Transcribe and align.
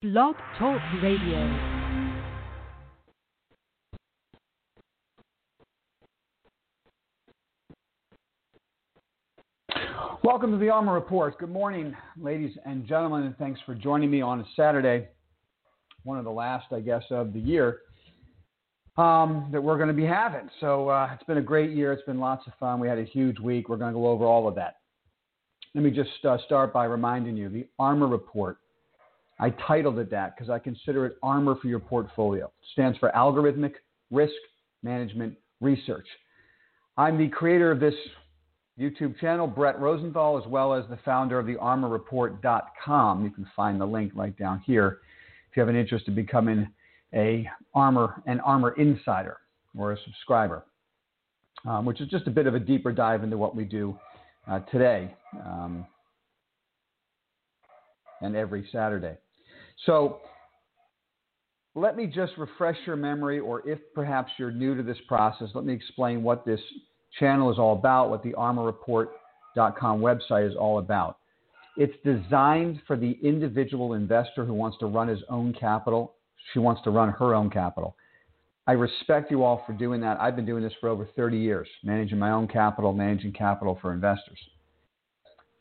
Blog 0.00 0.36
Talk 0.56 0.80
Radio. 1.02 1.88
Welcome 10.22 10.52
to 10.52 10.56
the 10.56 10.66
ARMR 10.66 10.94
Report. 10.94 11.36
Good 11.40 11.50
morning, 11.50 11.96
ladies 12.16 12.56
and 12.64 12.86
gentlemen, 12.86 13.24
and 13.24 13.36
thanks 13.38 13.58
for 13.66 13.74
joining 13.74 14.08
me 14.08 14.20
on 14.20 14.38
a 14.38 14.44
Saturday, 14.54 15.08
one 16.04 16.16
of 16.16 16.24
the 16.24 16.30
last, 16.30 16.66
I 16.70 16.78
guess, 16.78 17.02
of 17.10 17.32
the 17.32 17.40
year 17.40 17.78
um, 18.98 19.48
that 19.50 19.60
we're 19.60 19.78
going 19.78 19.88
to 19.88 19.94
be 19.94 20.04
having. 20.04 20.48
So 20.60 20.90
uh, 20.90 21.10
it's 21.12 21.24
been 21.24 21.38
a 21.38 21.42
great 21.42 21.72
year. 21.72 21.92
It's 21.92 22.04
been 22.04 22.20
lots 22.20 22.46
of 22.46 22.52
fun. 22.60 22.78
We 22.78 22.86
had 22.86 22.98
a 22.98 23.04
huge 23.04 23.40
week. 23.40 23.68
We're 23.68 23.78
going 23.78 23.92
to 23.92 23.98
go 23.98 24.06
over 24.06 24.26
all 24.26 24.46
of 24.46 24.54
that. 24.54 24.76
Let 25.74 25.82
me 25.82 25.90
just 25.90 26.24
uh, 26.24 26.38
start 26.46 26.72
by 26.72 26.84
reminding 26.84 27.36
you 27.36 27.48
the 27.48 27.66
ARMR 27.80 28.08
Report. 28.08 28.58
I 29.40 29.50
titled 29.50 29.98
it 29.98 30.10
that 30.10 30.36
because 30.36 30.50
I 30.50 30.58
consider 30.58 31.06
it 31.06 31.16
armor 31.22 31.56
for 31.60 31.68
your 31.68 31.78
portfolio. 31.78 32.46
It 32.46 32.68
stands 32.72 32.98
for 32.98 33.10
Algorithmic 33.14 33.74
Risk 34.10 34.34
Management 34.82 35.36
Research. 35.60 36.06
I'm 36.96 37.16
the 37.18 37.28
creator 37.28 37.70
of 37.70 37.78
this 37.78 37.94
YouTube 38.78 39.18
channel, 39.18 39.46
Brett 39.46 39.78
Rosenthal, 39.80 40.38
as 40.38 40.46
well 40.48 40.74
as 40.74 40.84
the 40.90 40.98
founder 41.04 41.38
of 41.38 41.46
the 41.46 41.54
ARMRReport.com. 41.54 43.24
You 43.24 43.30
can 43.30 43.46
find 43.54 43.80
the 43.80 43.86
link 43.86 44.12
right 44.14 44.36
down 44.36 44.60
here 44.66 44.98
if 45.50 45.56
you 45.56 45.60
have 45.60 45.68
an 45.68 45.76
interest 45.76 46.08
in 46.08 46.14
becoming 46.14 46.68
a 47.14 47.48
armor 47.74 48.22
and 48.26 48.40
ARMR 48.40 48.76
insider 48.76 49.38
or 49.76 49.92
a 49.92 49.98
subscriber, 50.04 50.64
um, 51.66 51.84
which 51.84 52.00
is 52.00 52.08
just 52.08 52.26
a 52.26 52.30
bit 52.30 52.46
of 52.46 52.54
a 52.54 52.60
deeper 52.60 52.92
dive 52.92 53.22
into 53.22 53.36
what 53.36 53.54
we 53.54 53.64
do 53.64 53.98
uh, 54.48 54.60
today 54.70 55.14
um, 55.44 55.86
and 58.20 58.34
every 58.36 58.68
Saturday. 58.72 59.16
So 59.86 60.20
let 61.74 61.96
me 61.96 62.06
just 62.06 62.32
refresh 62.36 62.76
your 62.86 62.96
memory, 62.96 63.38
or 63.38 63.66
if 63.68 63.78
perhaps 63.94 64.32
you're 64.38 64.50
new 64.50 64.74
to 64.76 64.82
this 64.82 64.98
process, 65.06 65.48
let 65.54 65.64
me 65.64 65.72
explain 65.72 66.22
what 66.22 66.44
this 66.44 66.60
channel 67.18 67.50
is 67.52 67.58
all 67.58 67.74
about, 67.78 68.10
what 68.10 68.22
the 68.22 68.32
ARMRReport.com 68.32 70.00
website 70.00 70.48
is 70.48 70.56
all 70.56 70.78
about. 70.78 71.18
It's 71.76 71.94
designed 72.04 72.82
for 72.86 72.96
the 72.96 73.16
individual 73.22 73.94
investor 73.94 74.44
who 74.44 74.52
wants 74.52 74.78
to 74.78 74.86
run 74.86 75.06
his 75.06 75.20
own 75.28 75.54
capital. 75.54 76.14
She 76.52 76.58
wants 76.58 76.82
to 76.82 76.90
run 76.90 77.10
her 77.10 77.34
own 77.34 77.50
capital. 77.50 77.94
I 78.66 78.72
respect 78.72 79.30
you 79.30 79.44
all 79.44 79.62
for 79.66 79.72
doing 79.72 80.00
that. 80.00 80.20
I've 80.20 80.36
been 80.36 80.44
doing 80.44 80.62
this 80.62 80.72
for 80.80 80.88
over 80.88 81.08
30 81.16 81.38
years, 81.38 81.68
managing 81.84 82.18
my 82.18 82.32
own 82.32 82.48
capital, 82.48 82.92
managing 82.92 83.32
capital 83.32 83.78
for 83.80 83.92
investors. 83.92 84.38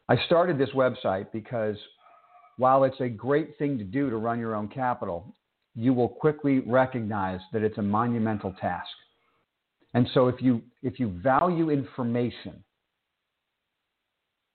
I 0.09 0.17
started 0.25 0.57
this 0.57 0.69
website 0.71 1.27
because 1.31 1.77
while 2.57 2.83
it's 2.83 2.99
a 2.99 3.07
great 3.07 3.57
thing 3.57 3.77
to 3.77 3.83
do 3.83 4.09
to 4.09 4.17
run 4.17 4.39
your 4.39 4.55
own 4.55 4.67
capital, 4.67 5.33
you 5.75 5.93
will 5.93 6.09
quickly 6.09 6.59
recognize 6.59 7.39
that 7.53 7.63
it's 7.63 7.77
a 7.77 7.81
monumental 7.81 8.53
task. 8.59 8.89
And 9.93 10.07
so 10.13 10.27
if 10.27 10.41
you 10.41 10.61
if 10.83 10.99
you 10.99 11.07
value 11.23 11.69
information 11.69 12.63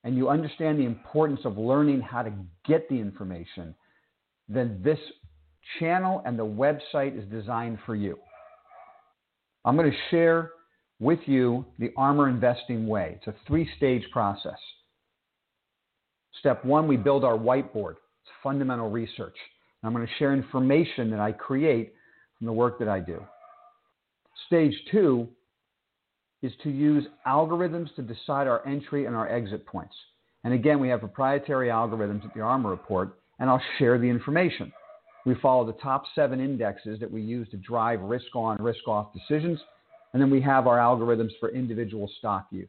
and 0.05 0.17
you 0.17 0.29
understand 0.29 0.79
the 0.79 0.85
importance 0.85 1.41
of 1.45 1.57
learning 1.57 2.01
how 2.01 2.23
to 2.23 2.33
get 2.67 2.89
the 2.89 2.97
information, 2.97 3.75
then 4.49 4.81
this 4.85 4.99
channel 5.79 6.23
and 6.27 6.39
the 6.39 6.45
website 6.45 7.17
is 7.17 7.29
designed 7.31 7.79
for 7.87 7.95
you. 7.95 8.19
I'm 9.65 9.77
going 9.77 9.91
to 9.91 9.97
share 10.11 10.51
with 10.99 11.21
you 11.27 11.65
the 11.79 11.93
Armor 11.97 12.29
Investing 12.29 12.87
Way. 12.87 13.19
It's 13.19 13.29
a 13.29 13.35
three 13.47 13.69
stage 13.77 14.03
process. 14.13 14.59
Step 16.43 16.65
one, 16.65 16.89
we 16.89 16.97
build 16.97 17.23
our 17.23 17.39
whiteboard. 17.39 17.93
It's 17.93 18.33
fundamental 18.43 18.91
research. 18.91 19.37
And 19.81 19.89
I'm 19.89 19.95
going 19.95 20.05
to 20.05 20.13
share 20.19 20.33
information 20.33 21.09
that 21.11 21.21
I 21.21 21.31
create 21.31 21.95
from 22.37 22.49
the 22.49 22.53
work 22.53 22.81
that 22.81 22.89
I 22.89 22.99
do. 22.99 23.23
Stage 24.49 24.75
two 24.91 25.29
is 26.43 26.51
to 26.65 26.71
use 26.71 27.05
algorithms 27.29 27.95
to 27.95 28.03
decide 28.03 28.49
our 28.49 28.67
entry 28.67 29.07
and 29.07 29.15
our 29.15 29.29
exit 29.29 29.65
points. 29.67 29.95
And 30.43 30.53
again, 30.53 30.81
we 30.81 30.89
have 30.89 30.99
proprietary 30.99 31.69
algorithms 31.69 32.25
at 32.25 32.35
the 32.35 32.41
ARMR 32.41 32.71
Report, 32.71 33.21
and 33.39 33.49
I'll 33.49 33.63
share 33.79 33.97
the 33.97 34.09
information. 34.09 34.73
We 35.25 35.37
follow 35.37 35.65
the 35.65 35.75
top 35.75 36.03
seven 36.17 36.41
indexes 36.41 36.99
that 36.99 37.09
we 37.09 37.23
use 37.23 37.49
to 37.51 37.57
drive 37.57 38.01
risk 38.01 38.35
on, 38.35 38.61
risk 38.61 38.89
off 38.89 39.13
decisions. 39.13 39.61
And 40.13 40.21
then 40.21 40.29
we 40.29 40.41
have 40.41 40.67
our 40.67 40.79
algorithms 40.79 41.31
for 41.39 41.51
individual 41.51 42.11
stock 42.19 42.49
use. 42.51 42.69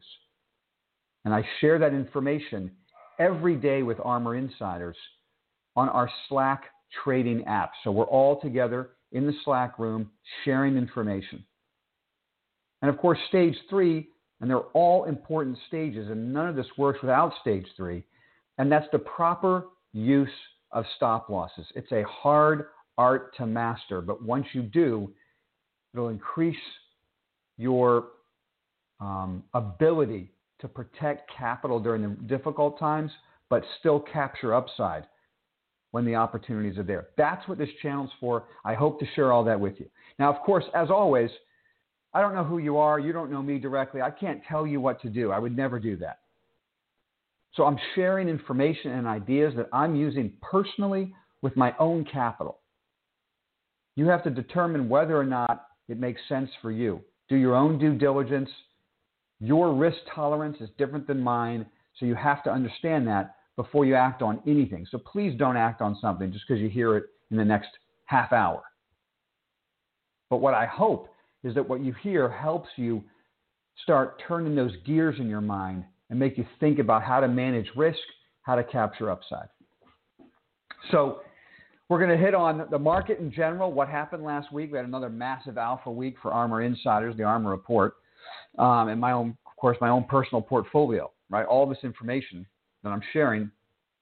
And 1.24 1.34
I 1.34 1.42
share 1.60 1.80
that 1.80 1.92
information 1.92 2.70
every 3.18 3.56
day 3.56 3.82
with 3.82 3.98
ARMR 3.98 4.38
Insiders 4.38 4.96
on 5.76 5.88
our 5.88 6.10
Slack 6.28 6.64
trading 7.02 7.44
app. 7.44 7.72
So 7.82 7.90
we're 7.90 8.04
all 8.04 8.40
together 8.40 8.90
in 9.12 9.26
the 9.26 9.34
Slack 9.44 9.78
room 9.78 10.10
sharing 10.44 10.76
information. 10.76 11.44
And 12.82 12.90
of 12.90 12.98
course, 12.98 13.18
stage 13.28 13.56
three, 13.70 14.08
and 14.40 14.50
they're 14.50 14.58
all 14.58 15.04
important 15.04 15.56
stages, 15.68 16.10
and 16.10 16.32
none 16.32 16.48
of 16.48 16.56
this 16.56 16.66
works 16.76 17.00
without 17.00 17.32
stage 17.40 17.66
three, 17.76 18.04
and 18.58 18.70
that's 18.70 18.86
the 18.92 18.98
proper 18.98 19.66
use 19.92 20.28
of 20.72 20.84
stop 20.96 21.30
losses. 21.30 21.66
It's 21.74 21.90
a 21.92 22.02
hard 22.04 22.66
art 22.98 23.34
to 23.36 23.46
master, 23.46 24.00
but 24.00 24.22
once 24.22 24.46
you 24.52 24.62
do, 24.62 25.10
it'll 25.94 26.08
increase 26.08 26.56
your 27.56 28.08
um, 29.00 29.42
ability 29.54 30.33
to 30.60 30.68
protect 30.68 31.30
capital 31.36 31.80
during 31.80 32.02
the 32.02 32.08
difficult 32.26 32.78
times, 32.78 33.10
but 33.50 33.64
still 33.80 34.00
capture 34.00 34.54
upside 34.54 35.04
when 35.90 36.04
the 36.04 36.14
opportunities 36.14 36.78
are 36.78 36.82
there. 36.82 37.08
That's 37.16 37.46
what 37.48 37.58
this 37.58 37.68
channel's 37.80 38.10
for. 38.18 38.44
I 38.64 38.74
hope 38.74 38.98
to 39.00 39.06
share 39.14 39.32
all 39.32 39.44
that 39.44 39.60
with 39.60 39.74
you. 39.78 39.86
Now, 40.18 40.32
of 40.32 40.40
course, 40.42 40.64
as 40.74 40.90
always, 40.90 41.30
I 42.12 42.20
don't 42.20 42.34
know 42.34 42.44
who 42.44 42.58
you 42.58 42.78
are. 42.78 42.98
You 42.98 43.12
don't 43.12 43.30
know 43.30 43.42
me 43.42 43.58
directly. 43.58 44.00
I 44.00 44.10
can't 44.10 44.40
tell 44.48 44.66
you 44.66 44.80
what 44.80 45.00
to 45.02 45.08
do. 45.08 45.30
I 45.30 45.38
would 45.38 45.56
never 45.56 45.78
do 45.78 45.96
that. 45.98 46.18
So 47.54 47.64
I'm 47.64 47.78
sharing 47.94 48.28
information 48.28 48.92
and 48.92 49.06
ideas 49.06 49.54
that 49.56 49.68
I'm 49.72 49.94
using 49.94 50.32
personally 50.42 51.14
with 51.42 51.56
my 51.56 51.74
own 51.78 52.04
capital. 52.04 52.58
You 53.96 54.06
have 54.08 54.24
to 54.24 54.30
determine 54.30 54.88
whether 54.88 55.16
or 55.16 55.24
not 55.24 55.66
it 55.88 56.00
makes 56.00 56.20
sense 56.28 56.50
for 56.60 56.72
you. 56.72 57.00
Do 57.28 57.36
your 57.36 57.54
own 57.54 57.78
due 57.78 57.94
diligence. 57.94 58.50
Your 59.40 59.74
risk 59.74 59.98
tolerance 60.14 60.56
is 60.60 60.68
different 60.78 61.06
than 61.06 61.20
mine, 61.20 61.66
so 61.98 62.06
you 62.06 62.14
have 62.14 62.42
to 62.44 62.50
understand 62.50 63.06
that 63.08 63.36
before 63.56 63.84
you 63.84 63.94
act 63.94 64.22
on 64.22 64.40
anything. 64.46 64.86
So 64.90 64.98
please 64.98 65.36
don't 65.38 65.56
act 65.56 65.80
on 65.80 65.96
something 66.00 66.32
just 66.32 66.44
because 66.46 66.60
you 66.60 66.68
hear 66.68 66.96
it 66.96 67.04
in 67.30 67.36
the 67.36 67.44
next 67.44 67.68
half 68.06 68.32
hour. 68.32 68.62
But 70.30 70.38
what 70.38 70.54
I 70.54 70.66
hope 70.66 71.08
is 71.42 71.54
that 71.54 71.68
what 71.68 71.80
you 71.80 71.94
hear 72.02 72.28
helps 72.28 72.68
you 72.76 73.02
start 73.82 74.22
turning 74.26 74.54
those 74.54 74.72
gears 74.86 75.16
in 75.18 75.28
your 75.28 75.40
mind 75.40 75.84
and 76.10 76.18
make 76.18 76.38
you 76.38 76.46
think 76.60 76.78
about 76.78 77.02
how 77.02 77.20
to 77.20 77.28
manage 77.28 77.68
risk, 77.76 77.98
how 78.42 78.54
to 78.54 78.64
capture 78.64 79.10
upside. 79.10 79.48
So, 80.90 81.20
we're 81.88 81.98
going 81.98 82.18
to 82.18 82.24
hit 82.24 82.34
on 82.34 82.66
the 82.70 82.78
market 82.78 83.18
in 83.18 83.30
general, 83.30 83.70
what 83.70 83.88
happened 83.88 84.24
last 84.24 84.50
week. 84.52 84.72
We 84.72 84.78
had 84.78 84.86
another 84.86 85.10
massive 85.10 85.58
alpha 85.58 85.90
week 85.90 86.16
for 86.22 86.30
ARMR 86.30 86.64
Insiders, 86.64 87.14
the 87.16 87.24
ARMR 87.24 87.50
Report, 87.50 87.96
um, 88.58 88.88
and 88.88 89.00
my 89.00 89.12
own, 89.12 89.36
of 89.46 89.56
course, 89.56 89.76
my 89.80 89.88
own 89.88 90.04
personal 90.04 90.42
portfolio, 90.42 91.10
right? 91.30 91.46
All 91.46 91.66
this 91.66 91.78
information 91.82 92.46
that 92.82 92.90
I'm 92.90 93.02
sharing, 93.12 93.50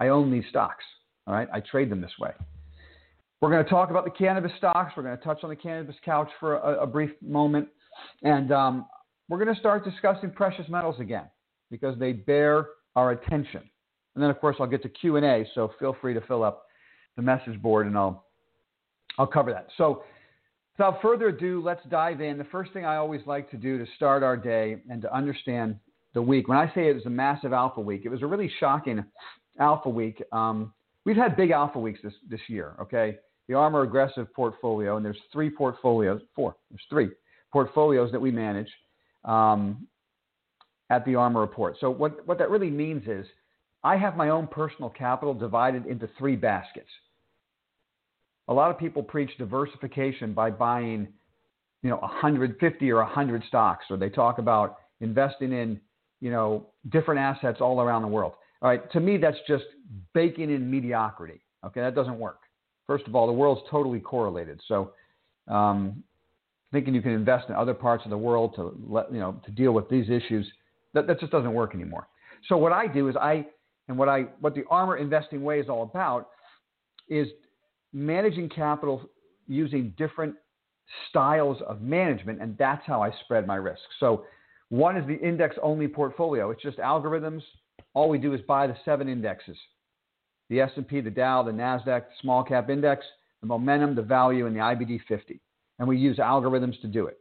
I 0.00 0.08
own 0.08 0.30
these 0.30 0.44
stocks, 0.50 0.84
all 1.26 1.34
right? 1.34 1.48
I 1.52 1.60
trade 1.60 1.90
them 1.90 2.00
this 2.00 2.12
way. 2.18 2.32
We're 3.40 3.50
going 3.50 3.64
to 3.64 3.70
talk 3.70 3.90
about 3.90 4.04
the 4.04 4.10
cannabis 4.10 4.52
stocks. 4.58 4.92
We're 4.96 5.02
going 5.02 5.18
to 5.18 5.24
touch 5.24 5.40
on 5.42 5.50
the 5.50 5.56
cannabis 5.56 5.96
couch 6.04 6.28
for 6.38 6.56
a, 6.58 6.82
a 6.82 6.86
brief 6.86 7.10
moment. 7.20 7.68
And 8.22 8.52
um, 8.52 8.86
we're 9.28 9.42
going 9.42 9.52
to 9.52 9.60
start 9.60 9.84
discussing 9.84 10.30
precious 10.30 10.68
metals 10.68 10.96
again 11.00 11.24
because 11.70 11.98
they 11.98 12.12
bear 12.12 12.66
our 12.94 13.12
attention. 13.12 13.62
And 14.14 14.22
then, 14.22 14.30
of 14.30 14.40
course, 14.40 14.56
I'll 14.60 14.66
get 14.66 14.82
to 14.82 14.88
Q&A, 14.88 15.46
so 15.54 15.72
feel 15.80 15.96
free 16.00 16.14
to 16.14 16.20
fill 16.22 16.44
up 16.44 16.66
the 17.16 17.22
message 17.22 17.60
board 17.60 17.86
and 17.86 17.96
I'll, 17.96 18.26
I'll 19.18 19.26
cover 19.26 19.50
that. 19.52 19.68
So 19.76 20.02
without 20.76 21.00
further 21.02 21.28
ado, 21.28 21.62
let's 21.64 21.84
dive 21.90 22.20
in. 22.20 22.38
The 22.38 22.44
first 22.44 22.72
thing 22.72 22.84
I 22.84 22.96
always 22.96 23.20
like 23.26 23.50
to 23.50 23.56
do 23.56 23.78
to 23.78 23.86
start 23.96 24.22
our 24.22 24.36
day 24.36 24.78
and 24.90 25.02
to 25.02 25.14
understand 25.14 25.76
the 26.14 26.22
week, 26.22 26.48
when 26.48 26.58
I 26.58 26.72
say 26.74 26.88
it 26.88 26.94
was 26.94 27.06
a 27.06 27.10
massive 27.10 27.52
alpha 27.52 27.80
week, 27.80 28.02
it 28.04 28.08
was 28.10 28.22
a 28.22 28.26
really 28.26 28.50
shocking 28.60 29.04
alpha 29.58 29.88
week. 29.88 30.22
Um, 30.32 30.72
we've 31.04 31.16
had 31.16 31.36
big 31.36 31.50
alpha 31.50 31.78
weeks 31.78 32.00
this, 32.02 32.14
this 32.28 32.40
year, 32.48 32.74
okay? 32.80 33.18
the 33.48 33.54
Armor 33.54 33.82
Aggressive 33.82 34.32
portfolio, 34.34 34.96
and 34.96 35.04
there's 35.04 35.18
three 35.32 35.50
portfolios, 35.50 36.20
four, 36.34 36.56
there's 36.70 36.84
three 36.88 37.10
portfolios 37.52 38.10
that 38.12 38.20
we 38.20 38.30
manage 38.30 38.70
um, 39.24 39.86
at 40.90 41.04
the 41.04 41.12
ARMR 41.12 41.40
Report. 41.40 41.76
So 41.80 41.90
what, 41.90 42.26
what 42.26 42.38
that 42.38 42.50
really 42.50 42.70
means 42.70 43.06
is 43.06 43.26
I 43.84 43.96
have 43.96 44.16
my 44.16 44.30
own 44.30 44.46
personal 44.46 44.90
capital 44.90 45.34
divided 45.34 45.86
into 45.86 46.08
three 46.18 46.36
baskets. 46.36 46.88
A 48.48 48.54
lot 48.54 48.70
of 48.70 48.78
people 48.78 49.02
preach 49.02 49.30
diversification 49.38 50.32
by 50.32 50.50
buying, 50.50 51.08
you 51.82 51.90
know, 51.90 51.98
150 51.98 52.90
or 52.90 52.96
100 52.96 53.44
stocks, 53.48 53.84
or 53.90 53.96
they 53.96 54.08
talk 54.08 54.38
about 54.38 54.78
investing 55.00 55.52
in, 55.52 55.80
you 56.20 56.30
know, 56.30 56.66
different 56.90 57.20
assets 57.20 57.58
all 57.60 57.80
around 57.80 58.02
the 58.02 58.08
world. 58.08 58.32
All 58.60 58.68
right, 58.68 58.90
to 58.92 59.00
me, 59.00 59.16
that's 59.16 59.38
just 59.46 59.64
baking 60.14 60.50
in 60.50 60.70
mediocrity. 60.70 61.40
Okay, 61.64 61.80
that 61.80 61.94
doesn't 61.94 62.18
work. 62.18 62.40
First 62.86 63.06
of 63.06 63.14
all, 63.14 63.26
the 63.26 63.32
world's 63.32 63.62
totally 63.70 64.00
correlated. 64.00 64.60
So, 64.66 64.92
um, 65.48 66.02
thinking 66.72 66.94
you 66.94 67.02
can 67.02 67.12
invest 67.12 67.48
in 67.48 67.54
other 67.54 67.74
parts 67.74 68.04
of 68.04 68.10
the 68.10 68.18
world 68.18 68.54
to 68.56 68.76
let 68.88 69.12
you 69.12 69.20
know 69.20 69.40
to 69.44 69.50
deal 69.50 69.72
with 69.72 69.88
these 69.88 70.08
issues, 70.08 70.46
that, 70.94 71.06
that 71.06 71.20
just 71.20 71.30
doesn't 71.32 71.52
work 71.52 71.74
anymore. 71.74 72.08
So 72.48 72.56
what 72.56 72.72
I 72.72 72.86
do 72.86 73.08
is 73.08 73.16
I 73.16 73.46
and 73.88 73.98
what 73.98 74.08
I 74.08 74.22
what 74.40 74.54
the 74.54 74.64
armor 74.70 74.96
investing 74.96 75.42
way 75.42 75.60
is 75.60 75.68
all 75.68 75.82
about 75.82 76.30
is 77.08 77.28
managing 77.92 78.48
capital 78.48 79.02
using 79.46 79.94
different 79.96 80.34
styles 81.08 81.58
of 81.66 81.80
management, 81.80 82.40
and 82.40 82.56
that's 82.58 82.86
how 82.86 83.02
I 83.02 83.10
spread 83.24 83.46
my 83.46 83.56
risk. 83.56 83.82
So 84.00 84.24
one 84.68 84.96
is 84.96 85.06
the 85.06 85.18
index 85.18 85.56
only 85.62 85.88
portfolio. 85.88 86.50
It's 86.50 86.62
just 86.62 86.78
algorithms. 86.78 87.42
All 87.94 88.08
we 88.08 88.18
do 88.18 88.32
is 88.32 88.40
buy 88.42 88.66
the 88.66 88.76
seven 88.84 89.08
indexes. 89.08 89.56
The 90.48 90.60
S&P, 90.60 91.00
the 91.00 91.10
Dow, 91.10 91.42
the 91.42 91.52
Nasdaq, 91.52 91.84
the 91.84 92.14
small 92.20 92.42
cap 92.42 92.70
index, 92.70 93.04
the 93.40 93.46
momentum, 93.46 93.94
the 93.94 94.02
value 94.02 94.46
and 94.46 94.54
the 94.54 94.60
IBD 94.60 95.00
50. 95.08 95.40
And 95.78 95.88
we 95.88 95.98
use 95.98 96.18
algorithms 96.18 96.80
to 96.82 96.86
do 96.86 97.06
it. 97.06 97.18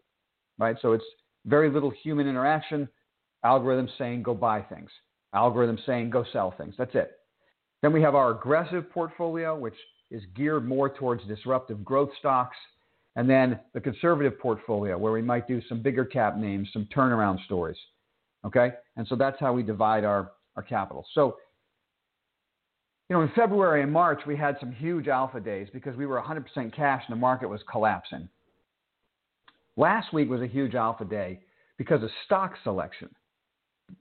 Right? 0.58 0.76
So 0.82 0.94
it's 0.94 1.04
very 1.46 1.70
little 1.70 1.92
human 2.04 2.28
interaction. 2.28 2.88
Algorithms 3.44 3.90
saying 3.98 4.24
go 4.24 4.34
buy 4.34 4.62
things. 4.62 4.90
Algorithms 5.34 5.86
saying 5.86 6.10
go 6.10 6.26
sell 6.32 6.54
things. 6.58 6.76
That's 6.78 6.94
it. 6.94 7.12
Then 7.82 7.94
we 7.94 8.02
have 8.02 8.16
our 8.16 8.32
aggressive 8.32 8.90
portfolio, 8.92 9.58
which 9.58 9.76
is 10.12 10.24
geared 10.36 10.68
more 10.68 10.90
towards 10.90 11.24
disruptive 11.26 11.84
growth 11.84 12.10
stocks. 12.20 12.58
And 13.16 13.30
then 13.30 13.60
the 13.74 13.82
conservative 13.82 14.40
portfolio, 14.40 14.98
where 14.98 15.12
we 15.12 15.22
might 15.22 15.48
do 15.48 15.62
some 15.68 15.82
bigger 15.82 16.06
cap 16.06 16.38
names, 16.38 16.70
some 16.72 16.88
turnaround 16.96 17.44
stories. 17.46 17.78
Okay? 18.46 18.72
And 18.96 19.08
so 19.08 19.16
that's 19.16 19.40
how 19.40 19.54
we 19.54 19.64
divide 19.64 20.04
our, 20.04 20.32
our 20.56 20.64
capital. 20.64 21.06
So, 21.14 21.38
you 23.10 23.16
know, 23.16 23.24
in 23.24 23.32
February 23.36 23.84
and 23.84 23.92
March, 23.92 24.22
we 24.26 24.38
had 24.38 24.56
some 24.60 24.72
huge 24.72 25.08
alpha 25.08 25.40
days 25.40 25.68
because 25.74 25.96
we 25.98 26.06
were 26.06 26.22
100% 26.22 26.46
cash 26.74 27.04
and 27.08 27.16
the 27.16 27.20
market 27.20 27.50
was 27.50 27.62
collapsing. 27.70 28.30
Last 29.76 30.14
week 30.14 30.30
was 30.30 30.42
a 30.42 30.48
huge 30.48 30.76
alpha 30.76 31.04
day 31.04 31.40
because 31.78 32.04
of 32.04 32.10
stock 32.26 32.54
selection 32.64 33.10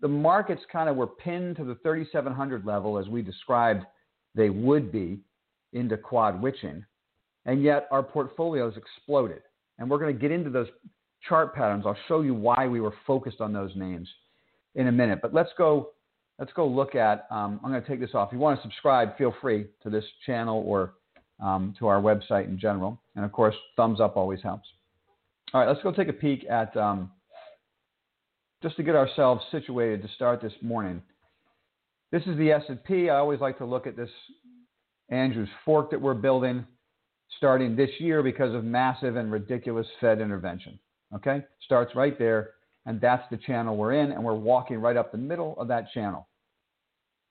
the 0.01 0.09
markets 0.09 0.63
kind 0.71 0.89
of 0.89 0.97
were 0.97 1.07
pinned 1.07 1.57
to 1.57 1.65
the 1.65 1.75
3,700 1.77 2.65
level 2.65 2.99
as 2.99 3.09
we 3.09 3.23
described 3.23 3.85
they 4.35 4.51
would 4.51 4.93
be 4.93 5.19
into 5.73 5.97
quad 5.97 6.41
witching, 6.41 6.85
and 7.47 7.63
yet 7.63 7.89
our 7.91 8.03
portfolios 8.03 8.75
exploded. 8.77 9.43
And 9.79 9.89
we're 9.89 9.99
going 9.99 10.15
to 10.15 10.21
get 10.21 10.31
into 10.31 10.51
those 10.51 10.69
chart 11.29 11.55
patterns. 11.55 11.85
I'll 11.87 11.97
show 12.09 12.21
you 12.21 12.35
why 12.35 12.67
we 12.67 12.81
were 12.81 12.95
focused 13.07 13.41
on 13.41 13.53
those 13.53 13.71
names 13.75 14.09
in 14.75 14.89
a 14.89 14.93
minute. 14.93 15.21
But 15.23 15.35
let's 15.35 15.51
go. 15.57 15.91
Let's 16.39 16.53
go 16.55 16.67
look 16.67 16.95
at. 16.95 17.27
Um, 17.31 17.61
I'm 17.63 17.71
going 17.71 17.83
to 17.83 17.89
take 17.89 18.01
this 18.01 18.15
off. 18.15 18.29
If 18.29 18.33
you 18.33 18.39
want 18.39 18.59
to 18.59 18.63
subscribe, 18.63 19.19
feel 19.19 19.35
free 19.43 19.67
to 19.83 19.91
this 19.91 20.05
channel 20.25 20.63
or 20.67 20.95
um, 21.39 21.75
to 21.79 21.87
our 21.87 22.01
website 22.01 22.47
in 22.49 22.59
general. 22.59 22.99
And 23.15 23.25
of 23.25 23.33
course, 23.33 23.55
thumbs 23.77 24.01
up 24.01 24.17
always 24.17 24.41
helps. 24.43 24.67
All 25.53 25.61
right, 25.61 25.69
let's 25.69 25.83
go 25.83 25.93
take 25.93 26.09
a 26.09 26.15
peek 26.15 26.47
at 26.49 26.75
um, 26.77 27.11
just 28.63 28.77
to 28.77 28.83
get 28.83 28.95
ourselves 28.95 29.43
situated 29.51 30.03
to 30.03 30.09
start 30.15 30.41
this 30.41 30.53
morning. 30.63 31.03
This 32.13 32.23
is 32.27 32.37
the 32.39 32.53
S&P. 32.53 33.11
I 33.11 33.17
always 33.17 33.41
like 33.41 33.59
to 33.59 33.65
look 33.65 33.87
at 33.87 33.97
this 33.97 34.11
Andrews 35.11 35.49
fork 35.65 35.91
that 35.91 36.01
we're 36.01 36.15
building 36.15 36.65
starting 37.37 37.75
this 37.77 37.91
year 37.99 38.23
because 38.23 38.55
of 38.55 38.65
massive 38.65 39.17
and 39.17 39.31
ridiculous 39.31 39.87
Fed 40.01 40.21
intervention. 40.21 40.79
Okay? 41.15 41.45
Starts 41.65 41.95
right 41.95 42.19
there, 42.19 42.51
and 42.87 43.01
that's 43.01 43.23
the 43.31 43.37
channel 43.37 43.77
we're 43.77 43.95
in, 43.95 44.13
and 44.13 44.23
we're 44.23 44.35
walking 44.35 44.79
right 44.79 44.97
up 44.97 45.13
the 45.13 45.19
middle 45.19 45.55
of 45.59 45.69
that 45.69 45.91
channel. 45.93 46.29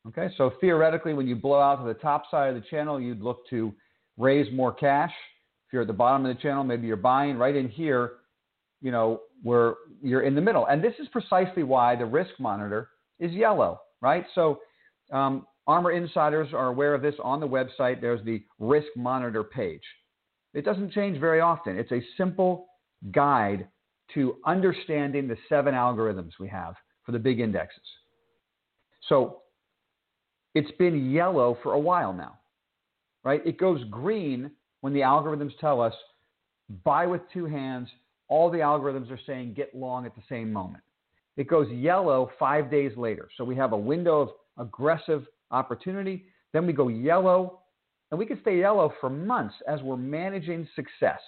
Okay? 0.07 0.29
So 0.37 0.53
theoretically, 0.61 1.13
when 1.13 1.27
you 1.27 1.35
blow 1.35 1.59
out 1.59 1.75
to 1.81 1.87
the 1.87 1.99
top 1.99 2.23
side 2.31 2.49
of 2.49 2.55
the 2.55 2.67
channel, 2.69 2.99
you'd 2.99 3.21
look 3.21 3.47
to 3.49 3.73
raise 4.17 4.51
more 4.53 4.73
cash. 4.73 5.13
If 5.67 5.73
you're 5.73 5.83
at 5.83 5.87
the 5.87 5.93
bottom 5.93 6.25
of 6.25 6.35
the 6.35 6.41
channel, 6.41 6.63
maybe 6.63 6.87
you're 6.87 6.97
buying. 6.97 7.37
Right 7.37 7.55
in 7.55 7.69
here, 7.69 8.13
you 8.81 8.91
know, 8.91 9.21
where 9.43 9.75
you're 10.01 10.21
in 10.21 10.35
the 10.35 10.41
middle. 10.41 10.65
And 10.65 10.83
this 10.83 10.93
is 10.99 11.07
precisely 11.09 11.63
why 11.63 11.95
the 11.95 12.05
risk 12.05 12.31
monitor 12.39 12.89
is 13.19 13.31
yellow, 13.31 13.81
right? 14.01 14.25
So 14.33 14.59
um, 15.11 15.45
ARMR 15.69 15.95
insiders 15.95 16.51
are 16.51 16.67
aware 16.67 16.95
of 16.95 17.03
this 17.03 17.13
on 17.23 17.39
the 17.39 17.47
website. 17.47 18.01
There's 18.01 18.25
the 18.25 18.41
risk 18.57 18.87
monitor 18.95 19.43
page. 19.43 19.83
It 20.55 20.65
doesn't 20.65 20.91
change 20.93 21.19
very 21.19 21.41
often. 21.41 21.77
It's 21.77 21.91
a 21.91 22.01
simple 22.17 22.69
guide 23.11 23.67
to 24.15 24.37
understanding 24.47 25.27
the 25.27 25.37
seven 25.47 25.75
algorithms 25.75 26.31
we 26.39 26.47
have 26.47 26.73
for 27.05 27.11
the 27.11 27.19
big 27.19 27.39
indexes. 27.39 27.83
So 29.09 29.41
it's 30.55 30.71
been 30.79 31.11
yellow 31.11 31.55
for 31.61 31.73
a 31.73 31.79
while 31.79 32.13
now, 32.13 32.39
right? 33.23 33.45
It 33.45 33.59
goes 33.59 33.83
green 33.91 34.49
when 34.81 34.93
the 34.93 35.01
algorithms 35.01 35.51
tell 35.61 35.81
us 35.81 35.93
buy 36.83 37.05
with 37.05 37.21
two 37.31 37.45
hands, 37.45 37.89
all 38.27 38.49
the 38.49 38.57
algorithms 38.57 39.11
are 39.11 39.19
saying 39.27 39.53
get 39.53 39.75
long 39.75 40.07
at 40.07 40.15
the 40.15 40.23
same 40.27 40.51
moment. 40.51 40.83
It 41.37 41.47
goes 41.47 41.69
yellow 41.69 42.31
five 42.39 42.71
days 42.71 42.91
later. 42.97 43.29
So 43.37 43.43
we 43.43 43.55
have 43.55 43.71
a 43.71 43.77
window 43.77 44.21
of 44.21 44.29
aggressive 44.57 45.27
opportunity. 45.51 46.25
Then 46.53 46.65
we 46.65 46.73
go 46.73 46.87
yellow, 46.87 47.59
and 48.11 48.19
we 48.19 48.25
can 48.25 48.39
stay 48.41 48.59
yellow 48.59 48.93
for 48.99 49.09
months 49.09 49.55
as 49.67 49.81
we're 49.81 49.97
managing 49.97 50.67
success. 50.75 51.19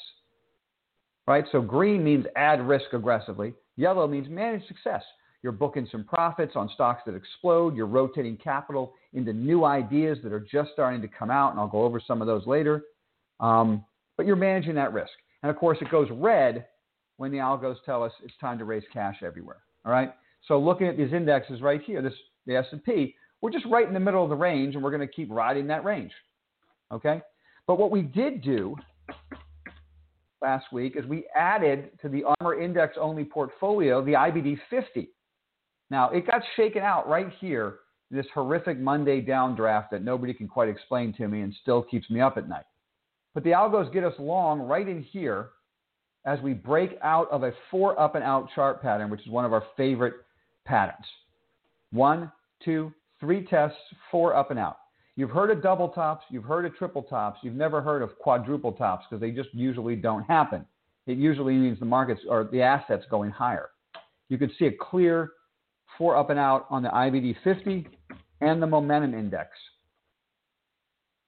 Right? 1.28 1.46
So 1.52 1.62
green 1.62 2.04
means 2.04 2.26
add 2.36 2.62
risk 2.68 2.94
aggressively. 2.94 3.54
Yellow 3.78 4.08
means 4.08 4.28
manage 4.30 4.68
success. 4.68 5.04
You're 5.44 5.52
booking 5.52 5.88
some 5.92 6.04
profits 6.04 6.54
on 6.56 6.70
stocks 6.74 7.02
that 7.06 7.16
explode. 7.16 7.76
You're 7.76 7.88
rotating 7.88 8.38
capital 8.38 8.94
into 9.14 9.34
new 9.34 9.66
ideas 9.66 10.18
that 10.24 10.32
are 10.34 10.40
just 10.40 10.72
starting 10.74 11.02
to 11.02 11.08
come 11.08 11.32
out, 11.32 11.52
and 11.52 11.60
I'll 11.60 11.68
go 11.68 11.84
over 11.84 12.00
some 12.06 12.22
of 12.22 12.28
those 12.28 12.46
later. 12.46 12.84
Um, 13.40 13.84
but 14.18 14.26
you're 14.26 14.36
managing 14.36 14.76
that 14.76 14.94
risk. 14.94 15.12
And 15.42 15.50
of 15.50 15.58
course, 15.58 15.80
it 15.82 15.90
goes 15.90 16.08
red 16.12 16.66
when 17.18 17.32
the 17.32 17.40
algos 17.40 17.78
tell 17.86 18.04
us 18.04 18.12
it's 18.24 18.34
time 18.40 18.60
to 18.60 18.66
raise 18.66 18.84
cash 18.94 19.18
everywhere. 19.24 19.62
All 19.86 19.92
right. 19.92 20.14
So 20.48 20.60
looking 20.60 20.88
at 20.88 20.98
these 20.98 21.14
indexes 21.14 21.62
right 21.62 21.82
here, 21.82 22.02
this 22.02 22.14
the 22.48 22.56
S&P, 22.56 23.16
we're 23.42 23.52
just 23.52 23.66
right 23.66 23.88
in 23.88 23.94
the 23.94 24.00
middle 24.00 24.24
of 24.24 24.30
the 24.30 24.36
range, 24.36 24.76
and 24.76 24.84
we're 24.84 24.92
going 24.92 25.08
to 25.08 25.14
keep 25.14 25.30
riding 25.32 25.68
that 25.68 25.84
range. 25.84 26.12
Okay. 26.92 27.22
But 27.68 27.80
what 27.80 27.92
we 27.92 28.02
did 28.02 28.42
do 28.42 28.76
last 30.42 30.66
week 30.72 30.96
is 30.96 31.06
we 31.06 31.26
added 31.36 31.92
to 32.02 32.10
the 32.10 32.24
Armor 32.40 32.60
Index 32.60 32.98
only 33.00 33.24
portfolio 33.24 34.04
the 34.04 34.14
IBD 34.14 34.58
50. 34.70 35.10
Now 35.90 36.10
it 36.10 36.26
got 36.26 36.42
shaken 36.56 36.82
out 36.82 37.08
right 37.08 37.32
here. 37.40 37.80
This 38.10 38.26
horrific 38.34 38.78
Monday 38.78 39.22
downdraft 39.22 39.90
that 39.92 40.04
nobody 40.04 40.34
can 40.34 40.48
quite 40.48 40.68
explain 40.68 41.14
to 41.14 41.30
me 41.30 41.42
and 41.42 41.56
still 41.62 41.82
keeps 41.82 42.10
me 42.10 42.20
up 42.20 42.38
at 42.38 42.50
night. 42.50 42.66
But 43.34 43.46
the 43.46 43.52
algos 43.52 43.92
get 43.94 44.04
us 44.04 44.14
long 44.20 44.60
right 44.60 44.88
in 44.88 45.02
here 45.02 45.52
as 46.26 46.40
we 46.42 46.54
break 46.54 46.98
out 47.02 47.32
of 47.32 47.44
a 47.44 47.54
four 47.70 47.98
up 47.98 48.16
and 48.16 48.24
out 48.24 48.50
chart 48.54 48.82
pattern, 48.82 49.10
which 49.10 49.22
is 49.22 49.28
one 49.28 49.46
of 49.46 49.54
our 49.54 49.64
favorite 49.78 50.16
patterns. 50.66 51.06
One, 51.92 52.32
two, 52.66 52.92
three 53.22 53.46
tests, 53.46 53.78
four 54.12 54.36
up 54.36 54.52
and 54.52 54.60
out. 54.60 54.78
You've 55.16 55.30
heard 55.30 55.52
of 55.52 55.64
double 55.64 55.90
tops, 55.90 56.26
you've 56.30 56.44
heard 56.44 56.66
of 56.66 56.76
triple 56.76 57.04
tops, 57.04 57.40
you've 57.44 57.56
never 57.56 57.82
heard 57.82 58.02
of 58.02 58.18
quadruple 58.18 58.74
tops 58.74 59.06
because 59.10 59.22
they 59.22 59.32
just 59.32 59.54
usually 59.54 59.96
don't 59.96 60.24
happen. 60.24 60.66
It 61.08 61.18
usually 61.18 61.54
means 61.54 61.80
the 61.80 61.86
markets 61.86 62.22
or 62.28 62.50
the 62.52 62.62
assets 62.62 63.06
going 63.10 63.32
higher. 63.32 63.70
You 64.28 64.38
can 64.38 64.52
see 64.58 64.66
a 64.66 64.72
clear 64.72 65.32
four 65.98 66.18
up 66.18 66.30
and 66.30 66.40
out 66.40 66.66
on 66.70 66.84
the 66.84 66.90
IBD 66.90 67.36
50 67.44 67.88
and 68.42 68.62
the 68.62 68.68
momentum 68.68 69.14
index. 69.14 69.50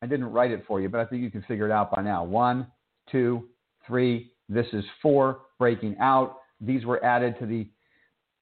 I 0.01 0.05
didn't 0.05 0.31
write 0.31 0.51
it 0.51 0.63
for 0.67 0.81
you, 0.81 0.89
but 0.89 0.99
I 0.99 1.05
think 1.05 1.21
you 1.21 1.31
can 1.31 1.43
figure 1.43 1.65
it 1.65 1.71
out 1.71 1.91
by 1.91 2.01
now. 2.01 2.23
One, 2.23 2.67
two, 3.11 3.47
three, 3.87 4.31
this 4.49 4.65
is 4.73 4.83
four 5.01 5.41
breaking 5.59 5.97
out. 5.99 6.39
These 6.59 6.85
were 6.85 7.03
added 7.03 7.35
to 7.39 7.45
the 7.45 7.67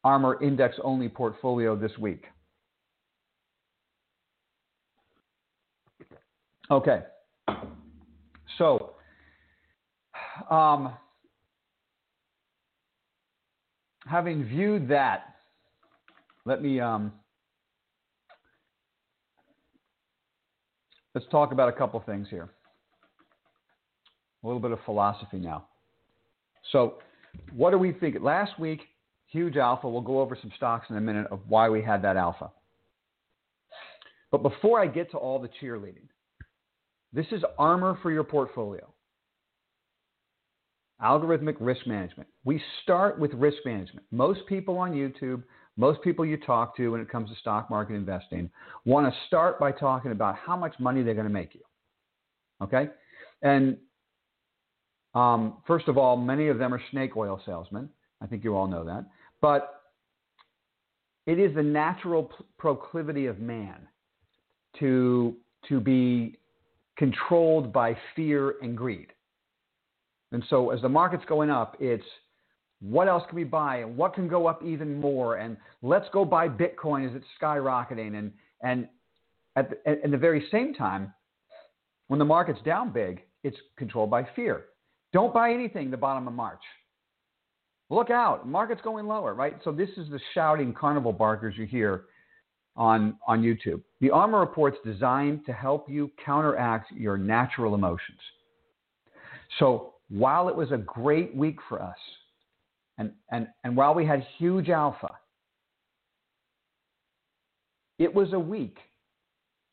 Armor 0.04 0.42
index 0.42 0.78
only 0.84 1.10
portfolio 1.10 1.76
this 1.76 1.92
week. 2.00 2.26
Okay. 6.72 7.02
So, 8.58 8.92
um, 10.50 10.94
having 14.08 14.46
viewed 14.46 14.88
that, 14.88 15.36
let 16.46 16.62
me 16.62 16.80
um, 16.80 17.12
let's 21.14 21.28
talk 21.30 21.52
about 21.52 21.68
a 21.68 21.74
couple 21.74 22.02
things 22.06 22.28
here. 22.30 22.50
A 24.42 24.48
little 24.48 24.62
bit 24.62 24.72
of 24.72 24.80
philosophy 24.86 25.40
now. 25.40 25.66
So, 26.72 27.00
what 27.54 27.72
do 27.72 27.78
we 27.80 27.92
think? 27.92 28.16
Last 28.22 28.58
week, 28.58 28.80
huge 29.28 29.58
alpha. 29.58 29.90
We'll 29.90 30.00
go 30.00 30.22
over 30.22 30.38
some 30.42 30.54
stocks 30.56 30.88
in 30.90 30.96
a 30.96 31.02
minute 31.02 31.28
of 31.32 31.42
why 31.50 31.68
we 31.68 31.82
had 31.82 32.02
that 32.04 32.16
alpha. 32.16 32.50
But 34.32 34.42
before 34.42 34.80
I 34.80 34.88
get 34.88 35.12
to 35.12 35.18
all 35.18 35.38
the 35.38 35.50
cheerleading, 35.62 36.08
this 37.14 37.26
is 37.32 37.44
armor 37.58 37.98
for 38.02 38.12
your 38.12 38.24
portfolio. 38.24 38.88
Algorithmic 41.02 41.56
risk 41.60 41.88
management. 41.88 42.30
We 42.46 42.62
start 42.84 43.20
with 43.20 43.34
risk 43.34 43.58
management. 43.66 44.06
Most 44.12 44.42
people 44.48 44.78
on 44.78 44.94
YouTube, 44.94 45.44
most 45.76 46.02
people 46.04 46.26
you 46.26 46.38
talk 46.38 46.78
to 46.78 46.90
when 46.90 47.02
it 47.02 47.10
comes 47.10 47.30
to 47.30 47.36
stock 47.38 47.70
market 47.70 47.96
investing, 47.96 48.50
want 48.86 49.12
to 49.12 49.20
start 49.28 49.60
by 49.60 49.72
talking 49.72 50.12
about 50.12 50.36
how 50.36 50.56
much 50.56 50.76
money 50.80 51.02
they're 51.02 51.16
going 51.16 51.28
to 51.28 51.34
make 51.34 51.56
you. 51.56 51.62
Okay? 52.62 52.90
And 53.42 53.78
um, 55.16 55.58
first 55.66 55.88
of 55.88 55.98
all, 55.98 56.16
many 56.16 56.48
of 56.48 56.60
them 56.60 56.74
are 56.74 56.82
snake 56.92 57.18
oil 57.18 57.42
salesmen. 57.46 57.90
I 58.22 58.28
think 58.28 58.44
you 58.44 58.56
all 58.56 58.68
know 58.68 58.86
that. 58.86 59.06
But 59.42 59.82
it 61.26 61.40
is 61.40 61.54
the 61.56 61.64
natural 61.64 62.32
proclivity 62.58 63.26
of 63.26 63.40
man 63.40 63.88
to, 64.80 65.36
to 65.68 65.80
be 65.80 66.38
controlled 66.98 67.74
by 67.74 67.98
fear 68.16 68.56
and 68.62 68.78
greed. 68.78 69.08
And 70.32 70.44
so 70.50 70.70
as 70.70 70.82
the 70.82 70.90
market's 70.90 71.26
going 71.26 71.50
up, 71.50 71.76
it's 71.80 72.06
what 72.82 73.08
else 73.08 73.24
can 73.28 73.36
we 73.36 73.44
buy 73.44 73.78
and 73.78 73.96
what 73.96 74.14
can 74.14 74.28
go 74.28 74.48
up 74.48 74.64
even 74.64 75.00
more 75.00 75.38
and 75.38 75.58
let's 75.82 76.08
go 76.12 76.26
buy 76.26 76.48
Bitcoin 76.48 77.08
as 77.08 77.16
it's 77.16 77.26
skyrocketing 77.42 78.18
and 78.18 78.32
and 78.64 78.88
at 79.56 79.70
the, 79.70 80.04
at 80.06 80.10
the 80.10 80.18
very 80.18 80.48
same 80.52 80.74
time, 80.74 81.14
when 82.08 82.20
the 82.20 82.26
market's 82.26 82.62
down 82.64 82.92
big, 82.92 83.22
it's 83.44 83.58
controlled 83.78 84.10
by 84.10 84.28
fear. 84.36 84.66
Don't 85.14 85.34
buy 85.34 85.52
anything 85.52 85.92
the 85.92 85.98
bottom 85.98 86.28
of 86.28 86.34
March. 86.34 86.62
Look 87.90 88.10
out, 88.10 88.48
market's 88.48 88.82
going 88.82 89.08
lower, 89.08 89.34
right? 89.34 89.58
So 89.64 89.72
this 89.72 89.90
is 89.98 90.10
the 90.10 90.20
shouting 90.34 90.74
carnival 90.74 91.12
barkers 91.12 91.56
you 91.58 91.66
hear 91.66 92.06
on, 92.76 93.18
on 93.28 93.42
YouTube. 93.42 93.82
The 94.00 94.10
ARMR 94.10 94.40
Report's 94.40 94.78
designed 94.86 95.46
to 95.46 95.54
help 95.54 95.90
you 95.90 96.12
counteract 96.24 96.92
your 96.92 97.18
natural 97.18 97.76
emotions. 97.76 98.20
So 99.60 99.94
while 100.10 100.50
it 100.50 100.56
was 100.56 100.72
a 100.72 100.78
great 100.78 101.36
week 101.36 101.58
for 101.68 101.82
us, 101.82 101.98
and, 102.98 103.12
and, 103.32 103.48
and 103.64 103.76
while 103.76 103.94
we 103.94 104.06
had 104.06 104.26
huge 104.38 104.70
alpha, 104.70 105.10
it 108.00 108.14
was 108.14 108.34
a 108.34 108.40
week 108.40 108.78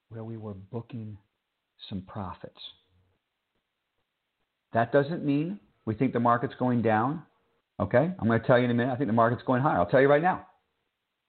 where 0.09 0.25
we 0.25 0.37
were 0.37 0.55
booking 0.55 1.17
some 1.89 2.03
profits. 2.03 2.59
That 4.73 4.93
doesn't 4.93 5.25
mean 5.25 5.59
we 5.87 5.95
think 5.95 6.13
the 6.13 6.21
market's 6.21 6.55
going 6.59 6.83
down. 6.83 7.23
Okay? 7.81 8.13
I'm 8.19 8.27
going 8.27 8.41
to 8.41 8.47
tell 8.47 8.59
you 8.59 8.65
in 8.65 8.71
a 8.71 8.75
minute. 8.75 8.93
I 8.93 8.97
think 8.97 9.09
the 9.09 9.15
market's 9.15 9.43
going 9.47 9.63
higher. 9.63 9.79
I'll 9.79 9.87
tell 9.87 10.01
you 10.01 10.09
right 10.09 10.23
now. 10.23 10.47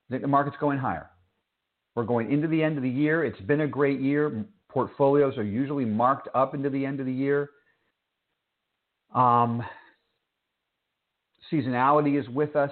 I 0.08 0.10
think 0.10 0.22
the 0.22 0.28
market's 0.28 0.56
going 0.60 0.78
higher. 0.78 1.08
We're 1.94 2.04
going 2.04 2.32
into 2.32 2.48
the 2.48 2.62
end 2.62 2.76
of 2.76 2.82
the 2.82 2.90
year. 2.90 3.24
It's 3.24 3.40
been 3.40 3.62
a 3.62 3.66
great 3.66 4.00
year. 4.00 4.44
Portfolios 4.68 5.36
are 5.36 5.44
usually 5.44 5.84
marked 5.84 6.28
up 6.34 6.54
into 6.54 6.70
the 6.70 6.86
end 6.86 7.00
of 7.00 7.06
the 7.06 7.12
year. 7.12 7.50
Um, 9.14 9.62
seasonality 11.52 12.20
is 12.20 12.28
with 12.28 12.54
us. 12.54 12.70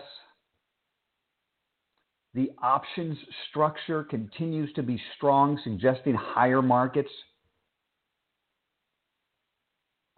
The 2.35 2.51
options 2.63 3.19
structure 3.51 4.05
continues 4.05 4.73
to 4.75 4.83
be 4.83 5.01
strong, 5.17 5.59
suggesting 5.65 6.15
higher 6.15 6.63
markets. 6.63 7.11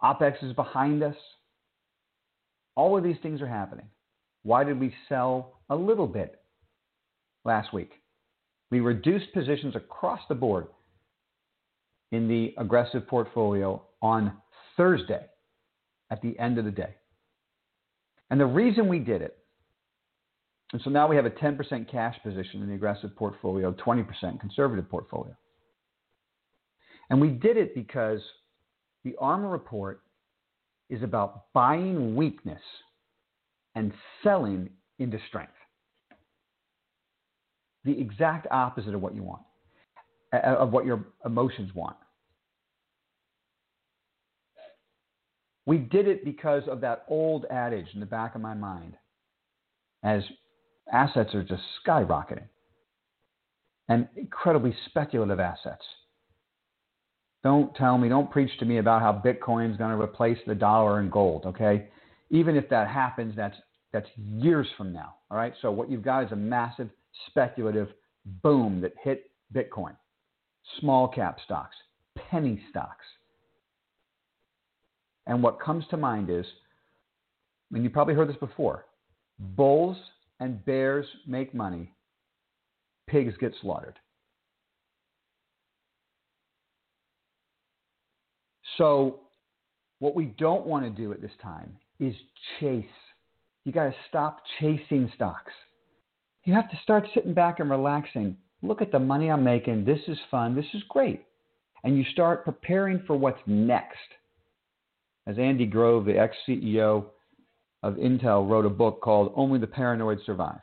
OPEX 0.03 0.43
is 0.43 0.53
behind 0.53 1.01
us. 1.01 1.15
All 2.75 2.97
of 2.97 3.03
these 3.03 3.17
things 3.23 3.41
are 3.41 3.47
happening. 3.47 3.87
Why 4.43 4.63
did 4.63 4.79
we 4.79 4.93
sell 5.09 5.59
a 5.69 5.75
little 5.75 6.07
bit 6.07 6.39
last 7.45 7.73
week? 7.73 7.91
We 8.71 8.79
reduced 8.79 9.33
positions 9.33 9.75
across 9.75 10.21
the 10.29 10.35
board 10.35 10.67
in 12.11 12.27
the 12.27 12.53
aggressive 12.57 13.05
portfolio 13.07 13.83
on 14.01 14.33
Thursday 14.77 15.25
at 16.09 16.21
the 16.21 16.37
end 16.39 16.57
of 16.57 16.65
the 16.65 16.71
day. 16.71 16.95
And 18.29 18.39
the 18.39 18.45
reason 18.45 18.87
we 18.87 18.99
did 18.99 19.21
it, 19.21 19.37
and 20.71 20.81
so 20.83 20.89
now 20.89 21.07
we 21.07 21.17
have 21.17 21.25
a 21.25 21.31
10% 21.31 21.91
cash 21.91 22.15
position 22.23 22.61
in 22.61 22.69
the 22.69 22.75
aggressive 22.75 23.13
portfolio, 23.15 23.73
20% 23.73 24.39
conservative 24.39 24.89
portfolio. 24.89 25.35
And 27.09 27.19
we 27.19 27.27
did 27.27 27.57
it 27.57 27.75
because 27.75 28.21
the 29.03 29.15
ARMR 29.21 29.51
report 29.51 30.01
is 30.89 31.03
about 31.03 31.51
buying 31.53 32.15
weakness 32.15 32.61
and 33.75 33.91
selling 34.23 34.69
into 34.97 35.17
strength. 35.27 35.51
The 37.83 37.99
exact 37.99 38.47
opposite 38.51 38.93
of 38.93 39.01
what 39.01 39.15
you 39.15 39.23
want, 39.23 39.41
uh, 40.33 40.37
of 40.37 40.71
what 40.71 40.85
your 40.85 41.05
emotions 41.25 41.73
want. 41.73 41.97
We 45.65 45.77
did 45.77 46.07
it 46.07 46.25
because 46.25 46.63
of 46.67 46.81
that 46.81 47.05
old 47.07 47.45
adage 47.49 47.87
in 47.93 47.99
the 47.99 48.05
back 48.05 48.35
of 48.35 48.41
my 48.41 48.53
mind 48.53 48.93
as 50.03 50.23
assets 50.91 51.33
are 51.35 51.43
just 51.43 51.61
skyrocketing 51.85 52.47
and 53.89 54.07
incredibly 54.15 54.75
speculative 54.87 55.39
assets. 55.39 55.83
Don't 57.43 57.73
tell 57.75 57.97
me, 57.97 58.09
don't 58.09 58.29
preach 58.29 58.51
to 58.59 58.65
me 58.65 58.77
about 58.77 59.01
how 59.01 59.13
Bitcoin 59.13 59.71
is 59.71 59.77
going 59.77 59.95
to 59.95 60.01
replace 60.01 60.37
the 60.45 60.55
dollar 60.55 60.99
and 60.99 61.11
gold, 61.11 61.45
okay? 61.45 61.87
Even 62.29 62.55
if 62.55 62.69
that 62.69 62.87
happens, 62.87 63.35
that's 63.35 63.57
that's 63.91 64.07
years 64.15 64.67
from 64.77 64.93
now, 64.93 65.15
all 65.29 65.37
right? 65.37 65.53
So 65.61 65.69
what 65.69 65.91
you've 65.91 66.03
got 66.03 66.23
is 66.23 66.31
a 66.31 66.35
massive 66.35 66.89
speculative 67.27 67.89
boom 68.43 68.81
that 68.81 68.93
hit 69.03 69.31
Bitcoin. 69.53 69.95
Small 70.79 71.07
cap 71.07 71.37
stocks, 71.43 71.75
penny 72.29 72.61
stocks. 72.69 73.05
And 75.27 75.41
what 75.43 75.59
comes 75.59 75.85
to 75.89 75.97
mind 75.97 76.29
is, 76.29 76.45
and 77.73 77.83
you 77.83 77.89
probably 77.89 78.13
heard 78.13 78.29
this 78.29 78.37
before, 78.37 78.85
bulls 79.39 79.97
and 80.39 80.63
bears 80.65 81.05
make 81.27 81.53
money, 81.53 81.91
pigs 83.07 83.33
get 83.39 83.53
slaughtered. 83.61 83.97
So, 88.77 89.19
what 89.99 90.15
we 90.15 90.25
don't 90.25 90.65
want 90.65 90.83
to 90.85 90.89
do 90.89 91.11
at 91.11 91.21
this 91.21 91.31
time 91.41 91.77
is 91.99 92.15
chase. 92.59 92.85
You 93.63 93.71
got 93.71 93.85
to 93.85 93.95
stop 94.09 94.41
chasing 94.59 95.11
stocks. 95.15 95.51
You 96.43 96.53
have 96.53 96.69
to 96.71 96.79
start 96.83 97.07
sitting 97.13 97.33
back 97.33 97.59
and 97.59 97.69
relaxing. 97.69 98.37
Look 98.61 98.81
at 98.81 98.91
the 98.91 98.99
money 98.99 99.29
I'm 99.29 99.43
making. 99.43 99.85
This 99.85 99.99
is 100.07 100.17
fun. 100.29 100.55
This 100.55 100.65
is 100.73 100.81
great. 100.89 101.23
And 101.83 101.97
you 101.97 102.03
start 102.11 102.45
preparing 102.45 103.03
for 103.05 103.15
what's 103.15 103.41
next. 103.45 103.97
As 105.27 105.37
Andy 105.37 105.65
Grove, 105.65 106.05
the 106.05 106.17
ex 106.17 106.35
CEO 106.47 107.05
of 107.83 107.95
Intel, 107.95 108.49
wrote 108.49 108.65
a 108.65 108.69
book 108.69 109.01
called 109.01 109.33
Only 109.35 109.59
the 109.59 109.67
Paranoid 109.67 110.19
Survive. 110.25 110.61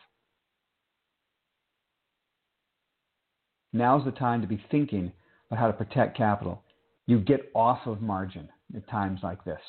Now's 3.72 4.04
the 4.04 4.12
time 4.12 4.40
to 4.40 4.46
be 4.46 4.62
thinking 4.70 5.12
about 5.50 5.60
how 5.60 5.66
to 5.66 5.72
protect 5.72 6.16
capital 6.16 6.62
you 7.08 7.18
get 7.18 7.50
off 7.54 7.86
of 7.86 8.02
margin 8.02 8.50
at 8.76 8.86
times 8.90 9.20
like 9.22 9.42
this. 9.42 9.60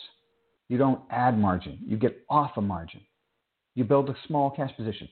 You 0.67 0.77
don't 0.77 1.01
add 1.09 1.39
margin, 1.39 1.79
you 1.87 1.95
get 1.95 2.25
off 2.29 2.51
of 2.57 2.65
margin. 2.65 2.99
You 3.75 3.85
build 3.85 4.09
a 4.09 4.15
small 4.27 4.51
cash 4.51 4.75
position. 4.75 5.07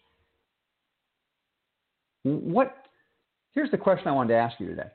What 2.36 2.76
here's 3.54 3.72
the 3.72 3.78
question 3.78 4.08
I 4.08 4.12
wanted 4.12 4.34
to 4.34 4.40
ask 4.40 4.60
you 4.60 4.68
today. 4.68 4.90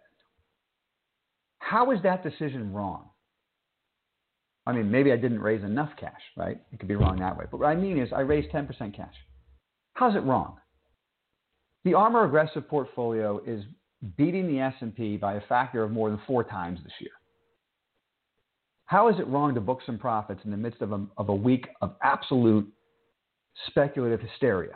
How 1.58 1.90
is 1.90 1.98
that 2.02 2.22
decision 2.22 2.72
wrong? 2.72 3.08
I 4.66 4.72
mean, 4.72 4.90
maybe 4.90 5.10
I 5.10 5.16
didn't 5.16 5.40
raise 5.40 5.64
enough 5.64 5.90
cash, 5.98 6.20
right? 6.36 6.60
It 6.72 6.78
could 6.78 6.88
be 6.88 6.94
wrong 6.94 7.18
that 7.18 7.36
way. 7.36 7.46
But 7.50 7.60
what 7.60 7.66
I 7.66 7.74
mean 7.74 7.98
is 7.98 8.12
I 8.12 8.20
raised 8.20 8.52
10% 8.52 8.68
cash. 8.94 9.14
How's 9.94 10.14
it 10.14 10.20
wrong? 10.20 10.58
The 11.84 11.94
armor 11.94 12.24
aggressive 12.24 12.68
portfolio 12.68 13.40
is 13.44 13.64
beating 14.16 14.46
the 14.46 14.60
S&P 14.60 15.16
by 15.16 15.34
a 15.34 15.40
factor 15.48 15.82
of 15.82 15.90
more 15.90 16.10
than 16.10 16.20
4 16.26 16.44
times 16.44 16.78
this 16.84 16.92
year. 17.00 17.10
How 18.86 19.08
is 19.08 19.18
it 19.18 19.26
wrong 19.26 19.54
to 19.54 19.60
book 19.60 19.80
some 19.86 19.98
profits 19.98 20.40
in 20.44 20.50
the 20.50 20.56
midst 20.56 20.82
of 20.82 20.92
a, 20.92 21.04
of 21.16 21.28
a 21.28 21.34
week 21.34 21.66
of 21.80 21.96
absolute 22.02 22.70
speculative 23.66 24.20
hysteria? 24.20 24.74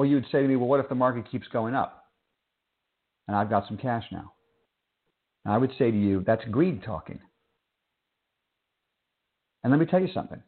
Well, 0.00 0.08
you 0.08 0.14
would 0.14 0.28
say 0.32 0.40
to 0.40 0.48
me, 0.48 0.56
well, 0.56 0.66
what 0.66 0.80
if 0.80 0.88
the 0.88 0.94
market 0.94 1.30
keeps 1.30 1.46
going 1.48 1.74
up? 1.74 2.06
And 3.28 3.36
I've 3.36 3.50
got 3.50 3.68
some 3.68 3.76
cash 3.76 4.04
now. 4.10 4.32
And 5.44 5.52
I 5.52 5.58
would 5.58 5.72
say 5.78 5.90
to 5.90 5.94
you, 5.94 6.24
that's 6.26 6.42
greed 6.50 6.82
talking. 6.82 7.18
And 9.62 9.70
let 9.70 9.78
me 9.78 9.84
tell 9.84 10.00
you 10.00 10.08
something. 10.14 10.42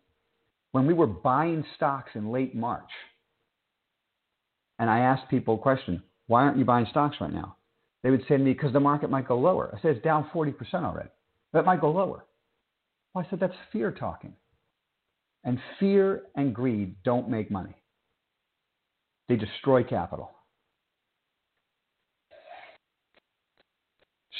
When 0.71 0.87
we 0.87 0.95
were 0.95 1.07
buying 1.07 1.67
stocks 1.77 2.13
in 2.15 2.33
late 2.33 2.55
March, 2.55 2.89
and 4.79 4.89
I 4.89 5.01
asked 5.01 5.29
people 5.29 5.57
a 5.57 5.59
question, 5.59 6.03
why 6.29 6.45
aren't 6.45 6.57
you 6.57 6.65
buying 6.65 6.87
stocks 6.91 7.17
right 7.21 7.31
now? 7.31 7.59
They 8.03 8.11
would 8.11 8.23
say 8.23 8.39
to 8.39 8.43
me, 8.43 8.55
because 8.55 8.73
the 8.73 8.81
market 8.81 9.11
might 9.11 9.29
go 9.29 9.39
lower. 9.39 9.75
I 9.77 9.83
said, 9.83 9.97
it's 9.97 10.03
down 10.03 10.31
40% 10.35 10.55
already. 10.77 11.11
That 11.53 11.67
might 11.67 11.83
go 11.83 11.91
lower. 11.91 12.25
Well, 13.13 13.27
I 13.27 13.29
said, 13.29 13.39
that's 13.39 13.53
fear 13.71 13.93
talking. 13.93 14.33
And 15.45 15.59
fear 15.79 16.23
and 16.37 16.55
greed 16.55 16.95
don't 17.05 17.29
make 17.29 17.51
money, 17.51 17.75
they 19.29 19.37
destroy 19.37 19.83
capital. 19.83 20.31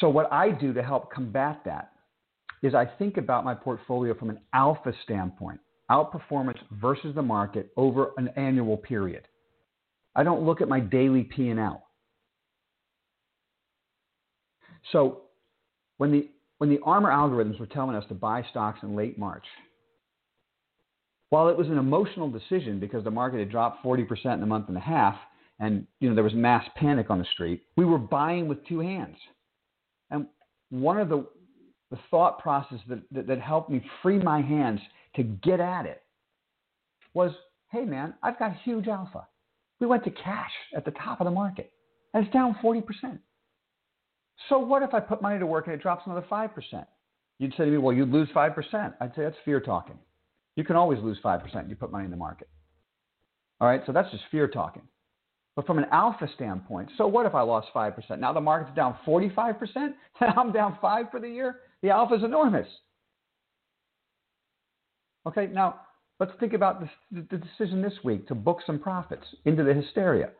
So, 0.01 0.09
what 0.09 0.33
I 0.33 0.51
do 0.51 0.73
to 0.73 0.83
help 0.83 1.13
combat 1.13 1.61
that 1.65 1.93
is 2.63 2.75
I 2.75 2.87
think 2.87 3.17
about 3.17 3.45
my 3.45 3.55
portfolio 3.55 4.15
from 4.15 4.31
an 4.31 4.39
alpha 4.53 4.93
standpoint, 5.05 5.61
outperformance 5.91 6.59
versus 6.73 7.15
the 7.15 7.23
market 7.23 7.71
over 7.77 8.11
an 8.17 8.29
annual 8.37 8.77
period. 8.77 9.27
I 10.15 10.23
don't 10.23 10.45
look 10.45 10.61
at 10.61 10.69
my 10.69 10.81
daily 10.81 11.25
P&L. 11.25 11.85
So 14.91 15.23
when 15.99 16.13
the 16.13 16.29
when 16.59 16.71
the 16.71 16.79
ARMR 16.79 17.11
algorithms 17.11 17.59
were 17.59 17.67
telling 17.67 17.97
us 17.97 18.05
to 18.09 18.15
buy 18.15 18.45
stocks 18.51 18.81
in 18.83 18.95
late 18.95 19.19
March, 19.19 19.45
while 21.33 21.49
it 21.49 21.57
was 21.57 21.69
an 21.69 21.79
emotional 21.79 22.29
decision 22.29 22.79
because 22.79 23.03
the 23.05 23.11
market 23.11 23.39
had 23.39 23.51
dropped 23.51 23.83
40% 23.83 24.07
in 24.35 24.43
a 24.43 24.47
month 24.47 24.69
and 24.69 24.77
a 24.77 24.81
half, 24.81 25.17
and 25.61 25.87
you 25.99 26.11
know 26.11 26.15
there 26.15 26.23
was 26.23 26.35
mass 26.35 26.63
panic 26.77 27.09
on 27.09 27.19
the 27.19 27.25
street, 27.33 27.63
we 27.75 27.87
were 27.87 27.97
buying 27.97 28.49
with 28.49 28.63
two 28.67 28.81
hands. 28.81 29.17
And 30.11 30.27
one 30.69 30.99
of 30.99 31.09
the 31.09 31.27
the 31.91 31.99
thought 32.11 32.39
process 32.39 32.81
that, 32.87 33.01
that, 33.13 33.27
that 33.27 33.41
helped 33.41 33.71
me 33.71 33.83
free 34.03 34.19
my 34.19 34.43
hands 34.43 34.79
to 35.17 35.23
get 35.23 35.59
at 35.59 35.87
it 35.87 36.03
was, 37.15 37.31
hey 37.71 37.87
man, 37.87 38.13
I've 38.23 38.39
got 38.39 38.55
huge 38.63 38.87
alpha. 38.87 39.27
We 39.81 39.87
went 39.87 40.05
to 40.05 40.11
cash 40.11 40.53
at 40.77 40.85
the 40.85 40.91
top 40.91 41.23
of 41.23 41.25
the 41.25 41.31
market, 41.31 41.73
and 42.13 42.27
it's 42.27 42.33
down 42.35 42.59
40%. 42.63 42.85
So 44.51 44.59
what 44.59 44.83
if 44.83 44.93
I 44.93 45.01
put 45.01 45.23
money 45.23 45.39
to 45.39 45.47
work 45.47 45.67
and 45.67 45.75
it 45.75 45.81
drops 45.81 46.03
another 46.05 46.27
5%? 46.31 46.51
You'd 47.39 47.53
say 47.53 47.65
to 47.65 47.71
me, 47.71 47.79
well, 47.79 47.97
you'd 47.97 48.11
lose 48.11 48.29
5%. 48.35 48.95
I'd 49.01 49.15
say 49.15 49.23
that's 49.23 49.37
fear 49.47 49.61
talking. 49.61 49.99
You 50.57 50.65
can 50.65 50.77
always 50.77 50.99
lose 51.01 51.19
5% 51.25 51.69
you 51.69 51.77
put 51.77 51.93
money 51.93 52.05
in 52.05 52.11
the 52.11 52.17
market. 52.17 52.49
All 53.61 53.69
right, 53.69 53.83
so 53.87 53.93
that's 53.93 54.11
just 54.11 54.25
fear 54.31 54.49
talking. 54.49 54.83
But 55.55 55.67
from 55.67 55.79
an 55.79 55.87
alpha 55.93 56.29
standpoint, 56.35 56.91
so 56.97 57.07
what 57.07 57.27
if 57.27 57.35
I 57.35 57.43
lost 57.43 57.69
5%? 57.75 58.19
Now 58.19 58.33
the 58.33 58.41
market's 58.41 58.75
down 58.75 58.97
45% 59.07 59.55
and 59.77 59.95
I'm 60.21 60.53
down 60.53 60.79
5 60.81 61.07
for 61.11 61.21
the 61.21 61.29
year? 61.29 61.61
The 61.83 61.91
alpha 61.91 62.15
is 62.15 62.25
enormous. 62.25 62.67
Okay, 65.27 65.47
now 65.47 65.81
let's 66.19 66.33
think 66.41 66.53
about 66.53 66.81
this, 66.81 66.91
the 67.11 67.39
decision 67.39 67.83
this 67.83 67.93
week 68.03 68.27
to 68.29 68.35
book 68.35 68.61
some 68.67 68.79
profits 68.79 69.25
into 69.45 69.63
the 69.63 69.75
hysteria. 69.75 70.31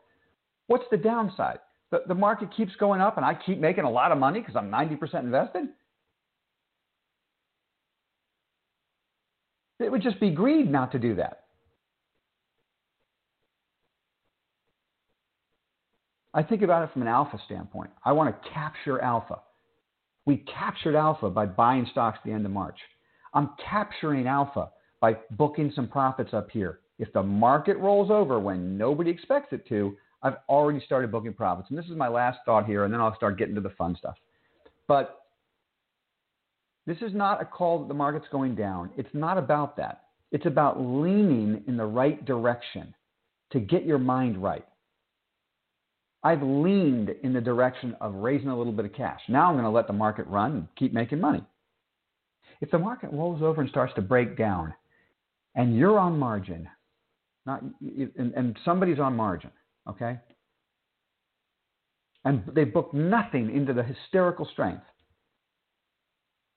What's 0.67 0.85
the 0.91 0.97
downside? 0.97 1.59
The, 1.91 2.01
the 2.07 2.15
market 2.15 2.49
keeps 2.55 2.75
going 2.77 3.01
up 3.01 3.17
and 3.17 3.25
I 3.25 3.37
keep 3.45 3.59
making 3.59 3.83
a 3.83 3.89
lot 3.89 4.11
of 4.11 4.17
money 4.17 4.39
because 4.39 4.55
I'm 4.55 4.71
90% 4.71 5.21
invested? 5.21 5.67
It 9.83 9.91
would 9.91 10.01
just 10.01 10.19
be 10.19 10.31
greed 10.31 10.71
not 10.71 10.91
to 10.93 10.99
do 10.99 11.15
that. 11.15 11.41
I 16.33 16.41
think 16.41 16.63
about 16.63 16.83
it 16.83 16.91
from 16.93 17.03
an 17.03 17.07
alpha 17.07 17.39
standpoint. 17.45 17.91
I 18.03 18.11
want 18.11 18.33
to 18.33 18.49
capture 18.49 18.99
alpha. 19.01 19.39
We 20.25 20.37
captured 20.37 20.95
alpha 20.95 21.29
by 21.29 21.45
buying 21.45 21.87
stocks 21.91 22.17
at 22.19 22.27
the 22.27 22.33
end 22.33 22.45
of 22.45 22.51
March. 22.51 22.77
I'm 23.33 23.51
capturing 23.63 24.25
alpha 24.25 24.69
by 24.99 25.17
booking 25.31 25.71
some 25.75 25.87
profits 25.87 26.33
up 26.33 26.49
here. 26.49 26.79
If 26.97 27.11
the 27.13 27.21
market 27.21 27.77
rolls 27.77 28.09
over 28.09 28.39
when 28.39 28.77
nobody 28.77 29.11
expects 29.11 29.51
it 29.51 29.67
to, 29.67 29.95
I've 30.23 30.37
already 30.47 30.79
started 30.85 31.11
booking 31.11 31.33
profits. 31.33 31.69
And 31.69 31.77
this 31.77 31.85
is 31.85 31.97
my 31.97 32.07
last 32.07 32.39
thought 32.45 32.65
here, 32.65 32.85
and 32.85 32.93
then 32.93 33.01
I'll 33.01 33.15
start 33.15 33.37
getting 33.37 33.55
to 33.55 33.61
the 33.61 33.71
fun 33.71 33.95
stuff. 33.99 34.15
But 34.87 35.22
this 36.85 36.97
is 37.01 37.13
not 37.13 37.41
a 37.41 37.45
call 37.45 37.79
that 37.79 37.87
the 37.87 37.93
market's 37.93 38.27
going 38.31 38.55
down. 38.55 38.89
It's 38.97 39.13
not 39.13 39.37
about 39.37 39.77
that. 39.77 40.03
It's 40.31 40.45
about 40.45 40.81
leaning 40.81 41.63
in 41.67 41.77
the 41.77 41.85
right 41.85 42.23
direction 42.25 42.93
to 43.51 43.59
get 43.59 43.85
your 43.85 43.99
mind 43.99 44.41
right. 44.41 44.65
I've 46.23 46.41
leaned 46.41 47.09
in 47.23 47.33
the 47.33 47.41
direction 47.41 47.95
of 48.01 48.15
raising 48.15 48.47
a 48.47 48.57
little 48.57 48.73
bit 48.73 48.85
of 48.85 48.93
cash. 48.93 49.19
Now 49.27 49.47
I'm 49.47 49.55
going 49.55 49.65
to 49.65 49.69
let 49.69 49.87
the 49.87 49.93
market 49.93 50.25
run 50.27 50.51
and 50.51 50.67
keep 50.77 50.93
making 50.93 51.19
money. 51.19 51.43
If 52.61 52.71
the 52.71 52.79
market 52.79 53.11
rolls 53.11 53.41
over 53.41 53.61
and 53.61 53.69
starts 53.69 53.93
to 53.95 54.01
break 54.01 54.37
down, 54.37 54.73
and 55.55 55.77
you're 55.77 55.99
on 55.99 56.17
margin, 56.17 56.67
not 57.45 57.61
and, 57.81 58.33
and 58.35 58.57
somebody's 58.63 58.99
on 58.99 59.15
margin, 59.15 59.51
okay, 59.87 60.17
and 62.25 62.43
they 62.55 62.63
book 62.63 62.93
nothing 62.93 63.53
into 63.55 63.73
the 63.73 63.83
hysterical 63.83 64.47
strength, 64.51 64.83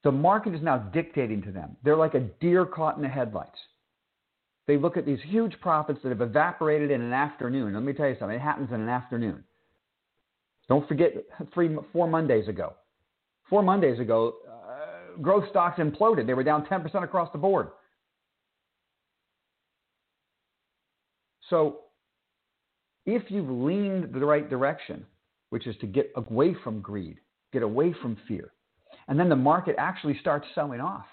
the 0.07 0.13
market 0.13 0.55
is 0.55 0.63
now 0.63 0.79
dictating 0.79 1.43
to 1.43 1.51
them. 1.51 1.77
They're 1.83 1.97
like 1.97 2.15
a 2.15 2.21
deer 2.21 2.65
caught 2.65 2.95
in 2.95 3.03
the 3.03 3.09
headlights. 3.09 3.59
They 4.69 4.77
look 4.77 4.97
at 4.97 5.05
these 5.05 5.19
huge 5.25 5.61
profits 5.61 5.99
that 6.05 6.11
have 6.11 6.21
evaporated 6.21 6.93
in 6.93 7.01
an 7.01 7.13
afternoon. 7.13 7.75
Let 7.75 7.83
me 7.83 7.93
tell 7.93 8.07
you 8.07 8.15
something, 8.17 8.37
it 8.37 8.41
happens 8.41 8.69
in 8.73 8.81
an 8.81 8.89
afternoon. 8.89 9.43
Don't 10.69 10.87
forget 10.87 11.13
three, 11.53 11.77
four 11.93 12.07
Mondays 12.07 12.47
ago. 12.47 12.75
Four 13.51 13.65
Mondays 13.65 13.99
ago, 13.99 14.35
uh, 14.49 15.21
growth 15.21 15.43
stocks 15.51 15.81
imploded. 15.81 16.29
They 16.29 16.35
were 16.35 16.45
down 16.45 16.65
10% 16.67 17.03
across 17.03 17.33
the 17.33 17.39
board. 17.39 17.71
So, 21.51 21.81
if 23.07 23.29
you've 23.29 23.51
leaned 23.51 24.15
the 24.15 24.25
right 24.25 24.49
direction, 24.49 25.05
which 25.51 25.67
is 25.67 25.75
to 25.81 25.89
get 25.89 26.13
away 26.15 26.55
from 26.63 26.81
greed, 26.81 27.19
get 27.53 27.65
away 27.65 27.93
from 28.01 28.17
fear, 28.29 28.53
and 29.09 29.19
then 29.19 29.29
the 29.29 29.37
market 29.37 29.77
actually 29.79 30.19
starts 30.21 30.47
selling 30.55 30.81
off, 30.81 31.07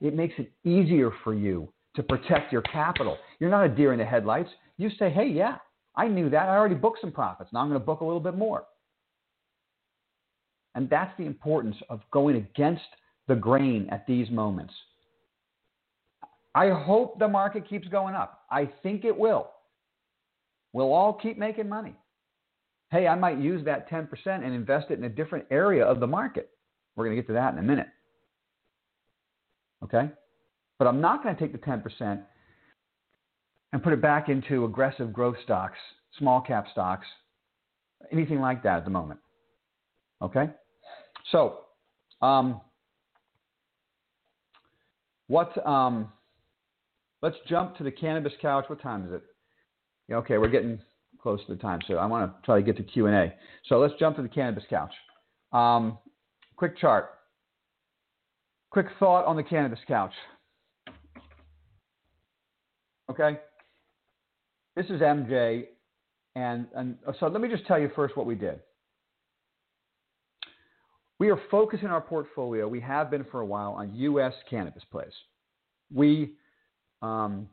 it 0.00 0.14
makes 0.14 0.34
it 0.38 0.52
easier 0.64 1.10
for 1.24 1.34
you 1.34 1.72
to 1.96 2.02
protect 2.02 2.52
your 2.52 2.62
capital. 2.62 3.16
You're 3.38 3.50
not 3.50 3.64
a 3.64 3.68
deer 3.68 3.92
in 3.92 3.98
the 3.98 4.04
headlights. 4.04 4.50
You 4.78 4.90
say, 4.98 5.10
hey, 5.10 5.26
yeah, 5.28 5.56
I 5.96 6.08
knew 6.08 6.30
that. 6.30 6.48
I 6.48 6.56
already 6.56 6.74
booked 6.74 7.00
some 7.00 7.12
profits. 7.12 7.50
Now 7.52 7.60
I'm 7.60 7.68
going 7.68 7.80
to 7.80 7.84
book 7.84 8.00
a 8.00 8.04
little 8.04 8.20
bit 8.20 8.36
more. 8.36 8.64
And 10.74 10.88
that's 10.88 11.12
the 11.18 11.26
importance 11.26 11.76
of 11.88 12.00
going 12.12 12.36
against 12.36 12.82
the 13.26 13.34
grain 13.34 13.88
at 13.90 14.06
these 14.06 14.30
moments. 14.30 14.72
I 16.54 16.70
hope 16.70 17.18
the 17.18 17.28
market 17.28 17.68
keeps 17.68 17.88
going 17.88 18.14
up. 18.14 18.42
I 18.50 18.70
think 18.82 19.04
it 19.04 19.16
will. 19.16 19.50
We'll 20.72 20.92
all 20.92 21.12
keep 21.12 21.38
making 21.38 21.68
money. 21.68 21.94
Hey, 22.90 23.06
I 23.06 23.14
might 23.14 23.38
use 23.38 23.64
that 23.64 23.88
10% 23.88 24.08
and 24.26 24.52
invest 24.52 24.90
it 24.90 24.98
in 24.98 25.04
a 25.04 25.08
different 25.08 25.46
area 25.50 25.84
of 25.84 26.00
the 26.00 26.06
market. 26.06 26.50
We're 27.00 27.06
going 27.06 27.16
to 27.16 27.22
get 27.22 27.28
to 27.28 27.34
that 27.34 27.54
in 27.54 27.58
a 27.58 27.62
minute. 27.62 27.88
Okay? 29.82 30.10
But 30.78 30.86
I'm 30.86 31.00
not 31.00 31.22
going 31.22 31.34
to 31.34 31.40
take 31.40 31.52
the 31.52 31.58
10% 31.58 32.22
and 33.72 33.82
put 33.82 33.92
it 33.92 34.02
back 34.02 34.28
into 34.28 34.64
aggressive 34.64 35.12
growth 35.12 35.36
stocks, 35.42 35.78
small 36.18 36.40
cap 36.40 36.66
stocks, 36.70 37.06
anything 38.12 38.40
like 38.40 38.62
that 38.62 38.78
at 38.78 38.84
the 38.84 38.90
moment. 38.90 39.20
Okay? 40.20 40.50
So, 41.32 41.60
um, 42.20 42.60
what, 45.28 45.66
um, 45.66 46.12
let's 47.22 47.36
jump 47.48 47.76
to 47.78 47.84
the 47.84 47.90
cannabis 47.90 48.32
couch. 48.42 48.64
What 48.68 48.82
time 48.82 49.06
is 49.06 49.12
it? 49.14 49.22
Okay, 50.12 50.38
we're 50.38 50.48
getting 50.48 50.78
close 51.22 51.40
to 51.46 51.54
the 51.54 51.60
time, 51.60 51.80
so 51.86 51.94
I 51.94 52.06
want 52.06 52.30
to 52.30 52.44
try 52.44 52.56
to 52.56 52.62
get 52.62 52.76
to 52.78 52.82
Q&A. 52.82 53.32
So 53.68 53.78
let's 53.78 53.94
jump 53.98 54.16
to 54.16 54.22
the 54.22 54.28
cannabis 54.28 54.64
couch. 54.68 54.92
Um, 55.52 55.98
quick 56.60 56.76
chart. 56.76 57.12
Quick 58.70 58.84
thought 58.98 59.24
on 59.24 59.34
the 59.34 59.42
cannabis 59.42 59.78
couch. 59.88 60.12
Okay? 63.10 63.38
This 64.76 64.84
is 64.90 65.00
MJ, 65.00 65.64
and, 66.36 66.66
and 66.76 66.98
so 67.18 67.28
let 67.28 67.40
me 67.40 67.48
just 67.48 67.66
tell 67.66 67.78
you 67.78 67.90
first 67.96 68.14
what 68.14 68.26
we 68.26 68.34
did. 68.34 68.60
We 71.18 71.30
are 71.30 71.40
focusing 71.50 71.88
our 71.88 72.02
portfolio, 72.02 72.68
we 72.68 72.80
have 72.80 73.10
been 73.10 73.24
for 73.30 73.40
a 73.40 73.46
while, 73.46 73.72
on 73.72 73.94
U.S. 73.94 74.34
cannabis 74.50 74.82
plays. 74.92 75.12
We, 75.90 76.34
um, 77.00 77.48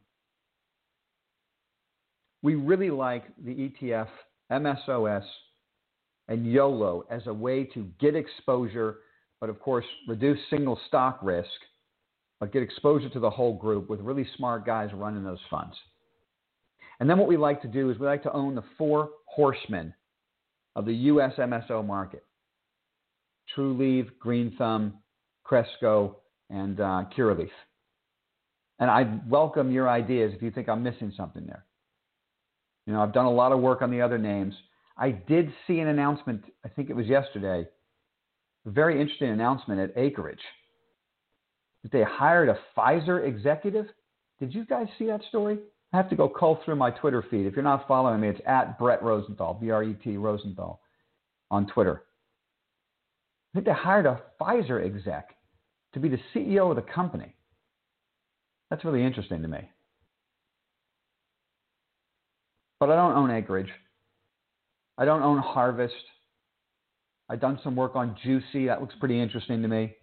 we 2.43 2.55
really 2.55 2.89
like 2.89 3.23
the 3.41 3.71
ETF, 3.81 4.09
MSOS, 4.51 5.23
and 6.27 6.51
YOLO 6.51 7.05
as 7.09 7.21
a 7.27 7.33
way 7.33 7.63
to 7.63 7.87
get 7.99 8.15
exposure, 8.15 8.97
but 9.39 9.49
of 9.49 9.59
course, 9.59 9.85
reduce 10.07 10.39
single 10.49 10.79
stock 10.87 11.19
risk, 11.21 11.49
but 12.39 12.51
get 12.51 12.63
exposure 12.63 13.09
to 13.09 13.19
the 13.19 13.29
whole 13.29 13.53
group 13.57 13.89
with 13.89 13.99
really 14.01 14.27
smart 14.35 14.65
guys 14.65 14.89
running 14.93 15.23
those 15.23 15.39
funds. 15.49 15.75
And 16.99 17.09
then 17.09 17.17
what 17.17 17.27
we 17.27 17.37
like 17.37 17.61
to 17.61 17.67
do 17.67 17.89
is 17.89 17.99
we 17.99 18.07
like 18.07 18.23
to 18.23 18.33
own 18.33 18.55
the 18.55 18.63
four 18.77 19.09
horsemen 19.25 19.93
of 20.75 20.85
the 20.85 20.93
U.S. 20.93 21.33
MSO 21.37 21.85
market. 21.85 22.23
Trulieve, 23.55 24.09
Green 24.19 24.53
Thumb, 24.57 24.93
Cresco, 25.43 26.17
and 26.49 26.79
uh, 26.79 27.03
Curaleaf. 27.15 27.49
And 28.79 28.89
I 28.91 29.19
welcome 29.27 29.71
your 29.71 29.89
ideas 29.89 30.33
if 30.35 30.41
you 30.41 30.51
think 30.51 30.69
I'm 30.69 30.83
missing 30.83 31.13
something 31.15 31.45
there. 31.45 31.65
You 32.85 32.93
know, 32.93 33.01
I've 33.01 33.13
done 33.13 33.25
a 33.25 33.31
lot 33.31 33.51
of 33.51 33.59
work 33.59 33.81
on 33.81 33.91
the 33.91 34.01
other 34.01 34.17
names. 34.17 34.53
I 34.97 35.11
did 35.11 35.53
see 35.67 35.79
an 35.79 35.87
announcement, 35.87 36.43
I 36.65 36.69
think 36.69 36.89
it 36.89 36.95
was 36.95 37.05
yesterday, 37.05 37.67
a 38.65 38.69
very 38.69 38.99
interesting 38.99 39.29
announcement 39.29 39.79
at 39.79 39.97
Acreage. 39.97 40.41
They 41.91 42.03
hired 42.03 42.49
a 42.49 42.57
Pfizer 42.75 43.25
executive. 43.25 43.85
Did 44.39 44.53
you 44.53 44.65
guys 44.65 44.87
see 44.97 45.05
that 45.05 45.21
story? 45.29 45.59
I 45.93 45.97
have 45.97 46.09
to 46.09 46.15
go 46.15 46.27
cull 46.27 46.59
through 46.65 46.75
my 46.75 46.91
Twitter 46.91 47.23
feed. 47.29 47.45
If 47.45 47.53
you're 47.53 47.63
not 47.63 47.87
following 47.87 48.19
me, 48.19 48.29
it's 48.29 48.41
at 48.45 48.77
Brett 48.77 49.01
Rosenthal, 49.01 49.53
B 49.53 49.69
R 49.69 49.83
E 49.83 49.93
T 50.03 50.17
Rosenthal 50.17 50.81
on 51.49 51.67
Twitter. 51.67 52.03
I 53.53 53.57
think 53.57 53.65
they 53.67 53.73
hired 53.73 54.05
a 54.05 54.21
Pfizer 54.41 54.85
exec 54.85 55.29
to 55.93 55.99
be 55.99 56.09
the 56.09 56.19
CEO 56.33 56.69
of 56.69 56.75
the 56.75 56.81
company. 56.81 57.33
That's 58.69 58.83
really 58.83 59.03
interesting 59.03 59.41
to 59.43 59.47
me. 59.47 59.69
But 62.79 62.89
I 62.89 62.95
don't 62.95 63.15
own 63.15 63.31
Acreage. 63.31 63.71
I 64.97 65.05
don't 65.05 65.21
own 65.21 65.37
Harvest. 65.39 65.93
I've 67.29 67.41
done 67.41 67.59
some 67.63 67.75
work 67.75 67.95
on 67.95 68.15
Jushi. 68.25 68.67
That 68.67 68.81
looks 68.81 68.95
pretty 68.99 69.19
interesting 69.19 69.61
to 69.61 69.67
me. 69.67 69.95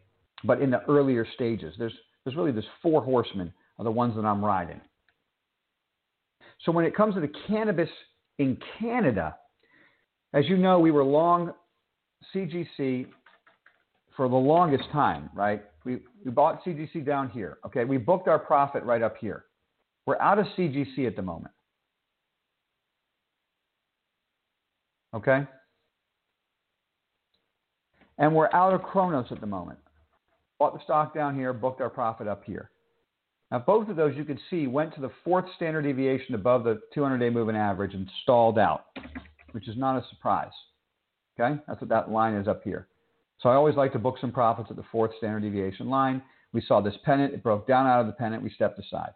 But 0.44 0.60
in 0.60 0.70
the 0.70 0.82
earlier 0.88 1.26
stages, 1.34 1.74
there's, 1.78 1.94
there's 2.24 2.36
really 2.36 2.52
there's 2.52 2.64
four 2.82 3.02
horsemen 3.02 3.52
are 3.78 3.84
the 3.84 3.90
ones 3.90 4.14
that 4.16 4.24
I'm 4.24 4.44
riding. 4.44 4.80
So 6.64 6.72
when 6.72 6.84
it 6.84 6.94
comes 6.94 7.14
to 7.14 7.20
the 7.20 7.32
cannabis 7.48 7.88
in 8.38 8.58
Canada, 8.78 9.36
as 10.32 10.46
you 10.48 10.56
know, 10.56 10.78
we 10.78 10.90
were 10.90 11.04
long 11.04 11.52
CGC 12.34 13.06
for 14.16 14.28
the 14.28 14.34
longest 14.34 14.84
time, 14.92 15.28
right? 15.34 15.62
We, 15.84 15.98
we 16.24 16.30
bought 16.30 16.64
CGC 16.64 17.04
down 17.04 17.30
here. 17.30 17.58
Okay, 17.66 17.84
we 17.84 17.98
booked 17.98 18.28
our 18.28 18.38
profit 18.38 18.82
right 18.84 19.02
up 19.02 19.16
here. 19.18 19.44
We're 20.06 20.20
out 20.20 20.38
of 20.38 20.46
CGC 20.56 21.06
at 21.06 21.16
the 21.16 21.22
moment. 21.22 21.52
Okay? 25.14 25.46
And 28.18 28.34
we're 28.34 28.52
out 28.52 28.74
of 28.74 28.82
Cronos 28.82 29.26
at 29.30 29.40
the 29.40 29.46
moment. 29.46 29.78
Bought 30.58 30.74
the 30.74 30.84
stock 30.84 31.14
down 31.14 31.34
here, 31.34 31.52
booked 31.52 31.80
our 31.80 31.90
profit 31.90 32.28
up 32.28 32.44
here. 32.44 32.70
Now, 33.50 33.58
both 33.60 33.88
of 33.88 33.96
those 33.96 34.16
you 34.16 34.24
can 34.24 34.38
see 34.50 34.66
went 34.66 34.94
to 34.94 35.00
the 35.00 35.10
fourth 35.24 35.44
standard 35.56 35.82
deviation 35.82 36.34
above 36.34 36.64
the 36.64 36.80
200 36.94 37.18
day 37.18 37.30
moving 37.30 37.56
average 37.56 37.94
and 37.94 38.08
stalled 38.22 38.58
out, 38.58 38.86
which 39.52 39.68
is 39.68 39.76
not 39.76 39.96
a 39.96 40.06
surprise. 40.08 40.52
Okay? 41.38 41.60
That's 41.66 41.80
what 41.80 41.90
that 41.90 42.10
line 42.10 42.34
is 42.34 42.48
up 42.48 42.62
here. 42.64 42.88
So 43.40 43.48
I 43.48 43.54
always 43.54 43.76
like 43.76 43.92
to 43.92 43.98
book 43.98 44.16
some 44.20 44.32
profits 44.32 44.70
at 44.70 44.76
the 44.76 44.84
fourth 44.90 45.10
standard 45.18 45.42
deviation 45.42 45.88
line. 45.88 46.22
We 46.52 46.62
saw 46.66 46.80
this 46.80 46.94
pennant, 47.04 47.34
it 47.34 47.42
broke 47.42 47.66
down 47.66 47.86
out 47.86 48.00
of 48.00 48.06
the 48.06 48.12
pennant, 48.12 48.42
we 48.42 48.50
stepped 48.50 48.78
aside. 48.78 49.10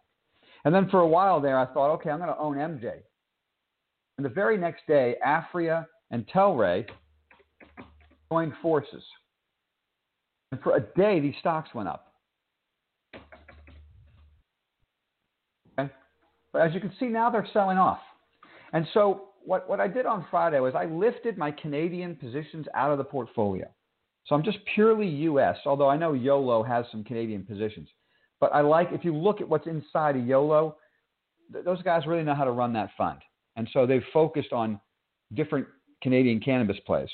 And 0.64 0.74
then 0.74 0.88
for 0.90 1.00
a 1.00 1.06
while 1.06 1.40
there, 1.40 1.58
I 1.58 1.66
thought, 1.66 1.94
okay, 1.94 2.10
I'm 2.10 2.18
going 2.18 2.28
to 2.28 2.38
own 2.38 2.56
MJ. 2.56 2.98
And 4.18 4.24
the 4.24 4.30
very 4.30 4.58
next 4.58 4.82
day, 4.88 5.14
Aphria 5.24 5.86
and 6.10 6.26
Tilray 6.28 6.86
joined 8.30 8.52
forces. 8.60 9.02
And 10.50 10.60
for 10.60 10.76
a 10.76 10.80
day, 10.80 11.20
these 11.20 11.34
stocks 11.38 11.70
went 11.72 11.88
up. 11.88 12.12
Okay? 15.78 15.90
But 16.52 16.62
as 16.62 16.74
you 16.74 16.80
can 16.80 16.92
see, 16.98 17.06
now 17.06 17.30
they're 17.30 17.48
selling 17.52 17.78
off. 17.78 18.00
And 18.72 18.86
so 18.92 19.28
what, 19.44 19.68
what 19.68 19.78
I 19.78 19.86
did 19.86 20.04
on 20.04 20.26
Friday 20.30 20.58
was 20.58 20.74
I 20.74 20.86
lifted 20.86 21.38
my 21.38 21.52
Canadian 21.52 22.16
positions 22.16 22.66
out 22.74 22.90
of 22.90 22.98
the 22.98 23.04
portfolio. 23.04 23.68
So 24.26 24.34
I'm 24.34 24.42
just 24.42 24.58
purely 24.74 25.06
US, 25.08 25.56
although 25.64 25.88
I 25.88 25.96
know 25.96 26.12
YOLO 26.12 26.64
has 26.64 26.84
some 26.90 27.04
Canadian 27.04 27.44
positions. 27.44 27.88
But 28.40 28.52
I 28.52 28.62
like, 28.62 28.88
if 28.92 29.04
you 29.04 29.16
look 29.16 29.40
at 29.40 29.48
what's 29.48 29.66
inside 29.66 30.16
of 30.16 30.26
YOLO, 30.26 30.76
th- 31.52 31.64
those 31.64 31.82
guys 31.82 32.06
really 32.06 32.24
know 32.24 32.34
how 32.34 32.44
to 32.44 32.50
run 32.50 32.72
that 32.74 32.90
fund. 32.98 33.20
And 33.58 33.68
so 33.72 33.86
they've 33.86 34.04
focused 34.12 34.52
on 34.52 34.80
different 35.34 35.66
Canadian 36.00 36.38
cannabis 36.40 36.76
plays. 36.86 37.08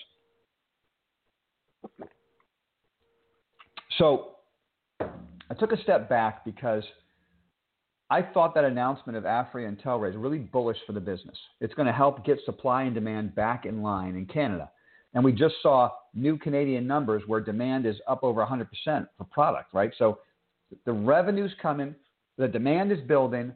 So 3.98 4.32
I 5.00 5.54
took 5.58 5.72
a 5.72 5.82
step 5.82 6.08
back 6.08 6.44
because 6.44 6.84
I 8.10 8.20
thought 8.20 8.54
that 8.54 8.64
announcement 8.64 9.16
of 9.16 9.24
Aphria 9.24 9.66
and 9.66 9.78
Tilray 9.80 10.10
is 10.10 10.16
really 10.16 10.38
bullish 10.38 10.76
for 10.86 10.92
the 10.92 11.00
business. 11.00 11.36
It's 11.62 11.72
going 11.72 11.86
to 11.86 11.92
help 11.92 12.24
get 12.26 12.38
supply 12.44 12.82
and 12.82 12.94
demand 12.94 13.34
back 13.34 13.64
in 13.64 13.82
line 13.82 14.14
in 14.14 14.26
Canada. 14.26 14.70
And 15.14 15.24
we 15.24 15.32
just 15.32 15.54
saw 15.62 15.90
new 16.12 16.36
Canadian 16.36 16.86
numbers 16.86 17.22
where 17.26 17.40
demand 17.40 17.86
is 17.86 17.96
up 18.06 18.22
over 18.22 18.44
100% 18.44 18.66
for 19.16 19.24
product, 19.30 19.72
right? 19.72 19.92
So 19.96 20.18
the 20.84 20.92
revenue's 20.92 21.54
coming, 21.62 21.94
the 22.36 22.48
demand 22.48 22.92
is 22.92 23.00
building. 23.00 23.54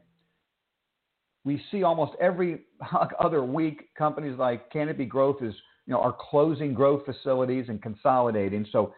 We 1.49 1.59
see 1.71 1.81
almost 1.81 2.11
every 2.21 2.59
other 3.19 3.43
week 3.43 3.89
companies 3.97 4.37
like 4.37 4.71
Canopy 4.71 5.05
Growth 5.05 5.41
is, 5.41 5.55
you 5.87 5.93
know, 5.93 5.99
are 5.99 6.15
closing 6.29 6.75
growth 6.75 7.03
facilities 7.05 7.65
and 7.69 7.81
consolidating. 7.81 8.67
So, 8.71 8.93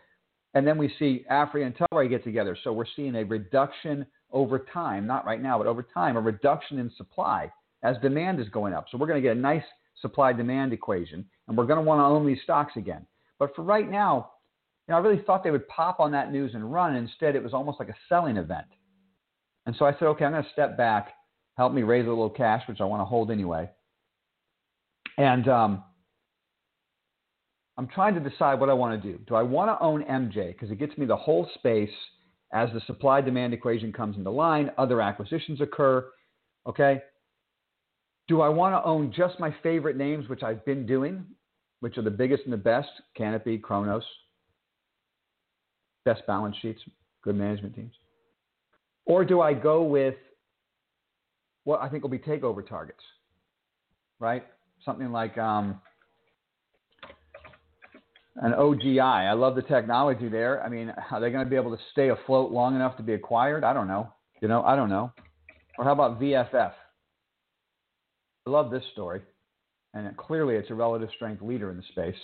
and 0.54 0.68
then 0.68 0.78
we 0.78 0.94
see 1.00 1.24
Aphria 1.32 1.68
and 1.68 1.74
Tilray 1.78 2.10
get 2.10 2.26
together. 2.26 2.58
So 2.62 2.74
we're 2.74 2.84
seeing 2.94 3.16
a 3.16 3.24
reduction 3.24 4.06
over 4.34 4.60
time, 4.74 5.08
not 5.08 5.26
right 5.26 5.42
now, 5.42 5.58
but 5.60 5.66
over 5.66 5.82
time, 5.82 6.18
a 6.18 6.20
reduction 6.20 6.78
in 6.78 6.92
supply 6.98 7.50
as 7.84 7.96
demand 8.02 8.42
is 8.42 8.50
going 8.50 8.74
up. 8.74 8.88
So 8.92 8.98
we're 8.98 9.08
going 9.08 9.24
to 9.24 9.26
get 9.26 9.38
a 9.38 9.40
nice 9.40 9.64
supply 10.02 10.34
demand 10.34 10.74
equation, 10.74 11.26
and 11.48 11.58
we're 11.58 11.68
going 11.68 11.80
to 11.80 11.86
want 11.86 12.00
to 12.00 12.04
own 12.04 12.28
these 12.28 12.44
stocks 12.44 12.74
again. 12.76 13.06
But 13.40 13.56
for 13.56 13.62
right 13.62 13.90
now, 13.90 14.32
you 14.90 14.92
know, 14.92 14.98
I 14.98 15.00
really 15.02 15.24
thought 15.24 15.46
they 15.46 15.52
would 15.52 15.70
pop 15.70 16.02
on 16.02 16.12
that 16.12 16.34
news 16.34 16.54
and 16.54 16.70
run. 16.70 16.98
Instead, 16.98 17.38
it 17.38 17.44
was 17.44 17.54
almost 17.54 17.80
like 17.80 17.88
a 17.88 17.96
selling 18.10 18.36
event. 18.36 18.68
And 19.66 19.74
so 19.80 19.86
I 19.86 19.94
said, 19.94 20.08
okay, 20.08 20.26
I'm 20.26 20.34
going 20.34 20.44
to 20.44 20.50
step 20.52 20.76
back, 20.76 21.14
help 21.58 21.74
me 21.74 21.84
raise 21.84 22.06
a 22.06 22.10
little 22.10 22.30
cash, 22.30 22.64
which 22.68 22.82
I 22.82 22.86
want 22.86 23.02
to 23.02 23.06
hold 23.06 23.32
anyway. 23.32 23.70
And 25.18 25.48
um, 25.48 25.84
I'm 27.78 27.88
trying 27.88 28.14
to 28.16 28.30
decide 28.30 28.60
what 28.60 28.70
I 28.70 28.74
want 28.74 29.02
to 29.02 29.12
do. 29.12 29.20
Do 29.28 29.36
I 29.36 29.44
want 29.44 29.70
to 29.70 29.84
own 29.84 30.04
MJ 30.04 30.54
because 30.54 30.72
it 30.72 30.80
gets 30.80 30.98
me 30.98 31.06
the 31.06 31.16
whole 31.16 31.50
space 31.56 31.90
as 32.54 32.70
the 32.74 32.82
supply 32.86 33.22
demand 33.22 33.54
equation 33.54 33.94
comes 33.94 34.18
into 34.18 34.30
line, 34.30 34.72
other 34.78 35.02
acquisitions 35.02 35.62
occur, 35.62 36.06
okay? 36.68 37.02
Do 38.28 38.42
I 38.42 38.50
want 38.50 38.76
to 38.76 38.84
own 38.88 39.14
just 39.16 39.40
my 39.40 39.56
favorite 39.64 39.98
names, 39.98 40.30
which 40.30 40.44
I've 40.44 40.64
been 40.66 40.86
doing, 40.86 41.26
which 41.80 41.98
are 41.98 42.02
the 42.02 42.12
biggest 42.12 42.44
and 42.44 42.54
the 42.54 42.58
best 42.58 42.90
Canopy, 43.16 43.58
Cronos, 43.58 44.04
best 46.06 46.26
balance 46.28 46.56
sheets, 46.62 46.82
good 47.24 47.36
management 47.36 47.76
teams? 47.76 47.94
Or 49.06 49.26
do 49.26 49.42
I 49.42 49.54
go 49.54 49.82
with 49.84 50.16
what 51.64 51.82
I 51.82 51.90
think 51.90 52.04
will 52.04 52.10
be 52.10 52.20
takeover 52.20 52.68
targets, 52.68 53.04
right? 54.20 54.46
Something 54.84 55.12
like 55.12 55.38
um, 55.38 55.80
an 58.38 58.54
OGI. 58.54 59.30
I 59.30 59.34
love 59.34 59.56
the 59.56 59.62
technology 59.62 60.28
there. 60.30 60.64
I 60.64 60.70
mean, 60.70 60.92
are 61.12 61.20
they 61.20 61.30
going 61.30 61.44
to 61.44 61.50
be 61.50 61.56
able 61.56 61.76
to 61.76 61.84
stay 61.92 62.10
afloat 62.10 62.52
long 62.52 62.76
enough 62.76 62.98
to 62.98 63.04
be 63.04 63.14
acquired? 63.14 63.64
I 63.64 63.74
don't 63.74 63.88
know. 63.88 64.12
You 64.42 64.48
know, 64.48 64.64
I 64.64 64.76
don't 64.76 64.90
know. 64.90 65.12
Or 65.78 65.86
how 65.86 65.92
about 65.92 66.20
VFF? 66.20 66.74
I 68.48 68.50
love 68.50 68.72
this 68.72 68.84
story, 68.94 69.22
and 69.94 70.18
clearly 70.18 70.56
it's 70.56 70.72
a 70.72 70.74
relative 70.74 71.10
strength 71.16 71.44
leader 71.44 71.70
in 71.70 71.78
the 71.78 71.84
space. 71.92 72.16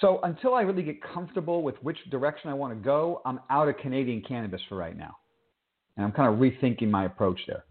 So 0.00 0.20
until 0.22 0.54
I 0.54 0.60
really 0.62 0.82
get 0.82 1.02
comfortable 1.02 1.62
with 1.62 1.74
which 1.82 1.98
direction 2.10 2.50
I 2.50 2.54
want 2.54 2.72
to 2.72 2.78
go, 2.78 3.20
I'm 3.24 3.40
out 3.50 3.68
of 3.68 3.78
Canadian 3.78 4.22
cannabis 4.22 4.60
for 4.68 4.76
right 4.76 4.96
now. 4.96 5.16
And 5.98 6.06
I'm 6.06 6.12
kind 6.12 6.32
of 6.32 6.38
rethinking 6.38 6.88
my 6.88 7.04
approach 7.04 7.40
there. 7.46 7.64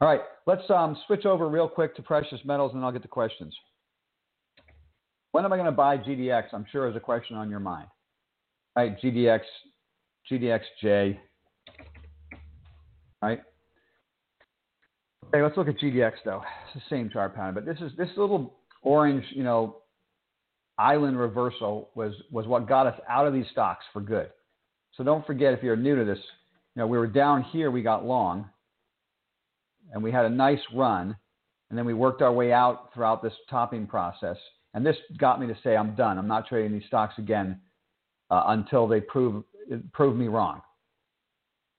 All 0.00 0.08
right, 0.08 0.20
let's 0.46 0.68
um, 0.68 0.96
switch 1.06 1.24
over 1.24 1.48
real 1.48 1.68
quick 1.68 1.94
to 1.94 2.02
precious 2.02 2.40
metals 2.44 2.72
and 2.74 2.84
I'll 2.84 2.90
get 2.90 3.02
to 3.02 3.08
questions. 3.08 3.54
When 5.30 5.44
am 5.44 5.52
I 5.52 5.56
going 5.56 5.66
to 5.66 5.72
buy 5.72 5.96
GDX? 5.96 6.46
I'm 6.52 6.66
sure 6.72 6.90
is 6.90 6.96
a 6.96 7.00
question 7.00 7.36
on 7.36 7.48
your 7.48 7.60
mind. 7.60 7.86
All 8.76 8.84
right, 8.84 9.00
GDX, 9.00 9.40
GDXJ. 10.30 11.18
All 13.22 13.28
right. 13.28 13.40
Okay, 15.28 15.40
let's 15.40 15.56
look 15.56 15.68
at 15.68 15.78
GDX 15.78 16.14
though. 16.24 16.42
It's 16.66 16.84
the 16.84 16.94
same 16.94 17.08
chart 17.08 17.36
pattern, 17.36 17.54
but 17.54 17.64
this 17.64 17.78
is 17.80 17.92
this 17.96 18.08
little 18.16 18.58
orange, 18.82 19.24
you 19.30 19.44
know, 19.44 19.78
island 20.78 21.16
reversal 21.18 21.90
was 21.94 22.12
was 22.32 22.46
what 22.46 22.68
got 22.68 22.88
us 22.88 22.98
out 23.08 23.26
of 23.26 23.32
these 23.32 23.46
stocks 23.52 23.84
for 23.92 24.00
good. 24.00 24.30
So 24.96 25.04
don't 25.04 25.24
forget 25.24 25.54
if 25.54 25.62
you're 25.62 25.76
new 25.76 25.96
to 25.96 26.04
this, 26.04 26.18
know, 26.80 26.86
we 26.86 26.98
were 26.98 27.06
down 27.06 27.42
here, 27.42 27.70
we 27.70 27.82
got 27.82 28.04
long, 28.04 28.48
and 29.92 30.02
we 30.02 30.10
had 30.10 30.24
a 30.24 30.30
nice 30.30 30.60
run, 30.74 31.16
and 31.68 31.78
then 31.78 31.84
we 31.84 31.94
worked 31.94 32.22
our 32.22 32.32
way 32.32 32.52
out 32.52 32.92
throughout 32.94 33.22
this 33.22 33.32
topping 33.50 33.86
process. 33.86 34.36
And 34.74 34.84
this 34.84 34.96
got 35.18 35.40
me 35.40 35.46
to 35.46 35.56
say, 35.62 35.76
I'm 35.76 35.94
done. 35.94 36.18
I'm 36.18 36.28
not 36.28 36.48
trading 36.48 36.72
these 36.72 36.86
stocks 36.86 37.14
again 37.18 37.60
uh, 38.30 38.44
until 38.48 38.88
they 38.88 39.00
prove 39.00 39.44
prove 39.92 40.16
me 40.16 40.28
wrong. 40.28 40.60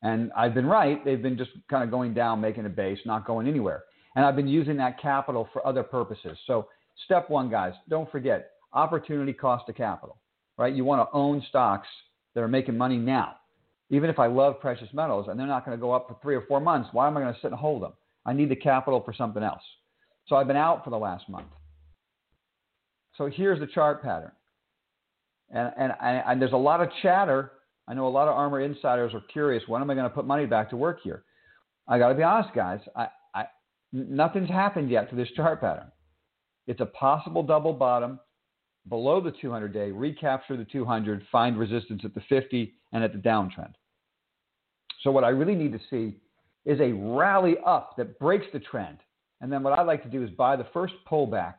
And 0.03 0.31
I've 0.35 0.53
been 0.53 0.65
right. 0.65 1.03
They've 1.03 1.21
been 1.21 1.37
just 1.37 1.51
kind 1.69 1.83
of 1.83 1.89
going 1.89 2.13
down, 2.13 2.41
making 2.41 2.65
a 2.65 2.69
base, 2.69 2.99
not 3.05 3.25
going 3.25 3.47
anywhere. 3.47 3.83
And 4.15 4.25
I've 4.25 4.35
been 4.35 4.47
using 4.47 4.77
that 4.77 5.01
capital 5.01 5.47
for 5.53 5.65
other 5.65 5.81
purposes. 5.81 6.37
So, 6.45 6.67
step 7.05 7.29
one, 7.29 7.49
guys, 7.49 7.73
don't 7.89 8.11
forget 8.11 8.51
opportunity 8.73 9.33
cost 9.33 9.67
of 9.69 9.75
capital, 9.75 10.17
right? 10.57 10.73
You 10.73 10.83
want 10.83 11.07
to 11.07 11.15
own 11.15 11.43
stocks 11.49 11.87
that 12.35 12.41
are 12.41 12.47
making 12.47 12.77
money 12.77 12.97
now. 12.97 13.35
Even 13.93 14.09
if 14.09 14.17
I 14.17 14.25
love 14.25 14.59
precious 14.59 14.89
metals 14.91 15.27
and 15.29 15.39
they're 15.39 15.45
not 15.45 15.65
going 15.65 15.77
to 15.77 15.81
go 15.81 15.91
up 15.91 16.07
for 16.07 16.17
three 16.19 16.33
or 16.33 16.41
four 16.47 16.59
months, 16.59 16.89
why 16.93 17.05
am 17.07 17.15
I 17.15 17.21
going 17.21 17.33
to 17.33 17.39
sit 17.39 17.51
and 17.51 17.59
hold 17.59 17.83
them? 17.83 17.93
I 18.25 18.33
need 18.33 18.49
the 18.49 18.55
capital 18.55 19.03
for 19.05 19.13
something 19.13 19.43
else. 19.43 19.61
So 20.25 20.35
I've 20.35 20.47
been 20.47 20.55
out 20.55 20.83
for 20.83 20.89
the 20.89 20.97
last 20.97 21.29
month. 21.29 21.45
So 23.15 23.29
here's 23.31 23.59
the 23.59 23.67
chart 23.67 24.01
pattern. 24.01 24.31
And, 25.51 25.71
and, 25.77 25.93
and 26.01 26.41
there's 26.41 26.53
a 26.53 26.57
lot 26.57 26.81
of 26.81 26.89
chatter. 27.03 27.51
I 27.87 27.93
know 27.93 28.07
a 28.07 28.09
lot 28.09 28.27
of 28.27 28.35
ARMR 28.35 28.65
insiders 28.65 29.13
are 29.13 29.21
curious 29.31 29.61
when 29.67 29.83
am 29.83 29.91
I 29.91 29.93
going 29.93 30.09
to 30.09 30.15
put 30.15 30.25
money 30.25 30.47
back 30.47 30.71
to 30.71 30.75
work 30.75 31.01
here? 31.03 31.23
I 31.87 31.99
got 31.99 32.09
to 32.09 32.15
be 32.15 32.23
honest, 32.23 32.49
guys. 32.55 32.79
I, 32.95 33.09
I, 33.35 33.45
nothing's 33.91 34.49
happened 34.49 34.89
yet 34.89 35.11
to 35.11 35.15
this 35.15 35.29
chart 35.35 35.61
pattern. 35.61 35.91
It's 36.65 36.81
a 36.81 36.87
possible 36.87 37.43
double 37.43 37.73
bottom 37.73 38.19
below 38.89 39.21
the 39.21 39.33
200 39.39 39.71
day, 39.71 39.91
recapture 39.91 40.57
the 40.57 40.65
200, 40.65 41.27
find 41.31 41.59
resistance 41.59 42.01
at 42.03 42.15
the 42.15 42.23
50 42.27 42.73
and 42.91 43.03
at 43.03 43.13
the 43.13 43.19
downtrend. 43.19 43.73
So, 45.03 45.11
what 45.11 45.23
I 45.23 45.29
really 45.29 45.55
need 45.55 45.73
to 45.73 45.79
see 45.89 46.17
is 46.65 46.79
a 46.79 46.93
rally 46.93 47.57
up 47.65 47.95
that 47.97 48.17
breaks 48.19 48.45
the 48.53 48.59
trend. 48.59 48.97
And 49.41 49.51
then 49.51 49.61
what 49.61 49.77
I 49.77 49.83
like 49.83 50.01
to 50.03 50.09
do 50.09 50.23
is 50.23 50.29
buy 50.31 50.55
the 50.55 50.67
first 50.73 50.93
pullback 51.09 51.55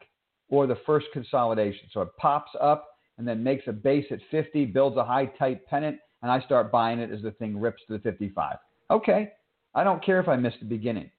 or 0.49 0.67
the 0.67 0.79
first 0.87 1.07
consolidation. 1.13 1.89
So 1.93 2.01
it 2.01 2.09
pops 2.19 2.51
up 2.61 2.89
and 3.19 3.29
then 3.29 3.45
makes 3.45 3.65
a 3.67 3.73
base 3.73 4.07
at 4.11 4.21
50, 4.31 4.67
builds 4.67 4.97
a 4.97 5.05
high 5.05 5.27
tight 5.39 5.67
pennant, 5.67 5.99
and 6.23 6.31
I 6.31 6.41
start 6.41 6.73
buying 6.73 6.99
it 6.99 7.11
as 7.11 7.23
the 7.23 7.33
thing 7.33 7.61
rips 7.61 7.83
to 7.87 7.95
the 7.95 7.99
55. 7.99 8.57
Okay, 8.91 9.33
I 9.75 9.85
don't 9.85 10.05
care 10.05 10.21
if 10.21 10.29
I 10.29 10.37
miss 10.37 10.55
the 10.61 10.67
beginning. 10.67 11.11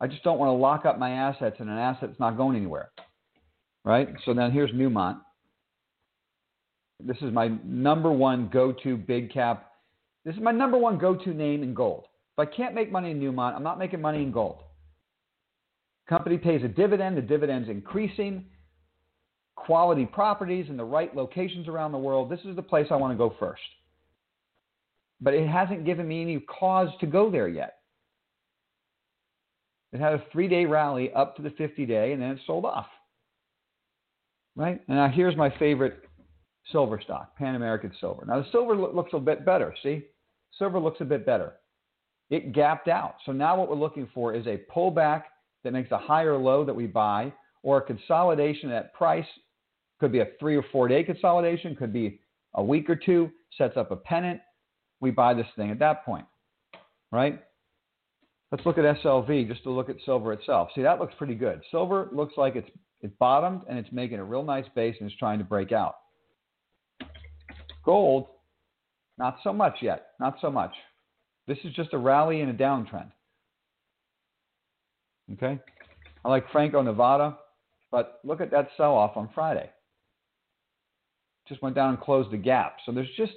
I 0.00 0.06
just 0.06 0.22
don't 0.24 0.38
want 0.38 0.48
to 0.48 0.54
lock 0.54 0.84
up 0.84 0.98
my 0.98 1.10
assets 1.10 1.56
in 1.60 1.68
an 1.68 1.78
asset 1.78 2.08
that's 2.08 2.20
not 2.20 2.36
going 2.36 2.56
anywhere. 2.56 2.90
Right? 3.84 4.08
So 4.24 4.34
then 4.34 4.50
here's 4.50 4.70
Newmont. 4.72 5.20
This 7.00 7.16
is 7.18 7.32
my 7.32 7.52
number 7.64 8.10
one 8.10 8.50
go 8.52 8.72
to 8.82 8.96
big 8.96 9.32
cap. 9.32 9.67
This 10.24 10.34
is 10.34 10.40
my 10.42 10.52
number 10.52 10.76
one 10.76 10.98
go 10.98 11.14
to 11.14 11.34
name 11.34 11.62
in 11.62 11.74
gold. 11.74 12.04
If 12.36 12.48
I 12.48 12.56
can't 12.56 12.74
make 12.74 12.92
money 12.92 13.10
in 13.10 13.20
Newmont, 13.20 13.54
I'm 13.54 13.62
not 13.62 13.78
making 13.78 14.00
money 14.00 14.22
in 14.22 14.30
gold. 14.30 14.62
Company 16.08 16.38
pays 16.38 16.62
a 16.64 16.68
dividend, 16.68 17.16
the 17.16 17.22
dividend's 17.22 17.68
increasing. 17.68 18.46
Quality 19.56 20.06
properties 20.06 20.66
in 20.68 20.76
the 20.76 20.84
right 20.84 21.14
locations 21.14 21.68
around 21.68 21.92
the 21.92 21.98
world. 21.98 22.30
This 22.30 22.40
is 22.44 22.56
the 22.56 22.62
place 22.62 22.86
I 22.90 22.96
want 22.96 23.12
to 23.12 23.18
go 23.18 23.34
first. 23.38 23.60
But 25.20 25.34
it 25.34 25.48
hasn't 25.48 25.84
given 25.84 26.06
me 26.06 26.22
any 26.22 26.40
cause 26.40 26.88
to 27.00 27.06
go 27.06 27.30
there 27.30 27.48
yet. 27.48 27.78
It 29.92 30.00
had 30.00 30.14
a 30.14 30.24
three 30.32 30.48
day 30.48 30.64
rally 30.64 31.12
up 31.12 31.36
to 31.36 31.42
the 31.42 31.50
50 31.50 31.86
day 31.86 32.12
and 32.12 32.22
then 32.22 32.30
it 32.30 32.38
sold 32.46 32.64
off. 32.64 32.86
Right? 34.54 34.80
And 34.88 34.96
now 34.96 35.08
here's 35.08 35.36
my 35.36 35.50
favorite 35.58 36.07
silver 36.72 37.00
stock, 37.02 37.36
Pan 37.36 37.54
American 37.54 37.92
Silver. 38.00 38.24
Now 38.26 38.40
the 38.40 38.46
silver 38.52 38.76
looks 38.76 39.10
a 39.14 39.18
bit 39.18 39.44
better. 39.44 39.74
See? 39.82 40.04
Silver 40.58 40.78
looks 40.78 41.00
a 41.00 41.04
bit 41.04 41.26
better. 41.26 41.54
It 42.30 42.52
gapped 42.52 42.88
out. 42.88 43.16
So 43.24 43.32
now 43.32 43.56
what 43.58 43.68
we're 43.68 43.76
looking 43.76 44.08
for 44.12 44.34
is 44.34 44.46
a 44.46 44.60
pullback 44.74 45.24
that 45.64 45.72
makes 45.72 45.90
a 45.90 45.98
higher 45.98 46.36
low 46.36 46.64
that 46.64 46.74
we 46.74 46.86
buy 46.86 47.32
or 47.62 47.78
a 47.78 47.82
consolidation 47.82 48.70
at 48.70 48.92
price. 48.94 49.26
Could 50.00 50.12
be 50.12 50.20
a 50.20 50.28
three 50.38 50.56
or 50.56 50.64
four 50.70 50.88
day 50.88 51.02
consolidation, 51.02 51.74
could 51.74 51.92
be 51.92 52.20
a 52.54 52.62
week 52.62 52.88
or 52.88 52.96
two, 52.96 53.30
sets 53.56 53.76
up 53.76 53.90
a 53.90 53.96
pennant. 53.96 54.40
We 55.00 55.10
buy 55.10 55.34
this 55.34 55.46
thing 55.56 55.70
at 55.70 55.78
that 55.80 56.04
point. 56.04 56.26
Right? 57.10 57.42
Let's 58.52 58.64
look 58.64 58.78
at 58.78 58.84
SLV 59.02 59.48
just 59.48 59.62
to 59.64 59.70
look 59.70 59.90
at 59.90 59.96
silver 60.04 60.32
itself. 60.32 60.70
See, 60.74 60.82
that 60.82 60.98
looks 60.98 61.14
pretty 61.18 61.34
good. 61.34 61.60
Silver 61.70 62.08
looks 62.12 62.34
like 62.36 62.56
it's 62.56 62.68
it 63.00 63.16
bottomed 63.18 63.62
and 63.68 63.78
it's 63.78 63.92
making 63.92 64.18
a 64.18 64.24
real 64.24 64.42
nice 64.42 64.64
base 64.74 64.96
and 64.98 65.08
it's 65.08 65.18
trying 65.18 65.38
to 65.38 65.44
break 65.44 65.72
out. 65.72 65.96
Gold, 67.88 68.26
not 69.16 69.38
so 69.42 69.50
much 69.50 69.76
yet. 69.80 70.08
Not 70.20 70.36
so 70.42 70.50
much. 70.50 70.72
This 71.46 71.56
is 71.64 71.72
just 71.72 71.94
a 71.94 71.98
rally 71.98 72.42
and 72.42 72.50
a 72.50 72.52
downtrend. 72.52 73.10
Okay? 75.32 75.58
I 76.22 76.28
like 76.28 76.44
Franco 76.52 76.82
Nevada, 76.82 77.38
but 77.90 78.20
look 78.24 78.42
at 78.42 78.50
that 78.50 78.68
sell 78.76 78.92
off 78.92 79.16
on 79.16 79.30
Friday. 79.34 79.70
Just 81.48 81.62
went 81.62 81.74
down 81.74 81.94
and 81.94 81.98
closed 81.98 82.30
the 82.30 82.36
gap. 82.36 82.76
So 82.84 82.92
there's 82.92 83.08
just, 83.16 83.32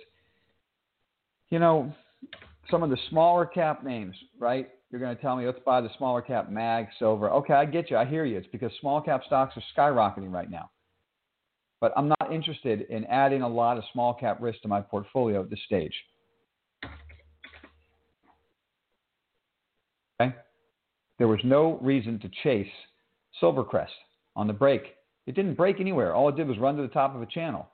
you 1.50 1.60
know, 1.60 1.94
some 2.70 2.84
of 2.84 2.90
the 2.90 2.98
smaller 3.10 3.46
cap 3.46 3.86
names, 3.86 4.18
right? 4.38 4.70
You're 4.92 5.00
going 5.00 5.16
to 5.16 5.22
tell 5.22 5.38
me, 5.38 5.46
let's 5.46 5.60
buy 5.66 5.80
the 5.80 5.92
smaller 5.98 6.22
cap 6.22 6.52
MAG, 6.52 6.88
silver. 7.00 7.30
Okay, 7.32 7.54
I 7.54 7.64
get 7.64 7.90
you. 7.90 7.96
I 7.96 8.04
hear 8.04 8.26
you. 8.26 8.38
It's 8.38 8.48
because 8.52 8.74
small 8.82 9.00
cap 9.00 9.22
stocks 9.26 9.56
are 9.56 9.64
skyrocketing 9.78 10.34
right 10.34 10.52
now. 10.52 10.70
But 11.82 11.92
I'm 11.98 12.08
not 12.08 12.32
interested 12.32 12.82
in 12.90 13.06
adding 13.06 13.42
a 13.42 13.48
lot 13.48 13.78
of 13.78 13.84
small 13.92 14.14
cap 14.14 14.38
risk 14.40 14.62
to 14.62 14.68
my 14.68 14.80
portfolio 14.82 15.42
at 15.42 15.50
this 15.50 15.60
stage. 15.66 15.94
Okay? 20.22 20.36
There 21.18 21.28
was 21.28 21.40
no 21.44 21.80
reason 21.82 22.20
to 22.20 22.30
chase 22.44 22.72
Silvercrest 23.42 23.88
on 24.36 24.46
the 24.46 24.54
break. 24.54 24.96
It 25.26 25.36
didn't 25.36 25.56
break 25.56 25.80
anywhere. 25.80 26.14
All 26.14 26.30
it 26.30 26.36
did 26.36 26.48
was 26.48 26.60
run 26.60 26.76
to 26.78 26.84
the 26.84 26.88
top 26.88 27.16
of 27.16 27.22
a 27.24 27.26
channel. 27.26 27.68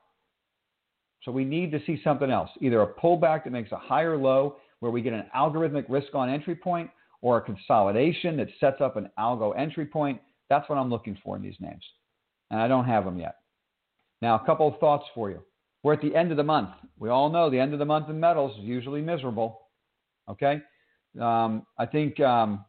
So 1.24 1.32
we 1.32 1.44
need 1.44 1.72
to 1.72 1.80
see 1.86 2.00
something 2.04 2.32
else, 2.32 2.50
either 2.62 2.82
a 2.82 2.88
pullback 2.88 3.44
that 3.44 3.52
makes 3.52 3.74
a 3.74 3.78
higher 3.78 4.18
low 4.18 4.56
where 4.80 4.92
we 4.92 5.02
get 5.02 5.12
an 5.14 5.26
algorithmic 5.36 5.86
risk 5.90 6.16
on 6.16 6.30
entry 6.30 6.56
point 6.56 6.90
or 7.22 7.38
a 7.38 7.42
consolidation 7.42 8.38
that 8.38 8.48
sets 8.60 8.80
up 8.80 8.96
an 8.96 9.10
algo 9.20 9.58
entry 9.58 9.86
point. 9.86 10.22
That's 10.50 10.70
what 10.70 10.78
I'm 10.78 10.90
looking 10.90 11.18
for 11.24 11.36
in 11.36 11.42
these 11.42 11.58
names. 11.60 11.84
And 12.52 12.62
I 12.62 12.70
don't 12.70 12.86
have 12.86 13.04
them 13.04 13.20
yet. 13.20 13.36
Now, 14.22 14.36
a 14.36 14.46
couple 14.46 14.68
of 14.68 14.80
thoughts 14.80 15.06
for 15.14 15.30
you. 15.30 15.44
We're 15.84 15.94
at 15.94 16.02
the 16.02 16.16
end 16.16 16.32
of 16.32 16.38
the 16.38 16.44
month. 16.44 16.70
We 16.98 17.10
all 17.10 17.30
know 17.30 17.50
the 17.50 17.60
end 17.60 17.74
of 17.74 17.80
the 17.80 17.86
month 17.86 18.10
in 18.10 18.20
metals 18.20 18.58
is 18.58 18.64
usually 18.64 19.02
miserable. 19.02 19.62
Okay? 20.30 20.62
Um, 21.22 21.66
I 21.78 21.86
think 21.86 22.20
um, 22.20 22.66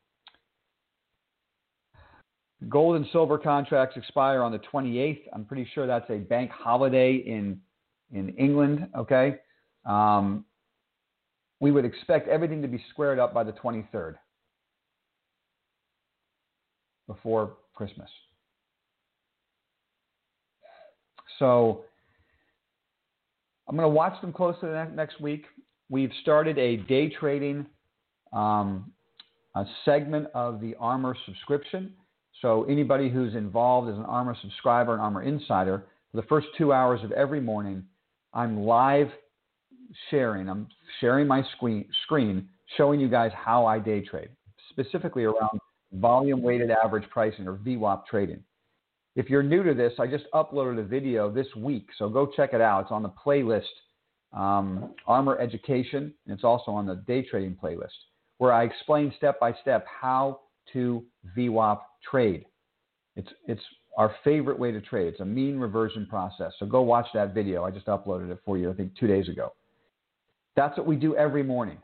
gold 2.69 2.97
and 2.97 3.07
silver 3.13 3.39
contracts 3.39 3.97
expire 3.97 4.43
on 4.43 4.53
the 4.53 4.59
28th. 4.59 5.21
I'm 5.33 5.45
pretty 5.45 5.69
sure 5.75 5.87
that's 5.87 6.09
a 6.11 6.19
bank 6.19 6.51
holiday 6.51 7.15
in 7.15 7.61
in 8.13 8.31
England. 8.31 8.89
Okay, 8.97 9.37
um, 9.85 10.45
we 11.61 11.71
would 11.71 11.85
expect 11.85 12.29
everything 12.29 12.63
to 12.63 12.69
be 12.69 12.83
squared 12.91 13.19
up 13.19 13.35
by 13.35 13.45
the 13.45 13.53
23rd 13.53 14.15
before 17.07 17.57
Christmas. 17.75 18.09
So 21.39 21.85
I'm 23.69 23.77
going 23.77 23.89
to 23.89 23.95
watch 23.95 24.21
them 24.21 24.33
closely 24.33 24.69
next 24.95 25.21
week. 25.21 25.45
We've 25.89 26.13
started 26.23 26.59
a 26.59 26.77
day 26.77 27.09
trading 27.09 27.67
um, 28.33 28.93
a 29.55 29.65
segment 29.85 30.29
of 30.35 30.61
the 30.61 30.75
Armor 30.79 31.17
subscription. 31.27 31.93
So 32.43 32.65
anybody 32.65 33.09
who's 33.09 33.35
involved 33.35 33.91
as 33.91 33.97
an 33.97 34.05
Armor 34.05 34.37
subscriber 34.41 34.93
and 34.93 35.03
Armor 35.03 35.23
insider, 35.23 35.85
for 36.11 36.21
the 36.21 36.27
first 36.29 36.47
two 36.57 36.73
hours 36.73 37.01
of 37.03 37.13
every 37.13 37.41
morning, 37.41 37.83
I'm 38.33 38.65
live 38.65 39.09
sharing. 40.11 40.49
I'm 40.49 40.69
sharing 41.01 41.27
my 41.27 41.43
screen, 41.57 41.87
screen 42.05 42.49
showing 42.77 43.01
you 43.01 43.09
guys 43.09 43.33
how 43.35 43.67
I 43.67 43.79
day 43.79 44.03
trade, 44.03 44.29
specifically 44.71 45.25
around 45.25 45.59
volume 45.95 46.43
weighted 46.43 46.71
average 46.71 47.09
pricing 47.11 47.49
or 47.49 47.55
VWAP 47.55 48.07
trading. 48.07 48.43
If 49.19 49.29
you're 49.29 49.43
new 49.43 49.65
to 49.65 49.75
this, 49.75 49.93
I 49.99 50.07
just 50.07 50.27
uploaded 50.33 50.79
a 50.79 50.85
video 50.85 51.29
this 51.29 51.49
week, 51.57 51.89
so 51.99 52.09
go 52.09 52.25
check 52.25 52.55
it 52.55 52.61
out. 52.61 52.83
It's 52.83 52.93
on 52.93 53.03
the 53.03 53.11
playlist, 53.27 53.65
um, 54.33 54.95
ARMR 55.09 55.41
Education, 55.41 56.15
and 56.25 56.35
it's 56.35 56.45
also 56.45 56.71
on 56.71 56.87
the 56.87 56.95
day 56.95 57.23
trading 57.29 57.57
playlist 57.61 57.89
where 58.37 58.53
I 58.53 58.63
explain 58.63 59.13
step 59.17 59.41
by 59.41 59.53
step 59.61 59.85
how 59.89 60.39
to 60.73 61.05
VWAP 61.37 61.81
trade. 62.09 62.45
It's, 63.17 63.29
it's 63.49 63.61
our 63.97 64.15
favorite 64.23 64.57
way 64.57 64.71
to 64.71 64.81
trade. 64.81 65.09
It's 65.09 65.21
a 65.21 65.25
mean 65.25 65.59
reversion 65.59 66.07
process. 66.07 66.53
So 66.61 66.67
go 66.67 66.83
watch 66.83 67.09
that 67.15 67.35
video. 67.35 67.65
I 67.65 67.73
just 67.73 67.87
uploaded 67.87 68.31
it 68.31 68.39
for 68.45 68.57
you, 68.57 68.71
I 68.71 68.75
think, 68.75 68.97
two 68.97 69.09
days 69.09 69.29
ago. 69.29 69.53
That's 70.55 70.79
what 70.79 70.87
we 70.87 70.95
do 70.95 71.17
every 71.17 71.43
morning. 71.43 71.79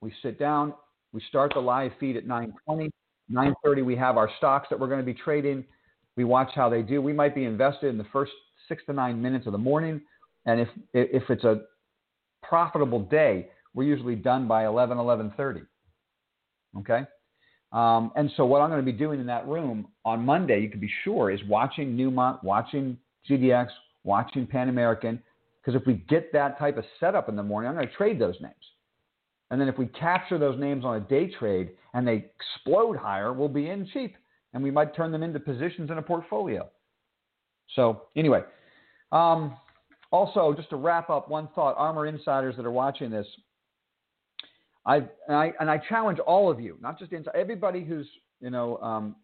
We 0.00 0.10
sit 0.22 0.38
down, 0.38 0.72
we 1.12 1.20
start 1.28 1.52
the 1.52 1.60
live 1.60 1.92
feed 2.00 2.16
at 2.16 2.26
9:20. 2.26 2.90
9:30 3.30 3.84
we 3.84 3.94
have 3.94 4.16
our 4.16 4.30
stocks 4.38 4.68
that 4.70 4.80
we're 4.80 4.88
going 4.88 5.00
to 5.00 5.06
be 5.06 5.14
trading. 5.14 5.64
We 6.16 6.24
watch 6.24 6.50
how 6.54 6.68
they 6.68 6.82
do. 6.82 7.00
We 7.00 7.12
might 7.12 7.34
be 7.34 7.44
invested 7.44 7.88
in 7.88 7.98
the 7.98 8.06
first 8.12 8.32
six 8.68 8.82
to 8.86 8.92
nine 8.92 9.20
minutes 9.20 9.46
of 9.46 9.52
the 9.52 9.58
morning, 9.58 10.00
and 10.46 10.60
if 10.60 10.68
if 10.92 11.30
it's 11.30 11.44
a 11.44 11.62
profitable 12.42 13.00
day, 13.00 13.48
we're 13.74 13.84
usually 13.84 14.16
done 14.16 14.46
by 14.46 14.66
11 14.66 14.98
11:30. 14.98 15.66
Okay. 16.78 17.04
Um, 17.72 18.12
and 18.16 18.30
so 18.36 18.44
what 18.44 18.60
I'm 18.60 18.68
going 18.68 18.84
to 18.84 18.92
be 18.92 18.96
doing 18.96 19.18
in 19.18 19.26
that 19.26 19.48
room 19.48 19.88
on 20.04 20.24
Monday, 20.24 20.60
you 20.60 20.68
can 20.68 20.80
be 20.80 20.90
sure, 21.04 21.30
is 21.30 21.40
watching 21.48 21.96
Newmont, 21.96 22.42
watching 22.44 22.98
GDX, 23.28 23.68
watching 24.04 24.46
Pan 24.46 24.68
American. 24.68 25.22
Because 25.64 25.80
if 25.80 25.86
we 25.86 25.94
get 26.08 26.32
that 26.32 26.58
type 26.58 26.76
of 26.76 26.84
setup 27.00 27.28
in 27.28 27.36
the 27.36 27.42
morning, 27.42 27.68
I'm 27.70 27.76
going 27.76 27.88
to 27.88 27.94
trade 27.94 28.18
those 28.18 28.34
names. 28.40 28.54
And 29.50 29.60
then 29.60 29.68
if 29.68 29.78
we 29.78 29.86
capture 29.86 30.38
those 30.38 30.58
names 30.58 30.84
on 30.84 30.96
a 30.96 31.00
day 31.00 31.30
trade 31.38 31.70
and 31.94 32.06
they 32.06 32.30
explode 32.40 32.96
higher, 32.96 33.32
we'll 33.32 33.48
be 33.48 33.68
in 33.68 33.88
cheap. 33.92 34.16
And 34.54 34.62
we 34.62 34.70
might 34.70 34.94
turn 34.94 35.12
them 35.12 35.22
into 35.22 35.40
positions 35.40 35.90
in 35.90 35.98
a 35.98 36.02
portfolio. 36.02 36.68
So, 37.74 38.02
anyway, 38.16 38.42
um, 39.12 39.56
also, 40.10 40.52
just 40.54 40.68
to 40.70 40.76
wrap 40.76 41.08
up, 41.08 41.28
one 41.30 41.48
thought 41.54 41.76
ARMR 41.78 42.08
insiders 42.08 42.56
that 42.56 42.66
are 42.66 42.70
watching 42.70 43.10
this, 43.10 43.26
I 44.84 44.96
and, 44.96 45.36
I 45.36 45.52
and 45.60 45.70
I 45.70 45.78
challenge 45.78 46.18
all 46.18 46.50
of 46.50 46.60
you, 46.60 46.76
not 46.80 46.98
just 46.98 47.12
inside, 47.12 47.34
everybody 47.34 47.84
who's 47.84 48.06
you 48.40 48.50
know 48.50 48.76
um, 48.78 49.16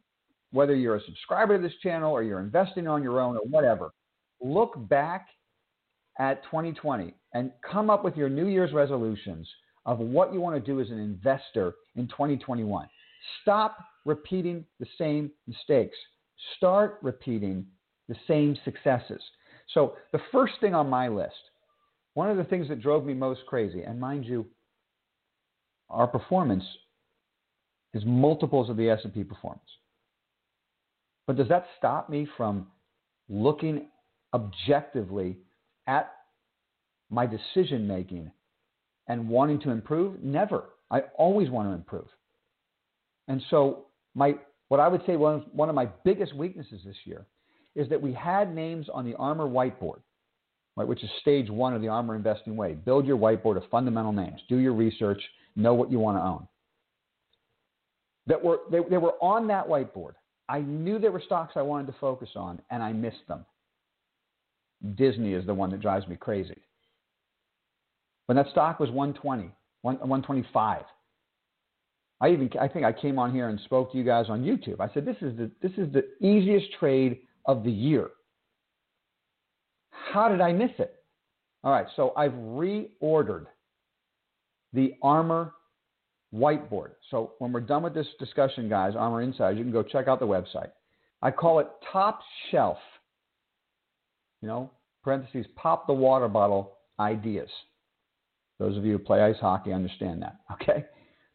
whether 0.52 0.74
you're 0.74 0.96
a 0.96 1.04
subscriber 1.04 1.56
to 1.56 1.62
this 1.62 1.76
channel 1.82 2.12
or 2.12 2.22
you're 2.22 2.40
investing 2.40 2.86
on 2.86 3.02
your 3.02 3.20
own 3.20 3.36
or 3.36 3.42
whatever, 3.48 3.90
look 4.40 4.74
back 4.88 5.26
at 6.18 6.42
2020 6.44 7.14
and 7.34 7.52
come 7.68 7.90
up 7.90 8.04
with 8.04 8.16
your 8.16 8.28
New 8.28 8.46
Year's 8.46 8.72
resolutions 8.72 9.48
of 9.84 9.98
what 9.98 10.32
you 10.32 10.40
want 10.40 10.56
to 10.62 10.72
do 10.72 10.80
as 10.80 10.90
an 10.90 10.98
investor 10.98 11.74
in 11.96 12.08
2021. 12.08 12.88
Stop 13.42 13.78
repeating 14.04 14.64
the 14.80 14.86
same 14.96 15.30
mistakes. 15.46 15.96
Start 16.56 16.98
repeating 17.02 17.66
the 18.08 18.16
same 18.26 18.56
successes. 18.64 19.20
So 19.74 19.94
the 20.12 20.20
first 20.32 20.54
thing 20.60 20.74
on 20.74 20.88
my 20.88 21.08
list, 21.08 21.34
one 22.14 22.30
of 22.30 22.36
the 22.36 22.44
things 22.44 22.68
that 22.68 22.80
drove 22.80 23.04
me 23.04 23.14
most 23.14 23.40
crazy, 23.46 23.82
and 23.82 24.00
mind 24.00 24.24
you, 24.24 24.46
our 25.90 26.06
performance 26.06 26.64
is 27.94 28.02
multiples 28.04 28.70
of 28.70 28.76
the 28.76 28.90
S&P 28.90 29.24
performance. 29.24 29.62
But 31.26 31.36
does 31.36 31.48
that 31.48 31.66
stop 31.76 32.08
me 32.08 32.26
from 32.36 32.66
looking 33.28 33.88
objectively 34.34 35.38
at 35.86 36.10
my 37.10 37.26
decision 37.26 37.86
making 37.86 38.30
and 39.06 39.28
wanting 39.28 39.60
to 39.60 39.70
improve? 39.70 40.22
Never. 40.22 40.64
I 40.90 41.00
always 41.16 41.50
want 41.50 41.68
to 41.68 41.72
improve. 41.72 42.08
And 43.28 43.42
so 43.50 43.86
my 44.14 44.34
what 44.68 44.80
I 44.80 44.88
would 44.88 45.02
say 45.06 45.16
one, 45.16 45.46
one 45.52 45.68
of 45.68 45.74
my 45.74 45.88
biggest 46.04 46.34
weaknesses 46.34 46.80
this 46.84 46.96
year 47.04 47.24
is 47.74 47.88
that 47.88 48.00
we 48.00 48.12
had 48.12 48.54
names 48.54 48.86
on 48.92 49.04
the 49.04 49.14
ARMR 49.14 49.48
whiteboard, 49.48 50.00
right, 50.76 50.86
which 50.86 51.02
is 51.02 51.10
stage 51.20 51.48
one 51.48 51.74
of 51.74 51.80
the 51.80 51.86
ARMR 51.86 52.16
investing 52.16 52.56
way. 52.56 52.74
Build 52.74 53.06
your 53.06 53.16
whiteboard 53.16 53.56
of 53.56 53.62
fundamental 53.70 54.12
names. 54.12 54.40
Do 54.48 54.56
your 54.56 54.74
research. 54.74 55.22
Know 55.56 55.74
what 55.74 55.90
you 55.90 55.98
want 55.98 56.18
to 56.18 56.22
own. 56.22 56.48
That 58.26 58.44
were 58.44 58.60
they, 58.70 58.80
they 58.90 58.98
were 58.98 59.14
on 59.22 59.46
that 59.48 59.66
whiteboard. 59.66 60.12
I 60.48 60.60
knew 60.60 60.98
there 60.98 61.12
were 61.12 61.22
stocks 61.24 61.54
I 61.56 61.62
wanted 61.62 61.86
to 61.88 61.98
focus 62.00 62.30
on, 62.36 62.60
and 62.70 62.82
I 62.82 62.92
missed 62.92 63.26
them. 63.26 63.44
Disney 64.94 65.34
is 65.34 65.44
the 65.46 65.54
one 65.54 65.70
that 65.70 65.80
drives 65.80 66.06
me 66.06 66.16
crazy. 66.16 66.56
When 68.26 68.36
that 68.36 68.48
stock 68.50 68.78
was 68.78 68.90
120, 68.90 69.50
125, 69.82 70.82
I 72.20 72.30
even 72.30 72.50
I 72.60 72.68
think 72.68 72.84
I 72.84 72.92
came 72.92 73.18
on 73.18 73.32
here 73.32 73.48
and 73.48 73.60
spoke 73.60 73.92
to 73.92 73.98
you 73.98 74.04
guys 74.04 74.26
on 74.28 74.42
YouTube. 74.42 74.80
I 74.80 74.92
said 74.92 75.04
this 75.04 75.16
is 75.20 75.36
the 75.36 75.50
this 75.62 75.72
is 75.72 75.92
the 75.92 76.04
easiest 76.20 76.72
trade 76.78 77.20
of 77.44 77.62
the 77.64 77.70
year. 77.70 78.10
How 79.90 80.28
did 80.28 80.40
I 80.40 80.52
miss 80.52 80.70
it? 80.78 80.94
All 81.64 81.72
right, 81.72 81.86
so 81.96 82.12
I've 82.16 82.32
reordered 82.32 83.46
the 84.72 84.94
ARMR 85.02 85.52
whiteboard. 86.34 86.90
So 87.10 87.32
when 87.38 87.52
we're 87.52 87.60
done 87.60 87.82
with 87.82 87.94
this 87.94 88.06
discussion, 88.18 88.68
guys, 88.68 88.94
ARMR 88.94 89.24
Insiders, 89.24 89.58
you 89.58 89.64
can 89.64 89.72
go 89.72 89.82
check 89.82 90.08
out 90.08 90.20
the 90.20 90.26
website. 90.26 90.70
I 91.22 91.30
call 91.30 91.58
it 91.58 91.68
top 91.92 92.20
shelf. 92.50 92.78
You 94.40 94.48
know, 94.48 94.70
parentheses, 95.02 95.46
pop 95.56 95.86
the 95.86 95.92
water 95.92 96.28
bottle 96.28 96.78
ideas. 97.00 97.48
Those 98.58 98.76
of 98.76 98.84
you 98.84 98.92
who 98.92 98.98
play 98.98 99.20
ice 99.20 99.38
hockey 99.40 99.72
understand 99.72 100.22
that. 100.22 100.36
Okay. 100.60 100.84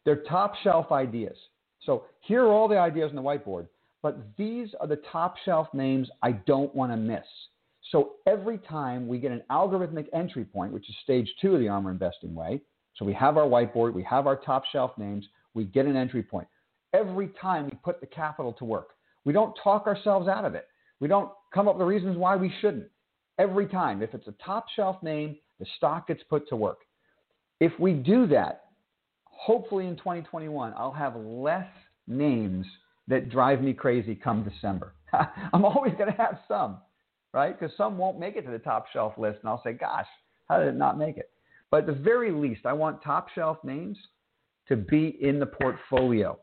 They're 0.04 0.22
top 0.28 0.54
shelf 0.62 0.92
ideas. 0.92 1.36
So 1.84 2.04
here 2.20 2.44
are 2.44 2.52
all 2.52 2.68
the 2.68 2.78
ideas 2.78 3.10
on 3.10 3.16
the 3.16 3.22
whiteboard, 3.22 3.68
but 4.02 4.18
these 4.36 4.68
are 4.80 4.86
the 4.86 5.00
top 5.12 5.36
shelf 5.44 5.68
names 5.72 6.08
I 6.22 6.32
don't 6.32 6.74
want 6.74 6.92
to 6.92 6.96
miss. 6.96 7.24
So 7.90 8.14
every 8.26 8.58
time 8.58 9.06
we 9.06 9.18
get 9.18 9.32
an 9.32 9.42
algorithmic 9.50 10.06
entry 10.12 10.44
point, 10.44 10.72
which 10.72 10.88
is 10.88 10.96
stage 11.02 11.30
two 11.40 11.54
of 11.54 11.60
the 11.60 11.66
ARMR 11.66 11.90
Investing 11.90 12.34
Way, 12.34 12.60
so 12.96 13.04
we 13.04 13.12
have 13.14 13.36
our 13.36 13.46
whiteboard, 13.46 13.92
we 13.92 14.02
have 14.04 14.26
our 14.26 14.36
top 14.36 14.64
shelf 14.72 14.92
names, 14.96 15.26
we 15.52 15.64
get 15.64 15.86
an 15.86 15.96
entry 15.96 16.22
point. 16.22 16.48
Every 16.92 17.28
time 17.40 17.66
we 17.66 17.72
put 17.82 18.00
the 18.00 18.06
capital 18.06 18.52
to 18.54 18.64
work, 18.64 18.90
we 19.24 19.32
don't 19.32 19.54
talk 19.62 19.86
ourselves 19.86 20.28
out 20.28 20.44
of 20.44 20.54
it. 20.54 20.68
We 21.00 21.08
don't 21.08 21.30
come 21.52 21.68
up 21.68 21.74
with 21.74 21.80
the 21.80 21.86
reasons 21.86 22.16
why 22.16 22.36
we 22.36 22.52
shouldn't. 22.60 22.88
Every 23.38 23.66
time, 23.66 24.02
if 24.02 24.14
it's 24.14 24.28
a 24.28 24.34
top 24.44 24.66
shelf 24.74 25.02
name, 25.02 25.36
the 25.58 25.66
stock 25.76 26.08
gets 26.08 26.22
put 26.30 26.48
to 26.48 26.56
work. 26.56 26.78
If 27.60 27.72
we 27.80 27.92
do 27.92 28.26
that, 28.28 28.63
hopefully 29.36 29.86
in 29.86 29.96
2021, 29.96 30.74
I'll 30.76 30.92
have 30.92 31.16
less 31.16 31.66
names 32.06 32.66
that 33.08 33.30
drive 33.30 33.60
me 33.60 33.72
crazy 33.72 34.14
come 34.14 34.42
December. 34.42 34.94
I'm 35.52 35.64
always 35.64 35.94
going 35.94 36.10
to 36.10 36.16
have 36.16 36.38
some, 36.48 36.78
right? 37.32 37.58
Because 37.58 37.76
some 37.76 37.98
won't 37.98 38.18
make 38.18 38.36
it 38.36 38.42
to 38.42 38.50
the 38.50 38.58
top 38.58 38.86
shelf 38.92 39.14
list, 39.18 39.38
and 39.42 39.48
I'll 39.48 39.62
say, 39.62 39.72
gosh, 39.72 40.06
how 40.48 40.58
did 40.58 40.68
it 40.68 40.76
not 40.76 40.98
make 40.98 41.16
it? 41.16 41.30
But 41.70 41.80
at 41.80 41.86
the 41.86 42.02
very 42.02 42.30
least, 42.30 42.66
I 42.66 42.72
want 42.72 43.02
top 43.02 43.28
shelf 43.34 43.58
names 43.64 43.98
to 44.68 44.76
be 44.76 45.18
in 45.20 45.38
the 45.38 45.46
portfolio. 45.46 46.38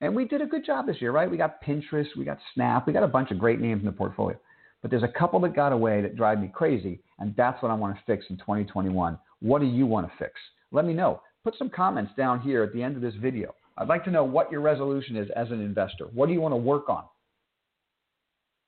And 0.00 0.14
we 0.14 0.24
did 0.24 0.40
a 0.40 0.46
good 0.46 0.64
job 0.64 0.86
this 0.86 0.96
year, 1.00 1.12
right? 1.12 1.30
We 1.30 1.36
got 1.36 1.62
Pinterest, 1.62 2.06
we 2.16 2.24
got 2.24 2.38
Snap, 2.54 2.86
we 2.86 2.92
got 2.92 3.02
a 3.02 3.08
bunch 3.08 3.30
of 3.30 3.38
great 3.38 3.60
names 3.60 3.80
in 3.80 3.86
the 3.86 3.92
portfolio. 3.92 4.38
But 4.80 4.90
there's 4.90 5.02
a 5.02 5.08
couple 5.08 5.40
that 5.40 5.54
got 5.54 5.72
away 5.72 6.00
that 6.00 6.16
drive 6.16 6.40
me 6.40 6.50
crazy, 6.52 7.00
and 7.18 7.34
that's 7.36 7.62
what 7.62 7.70
I 7.70 7.74
want 7.74 7.96
to 7.96 8.02
fix 8.06 8.24
in 8.30 8.38
2021. 8.38 9.18
What 9.40 9.60
do 9.60 9.66
you 9.66 9.86
want 9.86 10.08
to 10.08 10.12
fix? 10.18 10.32
Let 10.72 10.86
me 10.86 10.94
know 10.94 11.20
put 11.44 11.56
some 11.58 11.70
comments 11.70 12.12
down 12.16 12.40
here 12.40 12.62
at 12.62 12.72
the 12.72 12.82
end 12.82 12.96
of 12.96 13.02
this 13.02 13.14
video. 13.14 13.54
I'd 13.78 13.88
like 13.88 14.04
to 14.04 14.10
know 14.10 14.24
what 14.24 14.52
your 14.52 14.60
resolution 14.60 15.16
is 15.16 15.28
as 15.34 15.50
an 15.50 15.60
investor. 15.60 16.06
What 16.12 16.26
do 16.26 16.32
you 16.32 16.40
want 16.40 16.52
to 16.52 16.56
work 16.56 16.88
on? 16.88 17.04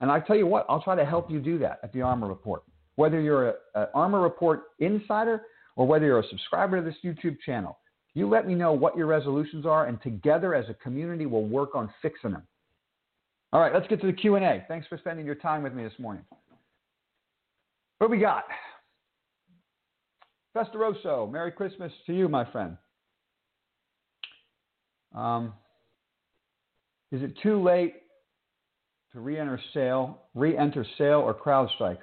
And 0.00 0.10
I 0.10 0.20
tell 0.20 0.36
you 0.36 0.46
what, 0.46 0.66
I'll 0.68 0.82
try 0.82 0.96
to 0.96 1.04
help 1.04 1.30
you 1.30 1.38
do 1.38 1.58
that 1.58 1.78
at 1.82 1.92
the 1.92 2.00
ARMR 2.00 2.28
Report. 2.28 2.62
Whether 2.96 3.20
you're 3.20 3.50
an 3.74 3.86
ARMR 3.94 4.22
Report 4.22 4.62
insider 4.80 5.42
or 5.76 5.86
whether 5.86 6.06
you're 6.06 6.20
a 6.20 6.28
subscriber 6.28 6.78
to 6.78 6.82
this 6.82 6.96
YouTube 7.04 7.38
channel, 7.44 7.78
you 8.14 8.28
let 8.28 8.46
me 8.46 8.54
know 8.54 8.72
what 8.72 8.96
your 8.96 9.06
resolutions 9.06 9.64
are, 9.64 9.86
and 9.86 10.00
together 10.02 10.54
as 10.54 10.68
a 10.68 10.74
community, 10.74 11.24
we'll 11.24 11.44
work 11.44 11.74
on 11.74 11.88
fixing 12.02 12.32
them. 12.32 12.42
All 13.52 13.60
right, 13.60 13.72
let's 13.72 13.86
get 13.86 14.00
to 14.02 14.06
the 14.06 14.12
Q&A. 14.12 14.64
Thanks 14.68 14.86
for 14.86 14.98
spending 14.98 15.24
your 15.24 15.34
time 15.34 15.62
with 15.62 15.72
me 15.72 15.82
this 15.82 15.98
morning. 15.98 16.22
What 17.98 18.10
we 18.10 18.18
got? 18.18 18.44
Festaroso, 20.54 21.30
Merry 21.30 21.50
Christmas 21.50 21.92
to 22.06 22.12
you, 22.12 22.28
my 22.28 22.50
friend. 22.50 22.76
Um, 25.14 25.54
is 27.10 27.22
it 27.22 27.34
too 27.42 27.62
late 27.62 27.94
to 29.12 29.20
re-enter 29.20 29.60
SAIL, 29.74 30.18
re-enter 30.34 30.84
SAIL 30.98 31.20
or 31.20 31.34
CrowdStrike? 31.34 31.98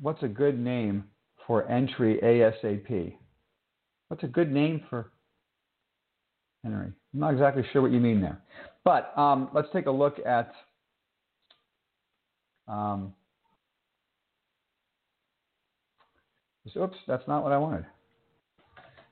What's 0.00 0.22
a 0.22 0.28
good 0.28 0.58
name 0.58 1.04
for 1.46 1.68
entry 1.68 2.20
ASAP? 2.22 3.16
What's 4.08 4.22
a 4.22 4.28
good 4.28 4.52
name 4.52 4.82
for 4.88 5.10
Henry? 6.62 6.92
I'm 7.14 7.20
not 7.20 7.32
exactly 7.32 7.64
sure 7.72 7.82
what 7.82 7.90
you 7.90 8.00
mean 8.00 8.20
there. 8.20 8.40
But 8.84 9.12
um, 9.18 9.48
let's 9.54 9.68
take 9.72 9.86
a 9.86 9.90
look 9.90 10.18
at 10.24 10.52
um, 12.68 13.14
Oops, 16.76 16.96
that's 17.06 17.26
not 17.26 17.42
what 17.42 17.52
I 17.52 17.58
wanted. 17.58 17.84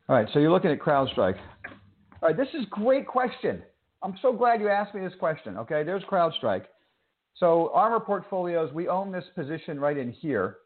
All 0.08 0.16
right, 0.16 0.28
so 0.32 0.38
you're 0.38 0.50
looking 0.50 0.70
at 0.70 0.78
CrowdStrike. 0.78 1.36
All 2.22 2.28
right, 2.28 2.36
this 2.36 2.48
is 2.54 2.64
a 2.64 2.70
great 2.70 3.06
question. 3.06 3.62
I'm 4.02 4.14
so 4.22 4.32
glad 4.32 4.60
you 4.60 4.68
asked 4.68 4.94
me 4.94 5.00
this 5.00 5.18
question. 5.18 5.56
Okay, 5.56 5.82
there's 5.82 6.02
CrowdStrike. 6.04 6.64
So 7.38 7.72
ARMR 7.74 8.04
portfolios, 8.04 8.72
we 8.72 8.88
own 8.88 9.12
this 9.12 9.24
position 9.34 9.78
right 9.78 9.96
in 9.96 10.12
here. 10.12 10.58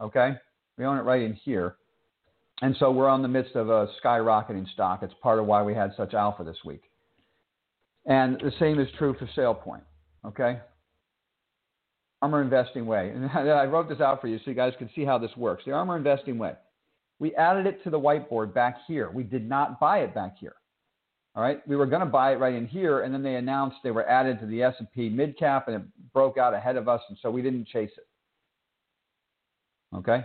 Okay, 0.00 0.32
we 0.78 0.84
own 0.84 0.98
it 0.98 1.02
right 1.02 1.22
in 1.22 1.34
here. 1.34 1.76
And 2.62 2.74
so 2.78 2.90
we're 2.92 3.08
on 3.08 3.22
the 3.22 3.28
midst 3.28 3.56
of 3.56 3.68
a 3.68 3.88
skyrocketing 4.02 4.70
stock. 4.72 5.02
It's 5.02 5.14
part 5.22 5.38
of 5.38 5.46
why 5.46 5.62
we 5.62 5.74
had 5.74 5.92
such 5.96 6.14
alpha 6.14 6.44
this 6.44 6.56
week. 6.64 6.82
And 8.06 8.40
the 8.40 8.52
same 8.58 8.78
is 8.78 8.88
true 8.96 9.14
for 9.18 9.26
SailPoint. 9.36 9.82
Okay, 10.24 10.60
ARMR 12.24 12.42
Investing 12.42 12.86
Way. 12.86 13.10
And 13.10 13.30
I 13.34 13.64
wrote 13.64 13.88
this 13.88 14.00
out 14.00 14.20
for 14.20 14.28
you 14.28 14.38
so 14.38 14.50
you 14.50 14.54
guys 14.54 14.72
can 14.78 14.90
see 14.94 15.04
how 15.04 15.18
this 15.18 15.30
works. 15.36 15.64
The 15.64 15.72
ARMR 15.72 15.96
Investing 15.96 16.38
Way. 16.38 16.54
We 17.18 17.34
added 17.36 17.66
it 17.66 17.82
to 17.84 17.90
the 17.90 17.98
whiteboard 17.98 18.54
back 18.54 18.78
here. 18.86 19.10
We 19.10 19.22
did 19.22 19.48
not 19.48 19.78
buy 19.78 20.00
it 20.00 20.14
back 20.14 20.36
here. 20.38 20.56
All 21.36 21.42
right, 21.42 21.66
we 21.66 21.74
were 21.74 21.86
going 21.86 22.00
to 22.00 22.06
buy 22.06 22.32
it 22.32 22.36
right 22.36 22.54
in 22.54 22.66
here, 22.66 23.02
and 23.02 23.12
then 23.12 23.22
they 23.22 23.34
announced 23.34 23.78
they 23.82 23.90
were 23.90 24.08
added 24.08 24.38
to 24.38 24.46
the 24.46 24.62
S&P 24.62 25.08
mid 25.08 25.36
cap, 25.36 25.66
and 25.66 25.76
it 25.76 25.82
broke 26.12 26.38
out 26.38 26.54
ahead 26.54 26.76
of 26.76 26.88
us, 26.88 27.00
and 27.08 27.18
so 27.20 27.30
we 27.30 27.42
didn't 27.42 27.66
chase 27.66 27.90
it. 27.96 28.06
Okay, 29.96 30.24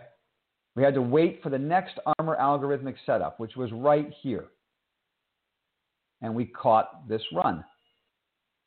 we 0.76 0.84
had 0.84 0.94
to 0.94 1.02
wait 1.02 1.42
for 1.42 1.50
the 1.50 1.58
next 1.58 1.98
ARMR 2.20 2.40
algorithmic 2.40 2.96
setup, 3.08 3.40
which 3.40 3.56
was 3.56 3.72
right 3.72 4.12
here, 4.22 4.46
and 6.22 6.36
we 6.36 6.46
caught 6.46 7.08
this 7.08 7.24
run, 7.34 7.64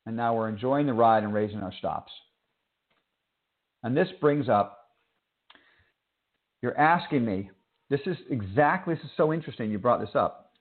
and 0.06 0.16
now 0.16 0.34
we're 0.34 0.48
enjoying 0.48 0.86
the 0.86 0.92
ride 0.92 1.22
and 1.22 1.32
raising 1.32 1.60
our 1.60 1.72
stops. 1.78 2.10
And 3.82 3.96
this 3.96 4.08
brings 4.20 4.48
up, 4.48 4.78
you're 6.62 6.78
asking 6.78 7.24
me, 7.24 7.50
this 7.90 8.00
is 8.06 8.16
exactly, 8.30 8.94
this 8.94 9.04
is 9.04 9.10
so 9.16 9.32
interesting 9.32 9.70
you 9.70 9.78
brought 9.78 10.00
this 10.00 10.14
up. 10.14 10.52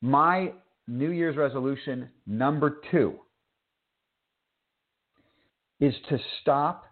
My 0.00 0.52
New 0.86 1.10
Year's 1.10 1.36
resolution 1.36 2.08
number 2.26 2.78
two 2.90 3.14
is 5.80 5.94
to 6.08 6.18
stop 6.40 6.84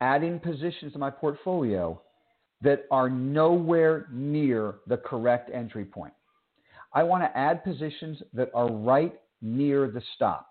adding 0.00 0.38
positions 0.38 0.92
to 0.92 0.98
my 0.98 1.10
portfolio 1.10 2.00
that 2.60 2.84
are 2.90 3.08
nowhere 3.08 4.06
near 4.12 4.76
the 4.86 4.96
correct 4.96 5.50
entry 5.52 5.84
point. 5.84 6.12
I 6.92 7.02
want 7.02 7.22
to 7.22 7.36
add 7.36 7.64
positions 7.64 8.18
that 8.32 8.50
are 8.54 8.70
right 8.70 9.14
near 9.42 9.90
the 9.90 10.02
stop. 10.14 10.48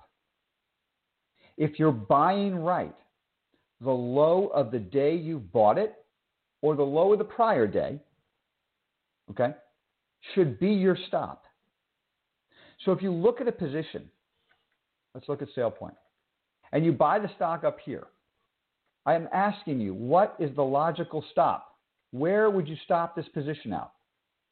If 1.58 1.80
you're 1.80 1.92
buying 1.92 2.56
right, 2.56 2.96
the 3.82 3.92
low 3.92 4.48
of 4.48 4.72
the 4.72 4.80
day 4.80 5.16
you 5.16 5.40
bought 5.40 5.78
it 5.78 5.96
or 6.62 6.76
the 6.76 6.84
low 6.84 7.14
of 7.14 7.20
the 7.20 7.26
prior 7.26 7.68
day, 7.68 8.00
okay, 9.32 9.54
should 10.34 10.60
be 10.60 10.70
your 10.70 10.98
stop. 11.08 11.44
So 12.84 12.92
if 12.92 13.02
you 13.02 13.12
look 13.12 13.42
at 13.42 13.48
a 13.48 13.52
position, 13.52 14.10
let's 15.14 15.30
look 15.30 15.42
at 15.42 15.50
SailPoint, 15.56 15.96
and 16.72 16.84
you 16.84 16.92
buy 16.92 17.20
the 17.20 17.30
stock 17.36 17.64
up 17.64 17.78
here, 17.84 18.08
I 19.06 19.14
am 19.14 19.30
asking 19.32 19.80
you, 19.80 19.94
what 19.94 20.36
is 20.40 20.54
the 20.56 20.64
logical 20.64 21.24
stop? 21.32 21.76
Where 22.12 22.50
would 22.50 22.68
you 22.68 22.76
stop 22.86 23.16
this 23.16 23.28
position 23.34 23.72
out? 23.72 23.92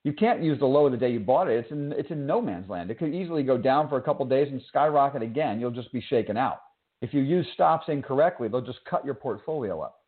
You 0.03 0.13
can't 0.13 0.43
use 0.43 0.59
the 0.59 0.65
low 0.65 0.85
of 0.85 0.91
the 0.91 0.97
day 0.97 1.11
you 1.11 1.19
bought 1.19 1.47
it. 1.47 1.57
It's 1.57 1.71
in 1.71 1.93
it's 1.93 2.11
in 2.11 2.27
no 2.27 2.41
man's 2.41 2.69
land. 2.69 2.91
It 2.91 2.99
could 2.99 3.15
easily 3.15 3.41
go 3.41 3.57
down 3.57 3.87
for 3.87 3.97
a 3.97 4.01
couple 4.01 4.25
days 4.25 4.49
and 4.51 4.61
skyrocket 4.67 5.21
again. 5.21 5.61
You'll 5.61 5.71
just 5.71 5.93
be 5.93 6.01
shaken 6.01 6.35
out. 6.35 6.59
If 7.03 7.13
you 7.13 7.19
use 7.19 7.45
stops 7.53 7.89
incorrectly, 7.89 8.47
they'll 8.47 8.61
just 8.61 8.85
cut 8.89 9.03
your 9.03 9.13
portfolio 9.13 9.81
up. 9.81 9.99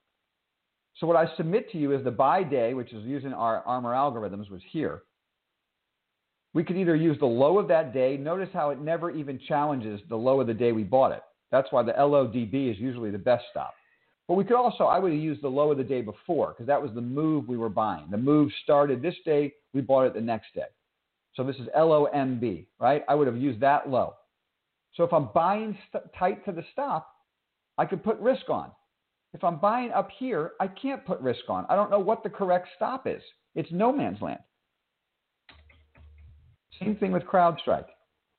So 0.98 1.06
what 1.06 1.18
I 1.18 1.36
submit 1.36 1.70
to 1.74 1.78
you 1.78 1.92
is 1.92 2.06
the 2.06 2.10
buy 2.10 2.42
day, 2.42 2.74
which 2.74 2.94
is 2.94 3.04
using 3.04 3.34
our 3.34 3.62
ARMR 3.68 3.94
algorithms, 3.94 4.50
was 4.50 4.62
here. 4.72 5.02
We 6.54 6.64
could 6.64 6.78
either 6.78 6.96
use 6.96 7.20
the 7.20 7.26
low 7.26 7.60
of 7.60 7.68
that 7.68 7.94
day. 7.94 8.16
Notice 8.16 8.48
how 8.54 8.70
it 8.70 8.80
never 8.80 9.12
even 9.12 9.38
challenges 9.46 10.00
the 10.08 10.16
low 10.16 10.40
of 10.40 10.48
the 10.48 10.54
day 10.54 10.72
we 10.72 10.86
bought 10.86 11.12
it. 11.12 11.22
That's 11.52 11.70
why 11.70 11.84
the 11.84 11.92
LODB 11.92 12.72
is 12.72 12.80
usually 12.80 13.12
the 13.12 13.18
best 13.18 13.44
stop. 13.52 13.74
But 14.30 14.36
we 14.36 14.46
could 14.46 14.56
also, 14.56 14.86
I 14.86 14.98
would 14.98 15.12
have 15.12 15.22
used 15.22 15.44
the 15.44 15.50
low 15.50 15.72
of 15.72 15.78
the 15.78 15.84
day 15.84 16.00
before 16.00 16.52
because 16.54 16.68
that 16.68 16.82
was 16.82 16.92
the 16.96 17.02
move 17.02 17.50
we 17.50 17.58
were 17.58 17.68
buying. 17.68 18.06
The 18.10 18.18
move 18.18 18.52
started 18.64 19.02
this 19.02 19.16
day, 19.26 19.54
we 19.74 19.82
bought 19.82 20.08
it 20.08 20.14
the 20.14 20.22
next 20.22 20.54
day. 20.56 20.68
So 21.34 21.44
this 21.44 21.58
is 21.58 21.68
LOMB, 21.78 22.68
right? 22.80 23.04
I 23.10 23.16
would 23.16 23.28
have 23.28 23.36
used 23.36 23.60
that 23.60 23.90
low. 23.90 24.14
So 24.96 25.04
if 25.04 25.14
I'm 25.14 25.30
buying 25.34 25.78
st- 25.90 26.06
tight 26.18 26.44
to 26.46 26.52
the 26.52 26.64
stop, 26.72 27.08
I 27.78 27.86
could 27.86 28.04
put 28.04 28.18
risk 28.20 28.50
on. 28.50 28.72
If 29.34 29.44
I'm 29.44 29.58
buying 29.58 29.92
up 29.92 30.10
here, 30.18 30.52
I 30.62 30.68
can't 30.68 31.06
put 31.06 31.20
risk 31.20 31.50
on. 31.50 31.66
I 31.70 31.76
don't 31.76 31.92
know 31.92 32.00
what 32.00 32.24
the 32.24 32.30
correct 32.30 32.70
stop 32.76 33.06
is. 33.06 33.22
It's 33.54 33.72
no 33.72 33.92
man's 33.92 34.22
land. 34.22 34.40
Same 36.80 36.96
thing 36.96 37.12
with 37.12 37.24
CrowdStrike. 37.24 37.88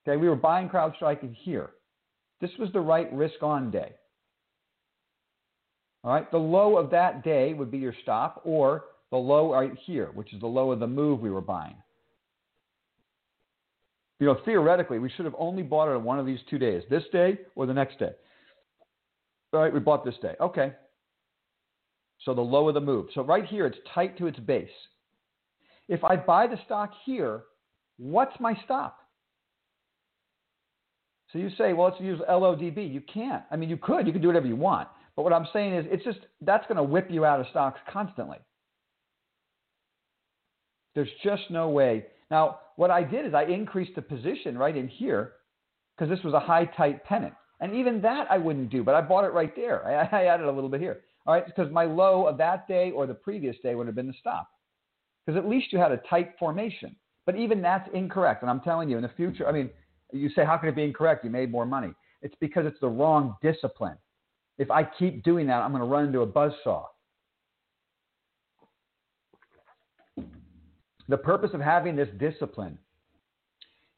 Okay, 0.06 0.16
we 0.16 0.28
were 0.28 0.36
buying 0.36 0.68
CrowdStrike 0.68 1.22
in 1.22 1.34
here. 1.34 1.70
This 2.40 2.50
was 2.58 2.70
the 2.72 2.80
right 2.80 3.12
risk 3.12 3.42
on 3.42 3.70
day. 3.70 3.92
All 6.04 6.12
right, 6.12 6.30
the 6.30 6.38
low 6.38 6.76
of 6.78 6.90
that 6.90 7.24
day 7.24 7.52
would 7.52 7.70
be 7.70 7.78
your 7.78 7.94
stop, 8.02 8.40
or 8.44 8.84
the 9.10 9.16
low 9.16 9.52
right 9.52 9.76
here, 9.84 10.10
which 10.14 10.32
is 10.32 10.40
the 10.40 10.46
low 10.46 10.70
of 10.70 10.80
the 10.80 10.86
move 10.86 11.20
we 11.20 11.30
were 11.30 11.40
buying. 11.40 11.76
You 14.18 14.26
know, 14.26 14.38
theoretically, 14.44 14.98
we 14.98 15.10
should 15.10 15.26
have 15.26 15.34
only 15.38 15.62
bought 15.62 15.90
it 15.90 15.96
on 15.96 16.04
one 16.04 16.18
of 16.18 16.26
these 16.26 16.38
two 16.48 16.58
days, 16.58 16.82
this 16.88 17.02
day 17.12 17.38
or 17.54 17.66
the 17.66 17.74
next 17.74 17.98
day. 17.98 18.12
All 19.52 19.60
right, 19.60 19.72
we 19.72 19.80
bought 19.80 20.04
this 20.04 20.14
day. 20.22 20.34
Okay. 20.40 20.72
So 22.24 22.34
the 22.34 22.40
low 22.40 22.68
of 22.68 22.74
the 22.74 22.80
move. 22.80 23.06
So 23.14 23.22
right 23.22 23.44
here, 23.44 23.66
it's 23.66 23.76
tight 23.94 24.16
to 24.18 24.26
its 24.26 24.38
base. 24.40 24.68
If 25.88 26.02
I 26.02 26.16
buy 26.16 26.46
the 26.46 26.58
stock 26.64 26.92
here, 27.04 27.42
what's 27.98 28.38
my 28.40 28.58
stop? 28.64 28.98
So 31.32 31.38
you 31.38 31.50
say, 31.58 31.72
well, 31.72 31.88
let's 31.88 32.00
use 32.00 32.20
LODB. 32.28 32.92
You 32.92 33.02
can't. 33.12 33.42
I 33.50 33.56
mean, 33.56 33.68
you 33.68 33.76
could. 33.76 34.06
You 34.06 34.12
could 34.12 34.22
do 34.22 34.28
whatever 34.28 34.46
you 34.46 34.56
want. 34.56 34.88
But 35.14 35.22
what 35.22 35.32
I'm 35.32 35.46
saying 35.52 35.74
is, 35.74 35.86
it's 35.88 36.04
just 36.04 36.18
that's 36.40 36.64
going 36.66 36.76
to 36.76 36.82
whip 36.82 37.08
you 37.10 37.24
out 37.24 37.40
of 37.40 37.46
stocks 37.50 37.80
constantly. 37.92 38.38
There's 40.94 41.08
just 41.22 41.42
no 41.50 41.68
way. 41.68 42.06
Now, 42.30 42.58
what 42.76 42.90
I 42.90 43.02
did 43.02 43.26
is 43.26 43.34
I 43.34 43.44
increased 43.44 43.94
the 43.94 44.02
position 44.02 44.58
right 44.58 44.76
in 44.76 44.88
here 44.88 45.34
because 45.96 46.14
this 46.14 46.24
was 46.24 46.34
a 46.34 46.40
high 46.40 46.64
tight 46.64 47.04
pennant. 47.04 47.34
And 47.60 47.74
even 47.74 48.02
that 48.02 48.26
I 48.30 48.38
wouldn't 48.38 48.70
do, 48.70 48.84
but 48.84 48.94
I 48.94 49.00
bought 49.00 49.24
it 49.24 49.32
right 49.32 49.54
there. 49.56 49.86
I, 49.86 50.08
I 50.22 50.24
added 50.26 50.46
a 50.46 50.52
little 50.52 50.68
bit 50.68 50.80
here. 50.80 51.00
All 51.26 51.34
right, 51.34 51.46
because 51.46 51.72
my 51.72 51.84
low 51.84 52.26
of 52.26 52.38
that 52.38 52.68
day 52.68 52.92
or 52.92 53.06
the 53.06 53.14
previous 53.14 53.56
day 53.62 53.74
would 53.74 53.86
have 53.86 53.96
been 53.96 54.06
the 54.06 54.14
stop. 54.20 54.48
Because 55.24 55.38
at 55.38 55.48
least 55.48 55.72
you 55.72 55.78
had 55.78 55.90
a 55.90 56.00
tight 56.08 56.34
formation. 56.38 56.94
But 57.24 57.36
even 57.36 57.60
that's 57.60 57.88
incorrect. 57.92 58.42
And 58.42 58.50
I'm 58.50 58.60
telling 58.60 58.88
you, 58.88 58.96
in 58.96 59.02
the 59.02 59.10
future, 59.16 59.48
I 59.48 59.52
mean, 59.52 59.70
you 60.12 60.30
say, 60.30 60.44
how 60.44 60.56
can 60.56 60.68
it 60.68 60.76
be 60.76 60.84
incorrect? 60.84 61.24
You 61.24 61.30
made 61.30 61.50
more 61.50 61.66
money. 61.66 61.92
It's 62.22 62.34
because 62.40 62.64
it's 62.66 62.78
the 62.80 62.88
wrong 62.88 63.34
discipline. 63.42 63.96
If 64.58 64.70
I 64.70 64.84
keep 64.84 65.24
doing 65.24 65.48
that, 65.48 65.62
I'm 65.62 65.72
going 65.72 65.82
to 65.82 65.88
run 65.88 66.06
into 66.06 66.20
a 66.20 66.26
buzz 66.26 66.52
saw. 66.62 66.86
The 71.08 71.16
purpose 71.16 71.50
of 71.54 71.60
having 71.60 71.96
this 71.96 72.08
discipline 72.18 72.78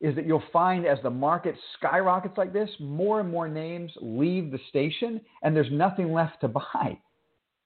is 0.01 0.15
that 0.15 0.27
you'll 0.27 0.43
find 0.53 0.87
as 0.87 0.99
the 1.03 1.11
market 1.11 1.57
skyrockets 1.79 2.39
like 2.39 2.53
this, 2.53 2.71
more 2.79 3.21
and 3.21 3.31
more 3.31 3.49
names 3.49 3.91
leave 4.01 4.51
the 4.51 4.61
station 4.69 5.21
and 5.43 5.57
there's 5.57 5.73
nothing 5.73 6.13
left 6.13 6.41
to 6.43 6.49
buy. 6.49 6.99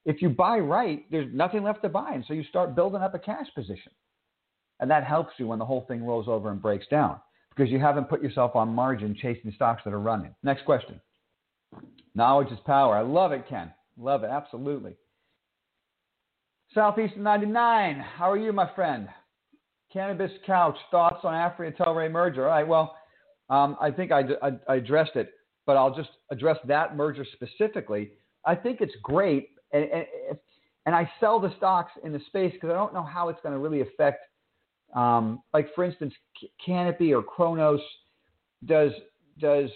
If 0.05 0.23
you 0.23 0.31
buy 0.31 0.59
right, 0.59 1.05
there's 1.11 1.33
nothing 1.33 1.63
left 1.63 1.83
to 1.83 1.89
buy. 1.89 2.13
And 2.13 2.25
so 2.27 2.35
you 2.35 2.45
start 2.45 2.75
building 2.75 3.03
up 3.03 3.15
a 3.15 3.19
cash 3.19 3.47
position. 3.55 3.93
And 4.81 4.91
that 4.91 5.05
helps 5.05 5.35
you 5.39 5.47
when 5.47 5.59
the 5.59 5.65
whole 5.65 5.85
thing 5.87 6.05
rolls 6.05 6.27
over 6.27 6.51
and 6.51 6.61
breaks 6.61 6.87
down 6.89 7.21
because 7.55 7.71
you 7.71 7.79
haven't 7.79 8.09
put 8.09 8.23
yourself 8.23 8.57
on 8.57 8.69
margin 8.69 9.15
chasing 9.21 9.53
stocks 9.55 9.83
that 9.85 9.93
are 9.93 10.01
running. 10.01 10.35
Next 10.43 10.65
question. 10.65 11.01
Knowledge 12.15 12.51
is 12.51 12.59
power. 12.67 12.97
I 12.97 13.03
love 13.03 13.33
it, 13.33 13.45
Ken. 13.49 13.73
Love 13.97 14.25
it. 14.25 14.31
Absolutely. 14.31 14.97
Southeast 16.75 17.17
99. 17.17 18.01
How 18.17 18.31
are 18.31 18.39
you, 18.39 18.53
my 18.53 18.71
friend? 18.75 19.09
Cannabis 19.93 20.33
Couch. 20.47 20.77
Thoughts 20.91 21.21
on 21.25 21.35
Aphria 21.35 21.69
and 21.69 21.77
Tilray 21.77 22.11
merger? 22.11 22.49
All 22.49 22.55
right. 22.55 22.67
Well, 22.67 22.97
um, 23.51 23.77
I 23.81 23.91
think 23.91 24.13
I, 24.13 24.23
I, 24.43 24.53
I 24.69 24.77
addressed 24.77 25.17
it, 25.17 25.31
but 25.67 25.77
I'll 25.77 25.95
just 25.95 26.11
address 26.31 26.57
that 26.67 26.97
merger 26.97 27.27
specifically. 27.33 28.13
I 28.47 28.55
think 28.55 28.81
it's 28.81 28.95
great, 29.03 29.51
and, 29.73 29.85
and, 29.85 30.07
and 30.87 30.95
I 30.95 31.11
sell 31.21 31.39
the 31.39 31.53
stocks 31.57 31.93
in 32.05 32.13
the 32.13 32.21
space 32.27 32.53
because 32.55 32.71
I 32.71 32.75
don't 32.75 32.95
know 32.95 33.03
how 33.03 33.29
it's 33.29 33.41
going 33.43 33.53
to 33.53 33.59
really 33.59 33.83
affect, 33.83 34.25
um, 34.95 35.43
like 35.53 35.69
for 35.75 35.85
instance, 35.85 36.15
Canopy 36.65 37.13
or 37.13 37.23
Cronos. 37.23 37.81
Does 38.65 38.93
does 39.39 39.71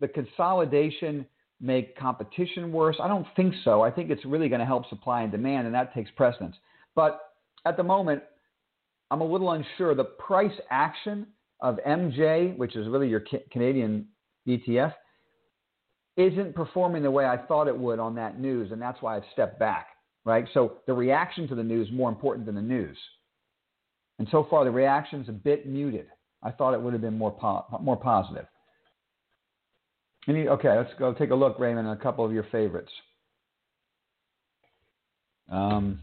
the 0.00 0.08
consolidation 0.08 1.26
make 1.60 1.96
competition 1.96 2.72
worse? 2.72 2.96
I 3.02 3.08
don't 3.08 3.26
think 3.36 3.54
so. 3.64 3.82
I 3.82 3.90
think 3.90 4.10
it's 4.10 4.24
really 4.24 4.48
going 4.48 4.60
to 4.60 4.66
help 4.66 4.88
supply 4.88 5.22
and 5.22 5.30
demand, 5.30 5.66
and 5.66 5.74
that 5.74 5.94
takes 5.94 6.10
precedence. 6.16 6.56
But 6.94 7.20
at 7.66 7.76
the 7.76 7.82
moment, 7.82 8.22
I'm 9.10 9.20
a 9.20 9.24
little 9.24 9.50
unsure. 9.52 9.94
The 9.94 10.04
price 10.04 10.52
action 10.70 11.26
of 11.60 11.78
MJ, 11.86 12.56
which 12.56 12.76
is 12.76 12.86
really 12.88 13.08
your 13.08 13.22
Canadian 13.50 14.06
ETF, 14.48 14.94
isn't 16.16 16.54
performing 16.54 17.02
the 17.02 17.10
way 17.10 17.24
I 17.24 17.36
thought 17.36 17.68
it 17.68 17.76
would 17.76 17.98
on 17.98 18.14
that 18.16 18.38
news, 18.38 18.72
and 18.72 18.80
that's 18.80 19.00
why 19.02 19.16
I've 19.16 19.24
stepped 19.32 19.58
back. 19.58 19.88
Right. 20.24 20.46
So 20.52 20.78
the 20.86 20.92
reaction 20.92 21.48
to 21.48 21.54
the 21.54 21.62
news 21.62 21.88
is 21.88 21.94
more 21.94 22.10
important 22.10 22.44
than 22.44 22.54
the 22.54 22.62
news. 22.62 22.96
And 24.18 24.28
so 24.30 24.46
far, 24.50 24.64
the 24.64 24.70
reaction's 24.70 25.30
a 25.30 25.32
bit 25.32 25.66
muted. 25.66 26.06
I 26.42 26.50
thought 26.50 26.74
it 26.74 26.80
would 26.80 26.92
have 26.92 27.00
been 27.00 27.16
more 27.16 27.30
po- 27.30 27.64
more 27.80 27.96
positive. 27.96 28.46
Any, 30.28 30.46
okay, 30.46 30.76
let's 30.76 30.92
go 30.98 31.14
take 31.14 31.30
a 31.30 31.34
look, 31.34 31.58
Raymond, 31.58 31.88
a 31.88 31.96
couple 31.96 32.24
of 32.24 32.32
your 32.32 32.44
favorites. 32.52 32.92
Um, 35.50 36.00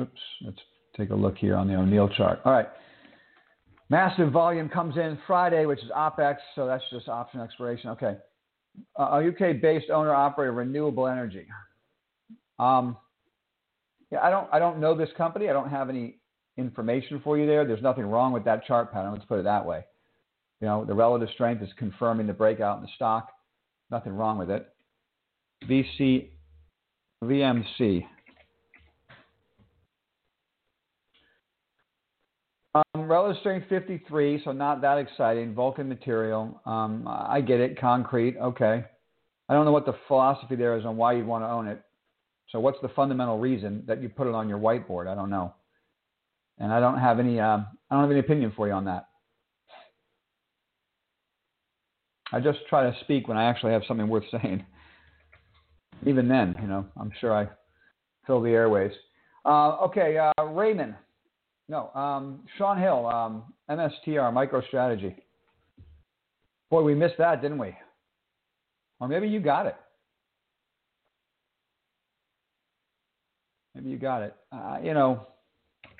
oops, 0.00 0.20
let's 0.44 0.58
take 0.96 1.10
a 1.10 1.14
look 1.14 1.36
here 1.36 1.56
on 1.56 1.68
the 1.68 1.74
O'Neill 1.74 2.08
chart. 2.08 2.40
All 2.44 2.52
right. 2.52 2.68
Massive 3.90 4.32
volume 4.32 4.68
comes 4.68 4.96
in 4.96 5.18
Friday, 5.26 5.66
which 5.66 5.80
is 5.80 5.90
OPEX, 5.94 6.36
so 6.54 6.66
that's 6.66 6.84
just 6.90 7.08
option 7.08 7.40
expiration. 7.40 7.90
Okay. 7.90 8.16
Uh, 8.98 9.02
a 9.02 9.28
UK 9.28 9.60
based 9.60 9.90
owner 9.90 10.14
operator 10.14 10.52
renewable 10.52 11.06
energy. 11.06 11.46
Um, 12.58 12.96
yeah, 14.10 14.20
I 14.22 14.30
don't 14.30 14.48
I 14.52 14.58
don't 14.58 14.80
know 14.80 14.96
this 14.96 15.10
company. 15.16 15.50
I 15.50 15.52
don't 15.52 15.68
have 15.68 15.90
any 15.90 16.16
information 16.56 17.20
for 17.22 17.36
you 17.38 17.46
there. 17.46 17.66
There's 17.66 17.82
nothing 17.82 18.06
wrong 18.06 18.32
with 18.32 18.44
that 18.44 18.64
chart 18.64 18.92
pattern. 18.92 19.12
Let's 19.12 19.24
put 19.24 19.38
it 19.38 19.44
that 19.44 19.66
way. 19.66 19.84
You 20.60 20.68
know, 20.68 20.84
the 20.84 20.94
relative 20.94 21.28
strength 21.34 21.62
is 21.62 21.68
confirming 21.76 22.26
the 22.26 22.32
breakout 22.32 22.78
in 22.78 22.82
the 22.82 22.90
stock. 22.94 23.28
Nothing 23.90 24.12
wrong 24.12 24.38
with 24.38 24.50
it. 24.50 24.68
VC, 25.68 26.28
VMC. 27.22 28.04
Um, 32.74 33.02
relative 33.02 33.38
strength 33.40 33.68
53, 33.68 34.42
so 34.44 34.52
not 34.52 34.80
that 34.80 34.98
exciting. 34.98 35.54
Vulcan 35.54 35.88
material. 35.88 36.60
Um, 36.64 37.06
I 37.06 37.40
get 37.40 37.60
it. 37.60 37.78
Concrete. 37.78 38.36
Okay. 38.38 38.84
I 39.48 39.54
don't 39.54 39.64
know 39.64 39.72
what 39.72 39.86
the 39.86 39.94
philosophy 40.08 40.56
there 40.56 40.78
is 40.78 40.86
on 40.86 40.96
why 40.96 41.12
you'd 41.12 41.26
want 41.26 41.44
to 41.44 41.48
own 41.48 41.68
it. 41.68 41.82
So, 42.50 42.60
what's 42.60 42.78
the 42.80 42.88
fundamental 42.88 43.38
reason 43.38 43.84
that 43.86 44.02
you 44.02 44.08
put 44.08 44.26
it 44.26 44.34
on 44.34 44.48
your 44.48 44.58
whiteboard? 44.58 45.06
I 45.06 45.14
don't 45.14 45.30
know 45.30 45.54
and 46.62 46.72
I 46.72 46.80
don't 46.80 46.98
have 46.98 47.18
any 47.18 47.40
uh, 47.40 47.58
I 47.58 47.64
don't 47.90 48.02
have 48.02 48.10
any 48.10 48.20
opinion 48.20 48.52
for 48.56 48.66
you 48.66 48.72
on 48.72 48.84
that. 48.86 49.08
I 52.32 52.40
just 52.40 52.60
try 52.68 52.84
to 52.84 52.96
speak 53.00 53.28
when 53.28 53.36
I 53.36 53.44
actually 53.44 53.72
have 53.72 53.82
something 53.86 54.08
worth 54.08 54.24
saying. 54.30 54.64
Even 56.06 56.28
then, 56.28 56.54
you 56.60 56.66
know, 56.66 56.86
I'm 56.98 57.12
sure 57.20 57.32
I 57.32 57.48
fill 58.26 58.40
the 58.40 58.50
airways. 58.50 58.92
Uh, 59.44 59.76
okay, 59.82 60.18
uh, 60.18 60.44
Raymond. 60.44 60.94
No, 61.72 61.90
um, 61.94 62.40
Sean 62.58 62.78
Hill, 62.78 63.06
um, 63.06 63.44
MSTR, 63.70 64.30
MicroStrategy. 64.30 65.14
Boy, 66.70 66.82
we 66.82 66.94
missed 66.94 67.14
that, 67.16 67.40
didn't 67.40 67.56
we? 67.56 67.74
Or 69.00 69.08
maybe 69.08 69.26
you 69.26 69.40
got 69.40 69.64
it. 69.64 69.74
Maybe 73.74 73.88
you 73.88 73.96
got 73.96 74.20
it. 74.20 74.36
Uh, 74.52 74.80
you 74.84 74.92
know, 74.92 75.26
I'm 75.86 75.92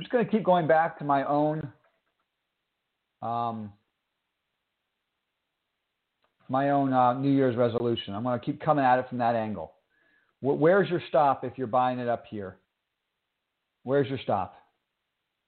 just 0.00 0.10
going 0.10 0.24
to 0.24 0.30
keep 0.30 0.42
going 0.42 0.66
back 0.66 0.98
to 1.00 1.04
my 1.04 1.24
own 1.24 1.70
um, 3.20 3.74
my 6.48 6.70
own 6.70 6.94
uh, 6.94 7.12
New 7.12 7.30
Year's 7.30 7.56
resolution. 7.56 8.14
I'm 8.14 8.22
going 8.22 8.40
to 8.40 8.44
keep 8.44 8.62
coming 8.62 8.86
at 8.86 8.98
it 8.98 9.06
from 9.10 9.18
that 9.18 9.34
angle. 9.34 9.74
Where's 10.40 10.88
your 10.88 11.02
stop 11.10 11.44
if 11.44 11.58
you're 11.58 11.66
buying 11.66 11.98
it 11.98 12.08
up 12.08 12.24
here? 12.30 12.56
Where's 13.84 14.08
your 14.08 14.18
stop? 14.18 14.56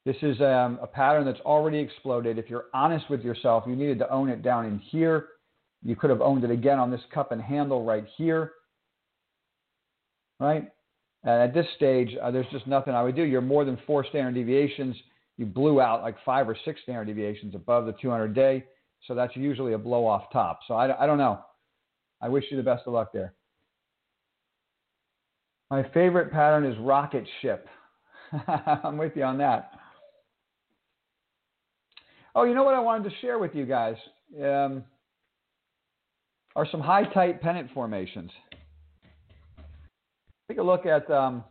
This 0.05 0.16
is 0.22 0.41
um, 0.41 0.78
a 0.80 0.87
pattern 0.87 1.24
that's 1.24 1.41
already 1.41 1.78
exploded. 1.78 2.39
If 2.39 2.49
you're 2.49 2.66
honest 2.72 3.11
with 3.11 3.22
yourself, 3.22 3.64
you 3.66 3.74
needed 3.74 3.99
to 3.99 4.11
own 4.11 4.28
it 4.28 4.43
down 4.43 4.64
in 4.64 4.78
here. 4.78 5.26
You 5.82 5.97
could 5.97 6.11
have 6.11 6.20
owned 6.20 6.45
it 6.45 6.51
again 6.51 6.78
on 6.78 6.91
this 6.91 7.01
cup 7.12 7.32
and 7.32 7.43
handle 7.43 7.84
right 7.84 8.05
here. 8.16 8.53
Right? 10.39 10.70
And 11.24 11.43
at 11.43 11.55
this 11.55 11.66
stage, 11.74 12.11
uh, 12.22 12.30
there's 12.30 12.47
just 12.53 12.68
nothing 12.68 12.95
I 12.95 13.03
would 13.03 13.16
do. 13.16 13.24
You're 13.24 13.41
more 13.41 13.64
than 13.64 13.78
four 13.84 14.07
standard 14.07 14.34
deviations. 14.34 14.95
You 15.39 15.47
blew 15.47 15.80
out 15.80 16.03
like 16.03 16.14
five 16.24 16.49
or 16.49 16.57
six 16.64 16.80
standard 16.82 17.07
deviations 17.07 17.55
above 17.57 17.87
the 17.87 17.95
200 18.01 18.32
day. 18.32 18.64
So 19.09 19.14
that's 19.14 19.34
usually 19.34 19.72
a 19.72 19.78
blow 19.78 20.07
off 20.07 20.30
top. 20.32 20.61
So 20.68 20.74
I, 20.74 21.03
I 21.03 21.07
don't 21.07 21.18
know. 21.18 21.41
I 22.22 22.28
wish 22.28 22.45
you 22.51 22.57
the 22.57 22.62
best 22.62 22.84
of 22.87 22.93
luck 22.93 23.12
there. 23.12 23.34
My 25.70 25.82
favorite 25.93 26.30
pattern 26.30 26.64
is 26.64 26.78
rocket 26.78 27.26
ship. 27.43 27.68
I'm 28.85 28.99
with 28.99 29.12
you 29.16 29.24
on 29.24 29.39
that. 29.39 29.72
Oh, 32.35 32.45
you 32.45 32.55
know 32.55 32.64
what 32.64 32.74
I 32.74 32.81
wanted 32.81 33.09
to 33.09 33.16
share 33.20 33.39
with 33.39 33.55
you 33.55 33.64
guys 33.64 33.97
um, 34.43 34.85
are 36.55 36.66
some 36.70 36.81
high 36.81 37.05
tight 37.05 37.41
pennant 37.41 37.70
formations. 37.72 38.31
Take 40.49 40.59
a 40.59 40.62
look 40.62 40.87
at, 40.87 41.11
um, 41.11 41.45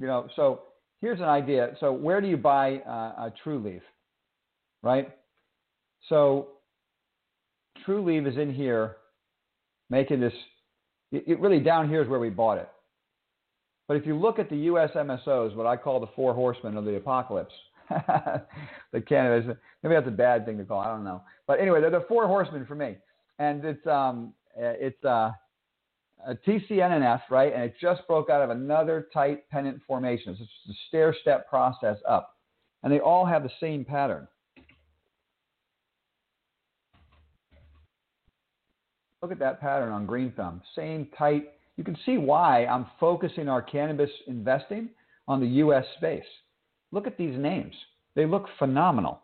you 0.00 0.06
know, 0.06 0.28
so 0.34 0.62
here's 1.00 1.20
an 1.20 1.26
idea. 1.26 1.76
So 1.78 1.92
where 1.92 2.20
do 2.20 2.26
you 2.26 2.36
buy 2.36 2.78
uh, 2.78 2.90
a 3.26 3.32
Trulieve, 3.44 3.82
right? 4.82 5.10
So 6.08 6.48
Trulieve 7.86 8.26
is 8.26 8.36
in 8.36 8.52
here, 8.52 8.96
making 9.90 10.20
this. 10.20 10.32
It, 11.12 11.24
it 11.26 11.40
really 11.40 11.60
down 11.60 11.88
here 11.88 12.02
is 12.02 12.08
where 12.08 12.20
we 12.20 12.30
bought 12.30 12.58
it. 12.58 12.68
But 13.88 13.96
if 13.96 14.06
you 14.06 14.16
look 14.16 14.38
at 14.38 14.50
the 14.50 14.56
U.S. 14.56 14.90
MSOs, 14.94 15.56
what 15.56 15.66
I 15.66 15.76
call 15.76 15.98
the 15.98 16.08
four 16.14 16.34
horsemen 16.34 16.76
of 16.76 16.84
the 16.84 16.96
apocalypse, 16.96 17.54
the 18.92 19.00
cannabis, 19.00 19.56
maybe 19.82 19.94
that's 19.94 20.06
a 20.06 20.10
bad 20.10 20.44
thing 20.44 20.58
to 20.58 20.64
call. 20.64 20.80
I 20.80 20.88
don't 20.88 21.04
know. 21.04 21.22
But 21.46 21.58
anyway, 21.58 21.80
they're 21.80 21.90
the 21.90 22.04
four 22.06 22.26
horsemen 22.26 22.66
for 22.66 22.74
me, 22.74 22.96
and 23.38 23.64
it's 23.64 23.86
um 23.86 24.34
it's 24.54 25.02
uh, 25.04 25.30
a 26.26 26.34
TCNNF 26.46 27.22
right, 27.30 27.52
and 27.52 27.62
it 27.62 27.74
just 27.80 28.06
broke 28.06 28.28
out 28.28 28.42
of 28.42 28.50
another 28.50 29.08
tight 29.14 29.48
pennant 29.48 29.80
formation. 29.86 30.36
It's 30.38 30.50
a 30.68 30.72
stair 30.88 31.16
step 31.22 31.48
process 31.48 31.96
up, 32.06 32.36
and 32.82 32.92
they 32.92 33.00
all 33.00 33.24
have 33.24 33.42
the 33.42 33.50
same 33.58 33.86
pattern. 33.86 34.28
Look 39.22 39.32
at 39.32 39.38
that 39.38 39.60
pattern 39.60 39.92
on 39.92 40.04
Green 40.04 40.30
Thumb. 40.36 40.60
Same 40.76 41.08
tight 41.16 41.48
you 41.78 41.84
can 41.84 41.96
see 42.04 42.18
why 42.18 42.66
I'm 42.66 42.86
focusing 42.98 43.48
our 43.48 43.62
cannabis 43.62 44.10
investing 44.26 44.90
on 45.28 45.40
the 45.40 45.46
U.S. 45.46 45.84
space. 45.96 46.24
Look 46.90 47.06
at 47.06 47.16
these 47.16 47.38
names. 47.38 47.72
They 48.16 48.26
look 48.26 48.46
phenomenal. 48.58 49.20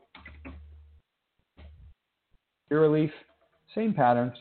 Curaleaf, 2.70 3.10
same 3.74 3.92
patterns. 3.92 4.34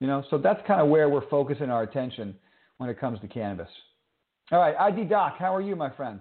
You 0.00 0.08
know, 0.08 0.24
so 0.30 0.38
that's 0.38 0.60
kind 0.66 0.80
of 0.80 0.88
where 0.88 1.08
we're 1.08 1.28
focusing 1.28 1.70
our 1.70 1.84
attention 1.84 2.34
when 2.78 2.90
it 2.90 2.98
comes 2.98 3.20
to 3.20 3.28
cannabis. 3.28 3.68
All 4.50 4.58
right, 4.58 4.74
ID 4.76 5.04
Doc, 5.04 5.36
how 5.38 5.54
are 5.54 5.60
you, 5.60 5.76
my 5.76 5.90
friend? 5.90 6.18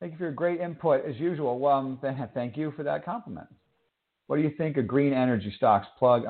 Thank 0.00 0.12
you 0.12 0.18
for 0.18 0.24
your 0.24 0.32
great 0.32 0.60
input 0.60 1.04
as 1.06 1.14
usual. 1.16 1.60
Well, 1.60 1.74
um, 1.76 2.00
thank 2.34 2.56
you 2.56 2.72
for 2.76 2.82
that 2.82 3.04
compliment. 3.04 3.46
What 4.26 4.36
do 4.36 4.42
you 4.42 4.52
think 4.58 4.78
of 4.78 4.88
green 4.88 5.12
energy 5.12 5.52
stocks? 5.56 5.86
Plug. 5.96 6.24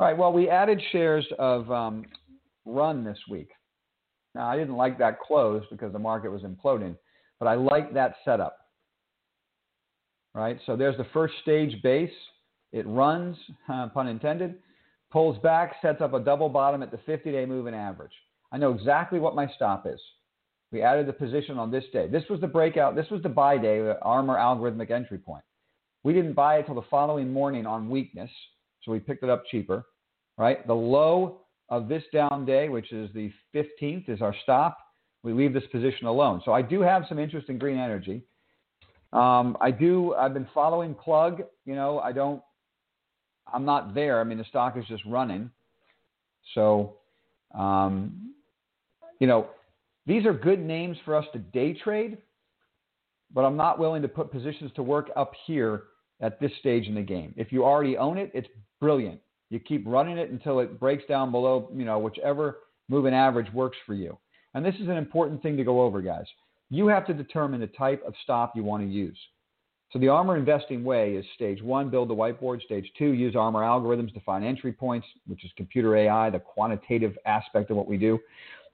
All 0.00 0.06
right. 0.06 0.16
Well, 0.16 0.32
we 0.32 0.48
added 0.48 0.80
shares 0.92 1.26
of 1.38 1.70
um, 1.70 2.04
Run 2.64 3.02
this 3.02 3.18
week. 3.28 3.48
Now, 4.34 4.46
I 4.46 4.56
didn't 4.56 4.76
like 4.76 4.98
that 4.98 5.20
close 5.20 5.64
because 5.70 5.92
the 5.92 5.98
market 5.98 6.30
was 6.30 6.42
imploding, 6.42 6.96
but 7.40 7.46
I 7.46 7.54
like 7.54 7.94
that 7.94 8.16
setup. 8.24 8.58
Right. 10.34 10.58
So 10.66 10.76
there's 10.76 10.96
the 10.98 11.06
first 11.12 11.34
stage 11.42 11.82
base. 11.82 12.12
It 12.72 12.86
runs, 12.86 13.36
uh, 13.68 13.88
pun 13.94 14.06
intended, 14.06 14.56
pulls 15.10 15.38
back, 15.38 15.76
sets 15.82 16.00
up 16.00 16.12
a 16.12 16.20
double 16.20 16.48
bottom 16.48 16.82
at 16.82 16.90
the 16.90 16.98
50-day 16.98 17.46
moving 17.46 17.74
average. 17.74 18.12
I 18.52 18.58
know 18.58 18.72
exactly 18.72 19.18
what 19.18 19.34
my 19.34 19.50
stop 19.56 19.86
is. 19.86 20.00
We 20.70 20.82
added 20.82 21.08
the 21.08 21.14
position 21.14 21.58
on 21.58 21.70
this 21.70 21.84
day. 21.92 22.06
This 22.06 22.24
was 22.28 22.40
the 22.40 22.46
breakout. 22.46 22.94
This 22.94 23.10
was 23.10 23.22
the 23.22 23.28
buy 23.30 23.56
day, 23.56 23.78
the 23.78 23.96
ARMR 24.02 24.36
algorithmic 24.36 24.90
entry 24.90 25.18
point. 25.18 25.44
We 26.04 26.12
didn't 26.12 26.34
buy 26.34 26.58
it 26.58 26.66
till 26.66 26.74
the 26.74 26.82
following 26.90 27.32
morning 27.32 27.66
on 27.66 27.88
weakness 27.88 28.30
so 28.82 28.92
we 28.92 29.00
picked 29.00 29.22
it 29.22 29.30
up 29.30 29.44
cheaper, 29.50 29.84
right? 30.36 30.66
The 30.66 30.74
low 30.74 31.42
of 31.68 31.88
this 31.88 32.02
down 32.12 32.44
day, 32.44 32.68
which 32.68 32.92
is 32.92 33.10
the 33.14 33.30
15th, 33.54 34.08
is 34.08 34.22
our 34.22 34.34
stop. 34.42 34.78
We 35.22 35.32
leave 35.32 35.52
this 35.52 35.66
position 35.72 36.06
alone. 36.06 36.40
So 36.44 36.52
I 36.52 36.62
do 36.62 36.80
have 36.80 37.04
some 37.08 37.18
interest 37.18 37.48
in 37.48 37.58
green 37.58 37.78
energy. 37.78 38.22
Um, 39.12 39.56
I 39.60 39.70
do. 39.70 40.14
I've 40.14 40.34
been 40.34 40.48
following 40.54 40.94
Plug. 40.94 41.42
You 41.64 41.74
know, 41.74 41.98
I 41.98 42.12
don't. 42.12 42.42
I'm 43.52 43.64
not 43.64 43.94
there. 43.94 44.20
I 44.20 44.24
mean, 44.24 44.38
the 44.38 44.44
stock 44.44 44.76
is 44.76 44.84
just 44.86 45.02
running. 45.06 45.50
So, 46.54 46.96
um, 47.58 48.32
you 49.18 49.26
know, 49.26 49.48
these 50.06 50.24
are 50.26 50.32
good 50.32 50.60
names 50.60 50.96
for 51.04 51.16
us 51.16 51.24
to 51.32 51.38
day 51.38 51.74
trade, 51.74 52.18
but 53.32 53.42
I'm 53.42 53.56
not 53.56 53.78
willing 53.78 54.02
to 54.02 54.08
put 54.08 54.30
positions 54.30 54.70
to 54.76 54.82
work 54.82 55.10
up 55.16 55.32
here 55.46 55.84
at 56.20 56.40
this 56.40 56.52
stage 56.60 56.86
in 56.86 56.94
the 56.94 57.02
game. 57.02 57.34
If 57.36 57.52
you 57.52 57.64
already 57.64 57.96
own 57.96 58.18
it, 58.18 58.30
it's 58.34 58.48
brilliant. 58.80 59.20
You 59.50 59.60
keep 59.60 59.84
running 59.86 60.18
it 60.18 60.30
until 60.30 60.60
it 60.60 60.78
breaks 60.78 61.04
down 61.08 61.30
below, 61.30 61.70
you 61.74 61.84
know, 61.84 61.98
whichever 61.98 62.58
moving 62.88 63.14
average 63.14 63.52
works 63.52 63.76
for 63.86 63.94
you. 63.94 64.18
And 64.54 64.64
this 64.64 64.74
is 64.76 64.88
an 64.88 64.96
important 64.96 65.42
thing 65.42 65.56
to 65.56 65.64
go 65.64 65.80
over, 65.80 66.02
guys. 66.02 66.26
You 66.70 66.88
have 66.88 67.06
to 67.06 67.14
determine 67.14 67.60
the 67.60 67.66
type 67.68 68.02
of 68.06 68.14
stop 68.22 68.54
you 68.54 68.62
want 68.62 68.82
to 68.82 68.88
use. 68.88 69.18
So 69.92 69.98
the 69.98 70.06
ARMR 70.06 70.36
investing 70.36 70.84
way 70.84 71.14
is 71.14 71.24
stage 71.34 71.62
one, 71.62 71.88
build 71.88 72.10
the 72.10 72.14
whiteboard. 72.14 72.60
Stage 72.62 72.90
two, 72.98 73.12
use 73.12 73.34
ARMR 73.34 73.62
algorithms 73.62 74.12
to 74.12 74.20
find 74.20 74.44
entry 74.44 74.72
points, 74.72 75.06
which 75.26 75.44
is 75.44 75.50
computer 75.56 75.96
AI, 75.96 76.28
the 76.28 76.38
quantitative 76.38 77.16
aspect 77.24 77.70
of 77.70 77.76
what 77.78 77.86
we 77.86 77.96
do. 77.96 78.18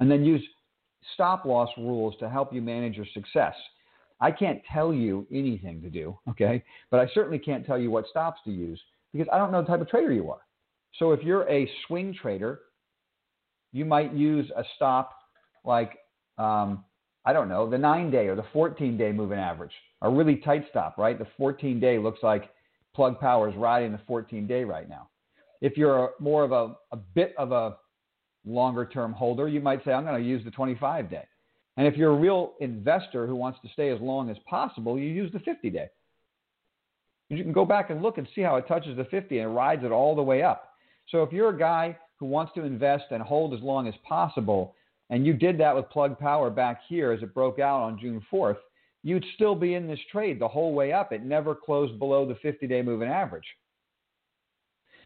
And 0.00 0.10
then 0.10 0.24
use 0.24 0.42
stop 1.14 1.44
loss 1.44 1.68
rules 1.76 2.14
to 2.18 2.28
help 2.28 2.52
you 2.52 2.60
manage 2.60 2.96
your 2.96 3.06
success. 3.14 3.54
I 4.24 4.30
can't 4.30 4.62
tell 4.72 4.94
you 4.94 5.26
anything 5.30 5.82
to 5.82 5.90
do, 5.90 6.18
okay? 6.30 6.64
But 6.90 6.98
I 6.98 7.08
certainly 7.12 7.38
can't 7.38 7.66
tell 7.66 7.78
you 7.78 7.90
what 7.90 8.06
stops 8.08 8.40
to 8.46 8.50
use 8.50 8.80
because 9.12 9.28
I 9.30 9.36
don't 9.36 9.52
know 9.52 9.60
the 9.60 9.68
type 9.68 9.82
of 9.82 9.88
trader 9.88 10.14
you 10.14 10.30
are. 10.30 10.40
So 10.98 11.12
if 11.12 11.22
you're 11.22 11.46
a 11.50 11.70
swing 11.86 12.14
trader, 12.14 12.60
you 13.74 13.84
might 13.84 14.14
use 14.14 14.50
a 14.56 14.64
stop 14.76 15.10
like, 15.62 15.98
um, 16.38 16.86
I 17.26 17.34
don't 17.34 17.50
know, 17.50 17.68
the 17.68 17.76
nine 17.76 18.10
day 18.10 18.28
or 18.28 18.34
the 18.34 18.46
14 18.50 18.96
day 18.96 19.12
moving 19.12 19.38
average, 19.38 19.72
a 20.00 20.08
really 20.08 20.36
tight 20.36 20.64
stop, 20.70 20.96
right? 20.96 21.18
The 21.18 21.26
14 21.36 21.78
day 21.78 21.98
looks 21.98 22.22
like 22.22 22.48
plug 22.94 23.20
power 23.20 23.50
is 23.50 23.56
riding 23.56 23.92
the 23.92 24.00
14 24.06 24.46
day 24.46 24.64
right 24.64 24.88
now. 24.88 25.10
If 25.60 25.76
you're 25.76 26.02
a, 26.02 26.08
more 26.18 26.44
of 26.44 26.52
a, 26.52 26.74
a 26.92 26.96
bit 26.96 27.34
of 27.36 27.52
a 27.52 27.76
longer 28.46 28.86
term 28.86 29.12
holder, 29.12 29.48
you 29.48 29.60
might 29.60 29.84
say, 29.84 29.92
I'm 29.92 30.04
going 30.04 30.18
to 30.22 30.26
use 30.26 30.42
the 30.46 30.50
25 30.50 31.10
day. 31.10 31.24
And 31.76 31.86
if 31.86 31.96
you're 31.96 32.12
a 32.12 32.16
real 32.16 32.54
investor 32.60 33.26
who 33.26 33.34
wants 33.34 33.58
to 33.62 33.68
stay 33.72 33.90
as 33.90 34.00
long 34.00 34.30
as 34.30 34.36
possible, 34.48 34.98
you 34.98 35.06
use 35.06 35.32
the 35.32 35.40
50 35.40 35.70
day. 35.70 35.88
You 37.28 37.42
can 37.42 37.52
go 37.52 37.64
back 37.64 37.90
and 37.90 38.02
look 38.02 38.18
and 38.18 38.28
see 38.34 38.42
how 38.42 38.56
it 38.56 38.68
touches 38.68 38.96
the 38.96 39.04
50 39.04 39.38
and 39.38 39.54
rides 39.54 39.82
it 39.84 39.90
all 39.90 40.14
the 40.14 40.22
way 40.22 40.42
up. 40.42 40.70
So 41.10 41.22
if 41.22 41.32
you're 41.32 41.50
a 41.50 41.58
guy 41.58 41.96
who 42.16 42.26
wants 42.26 42.52
to 42.54 42.62
invest 42.62 43.04
and 43.10 43.22
hold 43.22 43.54
as 43.54 43.60
long 43.60 43.88
as 43.88 43.94
possible, 44.06 44.74
and 45.10 45.26
you 45.26 45.34
did 45.34 45.58
that 45.58 45.74
with 45.74 45.90
Plug 45.90 46.18
Power 46.18 46.50
back 46.50 46.80
here 46.88 47.12
as 47.12 47.22
it 47.22 47.34
broke 47.34 47.58
out 47.58 47.80
on 47.82 47.98
June 47.98 48.24
4th, 48.32 48.58
you'd 49.02 49.24
still 49.34 49.54
be 49.54 49.74
in 49.74 49.86
this 49.86 49.98
trade 50.10 50.38
the 50.38 50.48
whole 50.48 50.74
way 50.74 50.92
up. 50.92 51.12
It 51.12 51.24
never 51.24 51.54
closed 51.54 51.98
below 51.98 52.26
the 52.26 52.36
50 52.36 52.66
day 52.66 52.82
moving 52.82 53.08
average. 53.08 53.46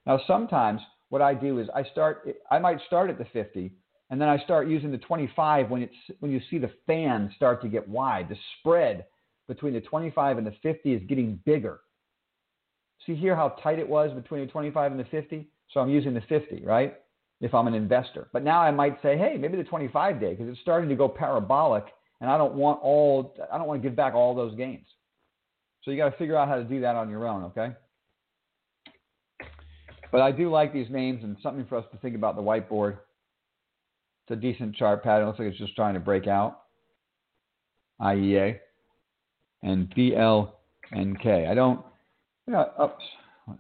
Now, 0.06 0.20
sometimes 0.26 0.80
what 1.08 1.22
I 1.22 1.34
do 1.34 1.58
is 1.58 1.68
I 1.74 1.82
start, 1.84 2.28
I 2.50 2.58
might 2.58 2.78
start 2.86 3.10
at 3.10 3.18
the 3.18 3.26
50 3.32 3.72
and 4.10 4.20
then 4.20 4.28
I 4.28 4.38
start 4.38 4.68
using 4.68 4.90
the 4.90 4.98
25 4.98 5.70
when 5.70 5.82
it's 5.82 5.94
when 6.20 6.30
you 6.30 6.40
see 6.50 6.58
the 6.58 6.70
fan 6.86 7.32
start 7.36 7.60
to 7.62 7.68
get 7.68 7.86
wide. 7.88 8.28
The 8.28 8.36
spread 8.58 9.04
between 9.48 9.74
the 9.74 9.80
25 9.80 10.38
and 10.38 10.46
the 10.46 10.54
50 10.62 10.92
is 10.92 11.02
getting 11.08 11.40
bigger. 11.44 11.80
See 13.06 13.14
here 13.14 13.36
how 13.36 13.50
tight 13.62 13.78
it 13.78 13.88
was 13.88 14.12
between 14.12 14.42
the 14.42 14.52
25 14.52 14.92
and 14.92 15.00
the 15.00 15.04
50? 15.04 15.48
So 15.72 15.80
I'm 15.80 15.90
using 15.90 16.14
the 16.14 16.22
50, 16.22 16.62
right? 16.64 16.96
If 17.40 17.54
I'm 17.54 17.66
an 17.66 17.74
investor. 17.74 18.28
But 18.32 18.42
now 18.42 18.60
I 18.60 18.70
might 18.70 19.00
say, 19.02 19.16
hey, 19.16 19.36
maybe 19.38 19.56
the 19.56 19.64
25 19.64 20.20
day 20.20 20.34
because 20.34 20.48
it's 20.48 20.60
starting 20.60 20.88
to 20.88 20.96
go 20.96 21.08
parabolic 21.08 21.84
and 22.20 22.30
I 22.30 22.36
don't 22.36 22.54
want 22.54 22.80
all 22.82 23.34
I 23.52 23.58
don't 23.58 23.68
want 23.68 23.82
to 23.82 23.88
give 23.88 23.96
back 23.96 24.14
all 24.14 24.34
those 24.34 24.54
gains. 24.56 24.86
So 25.82 25.90
you 25.90 25.96
got 25.96 26.10
to 26.10 26.16
figure 26.16 26.36
out 26.36 26.48
how 26.48 26.56
to 26.56 26.64
do 26.64 26.80
that 26.80 26.96
on 26.96 27.10
your 27.10 27.26
own, 27.28 27.44
okay? 27.44 27.72
But 30.10 30.22
I 30.22 30.32
do 30.32 30.50
like 30.50 30.72
these 30.72 30.90
names 30.90 31.22
and 31.22 31.36
something 31.42 31.66
for 31.66 31.76
us 31.76 31.84
to 31.92 31.98
think 31.98 32.16
about 32.16 32.34
the 32.34 32.42
whiteboard. 32.42 32.98
It's 34.28 34.36
a 34.36 34.40
decent 34.40 34.76
chart 34.76 35.02
pattern. 35.02 35.22
It 35.22 35.26
looks 35.26 35.38
like 35.38 35.48
it's 35.48 35.58
just 35.58 35.74
trying 35.74 35.94
to 35.94 36.00
break 36.00 36.26
out. 36.26 36.60
IEA 37.98 38.58
and 39.62 39.88
BLNK. 39.94 41.48
I 41.48 41.54
don't, 41.54 41.80
you 42.46 42.52
know, 42.52 42.70
oops. 42.82 43.56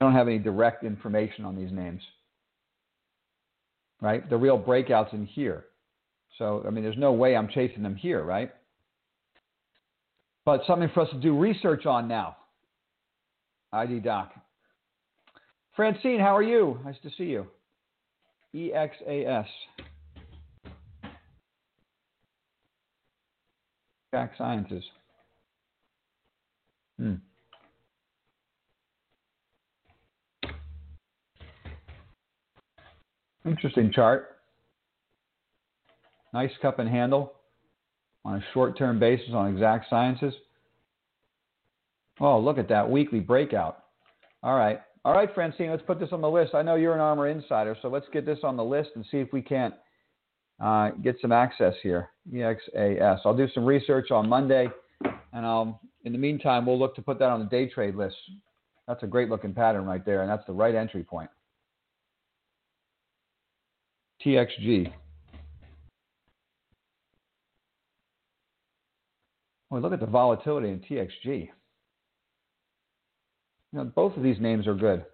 don't 0.00 0.12
have 0.12 0.26
any 0.26 0.38
direct 0.38 0.82
information 0.82 1.44
on 1.44 1.54
these 1.54 1.70
names. 1.70 2.02
Right? 4.00 4.28
The 4.28 4.36
real 4.36 4.58
breakouts 4.58 5.12
in 5.12 5.24
here. 5.24 5.66
So, 6.36 6.64
I 6.66 6.70
mean, 6.70 6.82
there's 6.82 6.98
no 6.98 7.12
way 7.12 7.36
I'm 7.36 7.48
chasing 7.48 7.84
them 7.84 7.94
here, 7.94 8.24
right? 8.24 8.50
But 10.44 10.62
something 10.66 10.90
for 10.92 11.02
us 11.02 11.10
to 11.10 11.20
do 11.20 11.38
research 11.38 11.86
on 11.86 12.08
now. 12.08 12.36
ID 13.72 14.00
Doc. 14.00 14.32
Francine, 15.76 16.18
how 16.18 16.36
are 16.36 16.42
you? 16.42 16.80
Nice 16.84 16.96
to 17.04 17.10
see 17.16 17.24
you. 17.24 17.46
EXAS. 18.54 19.46
Exact 24.12 24.36
Sciences. 24.36 24.84
Hmm. 26.98 27.14
Interesting 33.44 33.90
chart. 33.92 34.36
Nice 36.32 36.50
cup 36.60 36.78
and 36.78 36.88
handle 36.88 37.32
on 38.24 38.36
a 38.36 38.44
short 38.54 38.78
term 38.78 38.98
basis 38.98 39.30
on 39.34 39.52
exact 39.52 39.86
sciences. 39.90 40.34
Oh, 42.20 42.38
look 42.38 42.58
at 42.58 42.68
that 42.68 42.88
weekly 42.88 43.20
breakout. 43.20 43.84
All 44.42 44.56
right. 44.56 44.80
All 45.04 45.12
right, 45.12 45.28
Francine, 45.34 45.70
let's 45.70 45.82
put 45.82 45.98
this 45.98 46.10
on 46.12 46.20
the 46.20 46.30
list. 46.30 46.54
I 46.54 46.62
know 46.62 46.76
you're 46.76 46.94
an 46.94 47.00
ARMR 47.00 47.32
insider, 47.32 47.76
so 47.82 47.88
let's 47.88 48.06
get 48.12 48.24
this 48.24 48.38
on 48.44 48.56
the 48.56 48.64
list 48.64 48.90
and 48.94 49.04
see 49.10 49.16
if 49.16 49.32
we 49.32 49.42
can't 49.42 49.74
uh, 50.62 50.90
get 51.02 51.16
some 51.20 51.32
access 51.32 51.74
here. 51.82 52.10
EXAS. 52.32 53.18
I'll 53.24 53.36
do 53.36 53.48
some 53.52 53.64
research 53.64 54.12
on 54.12 54.28
Monday, 54.28 54.68
and 55.32 55.44
I'll, 55.44 55.80
in 56.04 56.12
the 56.12 56.18
meantime, 56.18 56.66
we'll 56.66 56.78
look 56.78 56.94
to 56.94 57.02
put 57.02 57.18
that 57.18 57.30
on 57.30 57.40
the 57.40 57.46
day 57.46 57.68
trade 57.68 57.96
list. 57.96 58.14
That's 58.86 59.02
a 59.02 59.06
great 59.08 59.28
looking 59.28 59.52
pattern 59.52 59.86
right 59.86 60.04
there, 60.04 60.22
and 60.22 60.30
that's 60.30 60.46
the 60.46 60.52
right 60.52 60.74
entry 60.74 61.02
point. 61.02 61.30
TXG. 64.24 64.92
Well, 69.68 69.80
look 69.80 69.92
at 69.92 70.00
the 70.00 70.06
volatility 70.06 70.68
in 70.68 70.78
TXG. 70.78 71.48
You 73.72 73.78
know, 73.78 73.84
both 73.84 74.16
of 74.16 74.22
these 74.22 74.38
names 74.40 74.66
are 74.66 74.74
good. 74.74 75.04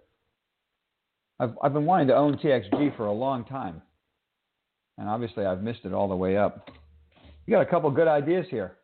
I've, 1.39 1.53
I've 1.63 1.73
been 1.73 1.85
wanting 1.85 2.07
to 2.09 2.15
own 2.15 2.37
TXG 2.37 2.97
for 2.97 3.05
a 3.05 3.13
long 3.13 3.45
time. 3.45 3.81
And 4.97 5.07
obviously, 5.07 5.45
I've 5.45 5.61
missed 5.61 5.85
it 5.85 5.93
all 5.93 6.09
the 6.09 6.15
way 6.15 6.35
up. 6.35 6.69
You 7.45 7.51
got 7.51 7.61
a 7.61 7.65
couple 7.65 7.89
good 7.89 8.07
ideas 8.07 8.45
here. 8.49 8.75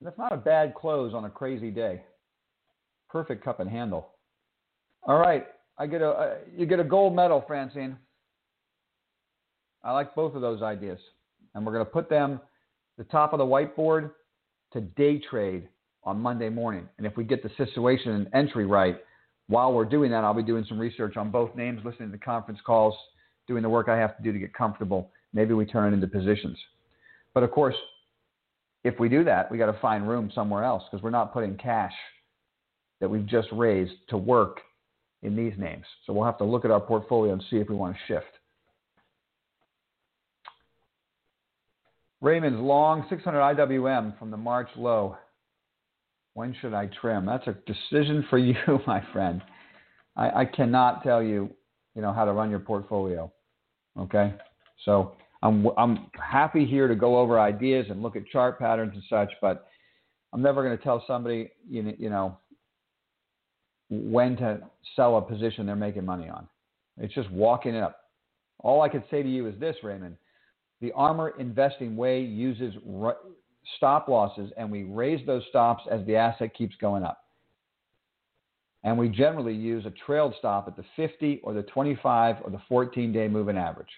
That's 0.00 0.18
not 0.18 0.32
a 0.32 0.36
bad 0.36 0.74
close 0.74 1.14
on 1.14 1.24
a 1.24 1.30
crazy 1.30 1.70
day. 1.70 2.02
Perfect 3.08 3.44
cup 3.44 3.60
and 3.60 3.70
handle. 3.70 4.10
All 5.04 5.18
right, 5.18 5.46
I 5.78 5.86
get 5.86 6.02
a 6.02 6.08
uh, 6.08 6.34
you 6.56 6.66
get 6.66 6.80
a 6.80 6.84
gold 6.84 7.14
medal, 7.14 7.42
Francine. 7.46 7.96
I 9.82 9.92
like 9.92 10.14
both 10.14 10.34
of 10.34 10.42
those 10.42 10.62
ideas, 10.62 10.98
and 11.54 11.64
we're 11.64 11.72
going 11.72 11.84
to 11.84 11.90
put 11.90 12.10
them 12.10 12.40
the 12.98 13.04
top 13.04 13.32
of 13.32 13.38
the 13.38 13.44
whiteboard 13.44 14.10
to 14.72 14.80
day 14.80 15.18
trade 15.18 15.68
on 16.04 16.20
Monday 16.20 16.48
morning. 16.48 16.88
And 16.98 17.06
if 17.06 17.16
we 17.16 17.24
get 17.24 17.42
the 17.42 17.50
situation 17.56 18.12
and 18.12 18.28
entry 18.34 18.66
right, 18.66 18.98
while 19.48 19.72
we're 19.72 19.84
doing 19.84 20.10
that, 20.10 20.24
I'll 20.24 20.34
be 20.34 20.42
doing 20.42 20.64
some 20.68 20.78
research 20.78 21.16
on 21.16 21.30
both 21.30 21.54
names, 21.56 21.80
listening 21.84 22.12
to 22.12 22.18
conference 22.18 22.60
calls, 22.64 22.94
doing 23.46 23.62
the 23.62 23.68
work 23.68 23.88
I 23.88 23.96
have 23.96 24.16
to 24.16 24.22
do 24.22 24.32
to 24.32 24.38
get 24.38 24.52
comfortable. 24.52 25.10
Maybe 25.32 25.54
we 25.54 25.64
turn 25.64 25.92
it 25.92 25.96
into 25.96 26.06
positions. 26.06 26.58
But 27.34 27.42
of 27.42 27.50
course, 27.50 27.76
if 28.84 28.98
we 29.00 29.08
do 29.08 29.24
that, 29.24 29.50
we 29.50 29.58
got 29.58 29.72
to 29.72 29.78
find 29.80 30.08
room 30.08 30.30
somewhere 30.34 30.64
else 30.64 30.82
because 30.90 31.02
we're 31.02 31.10
not 31.10 31.32
putting 31.32 31.56
cash 31.56 31.92
that 33.00 33.08
we've 33.08 33.26
just 33.26 33.48
raised 33.52 33.92
to 34.08 34.16
work 34.16 34.60
in 35.22 35.34
these 35.34 35.52
names. 35.58 35.84
So 36.06 36.12
we'll 36.12 36.24
have 36.24 36.38
to 36.38 36.44
look 36.44 36.64
at 36.64 36.70
our 36.70 36.80
portfolio 36.80 37.32
and 37.32 37.42
see 37.50 37.56
if 37.56 37.68
we 37.68 37.74
want 37.74 37.96
to 37.96 38.00
shift. 38.12 38.26
Raymond's 42.20 42.60
long 42.60 43.06
600 43.08 43.38
IWM 43.38 44.18
from 44.18 44.30
the 44.30 44.36
March 44.36 44.68
low. 44.76 45.16
When 46.34 46.54
should 46.60 46.74
I 46.74 46.88
trim? 47.00 47.26
That's 47.26 47.46
a 47.46 47.56
decision 47.66 48.24
for 48.30 48.38
you, 48.38 48.56
my 48.86 49.02
friend. 49.12 49.42
I, 50.16 50.40
I 50.40 50.44
cannot 50.44 51.02
tell 51.02 51.22
you, 51.22 51.50
you 51.94 52.02
know, 52.02 52.12
how 52.12 52.24
to 52.24 52.32
run 52.32 52.50
your 52.50 52.60
portfolio. 52.60 53.32
Okay, 53.98 54.34
so 54.84 55.16
I'm 55.42 55.66
I'm 55.76 56.06
happy 56.14 56.64
here 56.64 56.86
to 56.86 56.94
go 56.94 57.18
over 57.18 57.40
ideas 57.40 57.86
and 57.90 58.02
look 58.02 58.16
at 58.16 58.26
chart 58.26 58.58
patterns 58.58 58.92
and 58.94 59.02
such, 59.10 59.32
but 59.40 59.66
I'm 60.32 60.42
never 60.42 60.62
going 60.62 60.76
to 60.76 60.82
tell 60.82 61.02
somebody, 61.06 61.50
you 61.68 61.82
know, 61.82 61.92
you 61.98 62.10
know, 62.10 62.38
when 63.90 64.36
to 64.36 64.60
sell 64.94 65.16
a 65.16 65.22
position 65.22 65.66
they're 65.66 65.74
making 65.74 66.04
money 66.04 66.28
on. 66.28 66.46
It's 66.98 67.14
just 67.14 67.30
walking 67.30 67.74
it 67.74 67.82
up. 67.82 67.96
All 68.60 68.82
I 68.82 68.88
can 68.88 69.02
say 69.10 69.22
to 69.22 69.28
you 69.28 69.46
is 69.46 69.58
this, 69.58 69.76
Raymond 69.82 70.16
the 70.80 70.92
ARMR 70.96 71.38
investing 71.38 71.96
way 71.96 72.20
uses 72.20 72.74
stop 73.76 74.08
losses, 74.08 74.50
and 74.56 74.70
we 74.70 74.84
raise 74.84 75.24
those 75.26 75.42
stops 75.48 75.84
as 75.90 76.04
the 76.06 76.16
asset 76.16 76.54
keeps 76.54 76.74
going 76.80 77.02
up. 77.02 77.24
And 78.84 78.96
we 78.96 79.08
generally 79.08 79.54
use 79.54 79.84
a 79.86 79.92
trailed 80.06 80.34
stop 80.38 80.68
at 80.68 80.76
the 80.76 80.84
50 80.96 81.40
or 81.42 81.52
the 81.52 81.62
25 81.62 82.36
or 82.42 82.50
the 82.50 82.62
14 82.68 83.12
day 83.12 83.28
moving 83.28 83.56
average. 83.56 83.88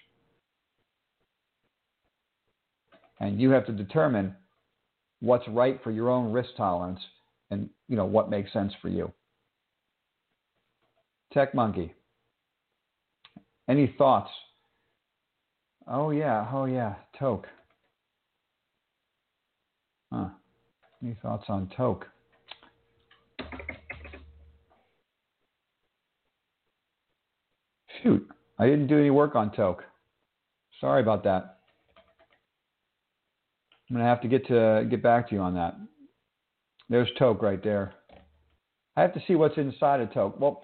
And 3.19 3.39
you 3.39 3.51
have 3.51 3.67
to 3.67 3.71
determine 3.71 4.35
what's 5.19 5.47
right 5.47 5.79
for 5.83 5.91
your 5.91 6.09
own 6.09 6.31
risk 6.31 6.49
tolerance 6.57 6.99
and 7.51 7.69
you 7.87 7.95
know 7.95 8.05
what 8.05 8.29
makes 8.29 8.51
sense 8.51 8.73
for 8.81 8.89
you. 8.89 9.11
Tech 11.31 11.53
Monkey. 11.53 11.93
Any 13.69 13.93
thoughts 13.97 14.31
Oh 15.87 16.11
yeah, 16.11 16.47
oh 16.53 16.65
yeah, 16.65 16.95
Toke. 17.19 17.47
Huh. 20.11 20.29
Any 21.03 21.15
thoughts 21.21 21.45
on 21.49 21.71
Toke? 21.75 22.05
Shoot, 28.03 28.27
I 28.59 28.65
didn't 28.65 28.87
do 28.87 28.99
any 28.99 29.09
work 29.09 29.35
on 29.35 29.51
Toke. 29.51 29.83
Sorry 30.79 31.01
about 31.01 31.23
that. 31.23 31.59
I'm 33.89 33.95
gonna 33.95 34.07
have 34.07 34.21
to 34.21 34.27
get 34.27 34.47
to 34.47 34.87
get 34.89 35.03
back 35.03 35.29
to 35.29 35.35
you 35.35 35.41
on 35.41 35.55
that. 35.55 35.75
There's 36.89 37.09
Toke 37.17 37.41
right 37.41 37.63
there. 37.63 37.93
I 38.95 39.01
have 39.01 39.13
to 39.13 39.21
see 39.27 39.35
what's 39.35 39.57
inside 39.57 40.01
of 40.01 40.13
Toke. 40.13 40.39
Well, 40.39 40.63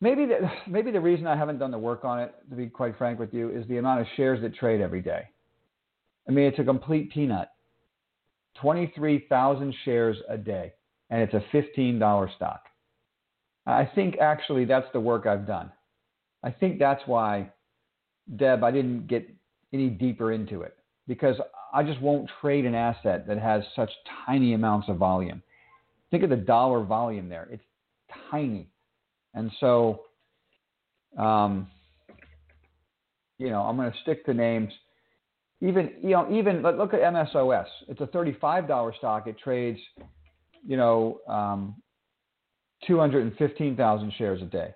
Maybe 0.00 0.26
the, 0.26 0.48
maybe 0.68 0.90
the 0.90 1.00
reason 1.00 1.26
I 1.26 1.36
haven't 1.36 1.58
done 1.58 1.70
the 1.70 1.78
work 1.78 2.04
on 2.04 2.20
it, 2.20 2.34
to 2.50 2.56
be 2.56 2.68
quite 2.68 2.96
frank 2.96 3.18
with 3.18 3.34
you, 3.34 3.50
is 3.50 3.66
the 3.66 3.78
amount 3.78 4.00
of 4.00 4.06
shares 4.16 4.40
that 4.42 4.54
trade 4.54 4.80
every 4.80 5.02
day. 5.02 5.22
I 6.28 6.32
mean, 6.32 6.44
it's 6.44 6.58
a 6.58 6.64
complete 6.64 7.10
peanut. 7.10 7.48
23,000 8.60 9.74
shares 9.84 10.16
a 10.28 10.36
day, 10.36 10.72
and 11.10 11.22
it's 11.22 11.34
a 11.34 11.44
$15 11.54 12.34
stock. 12.36 12.62
I 13.66 13.84
think 13.94 14.16
actually 14.18 14.64
that's 14.64 14.86
the 14.92 15.00
work 15.00 15.26
I've 15.26 15.46
done. 15.46 15.70
I 16.42 16.50
think 16.50 16.78
that's 16.78 17.02
why, 17.06 17.50
Deb, 18.36 18.64
I 18.64 18.70
didn't 18.70 19.06
get 19.06 19.28
any 19.72 19.90
deeper 19.90 20.32
into 20.32 20.62
it 20.62 20.76
because 21.06 21.36
I 21.72 21.82
just 21.82 22.00
won't 22.00 22.30
trade 22.40 22.64
an 22.64 22.74
asset 22.74 23.26
that 23.26 23.38
has 23.38 23.62
such 23.76 23.90
tiny 24.26 24.54
amounts 24.54 24.88
of 24.88 24.96
volume. 24.96 25.42
Think 26.10 26.22
of 26.22 26.30
the 26.30 26.36
dollar 26.36 26.82
volume 26.82 27.28
there. 27.28 27.48
It's 27.50 27.64
tiny. 28.30 28.70
And 29.34 29.50
so, 29.60 30.02
um, 31.18 31.68
you 33.38 33.50
know, 33.50 33.62
I'm 33.62 33.76
going 33.76 33.90
to 33.90 33.98
stick 34.02 34.24
to 34.26 34.34
names. 34.34 34.72
Even 35.60 35.90
you 36.02 36.10
know, 36.10 36.28
even 36.30 36.62
look 36.62 36.94
at 36.94 37.00
MSOS. 37.00 37.66
It's 37.88 38.00
a 38.00 38.06
$35 38.06 38.96
stock. 38.96 39.26
It 39.26 39.36
trades, 39.38 39.80
you 40.66 40.76
know, 40.76 41.18
um, 41.28 41.74
215,000 42.86 44.12
shares 44.16 44.40
a 44.40 44.44
day, 44.44 44.72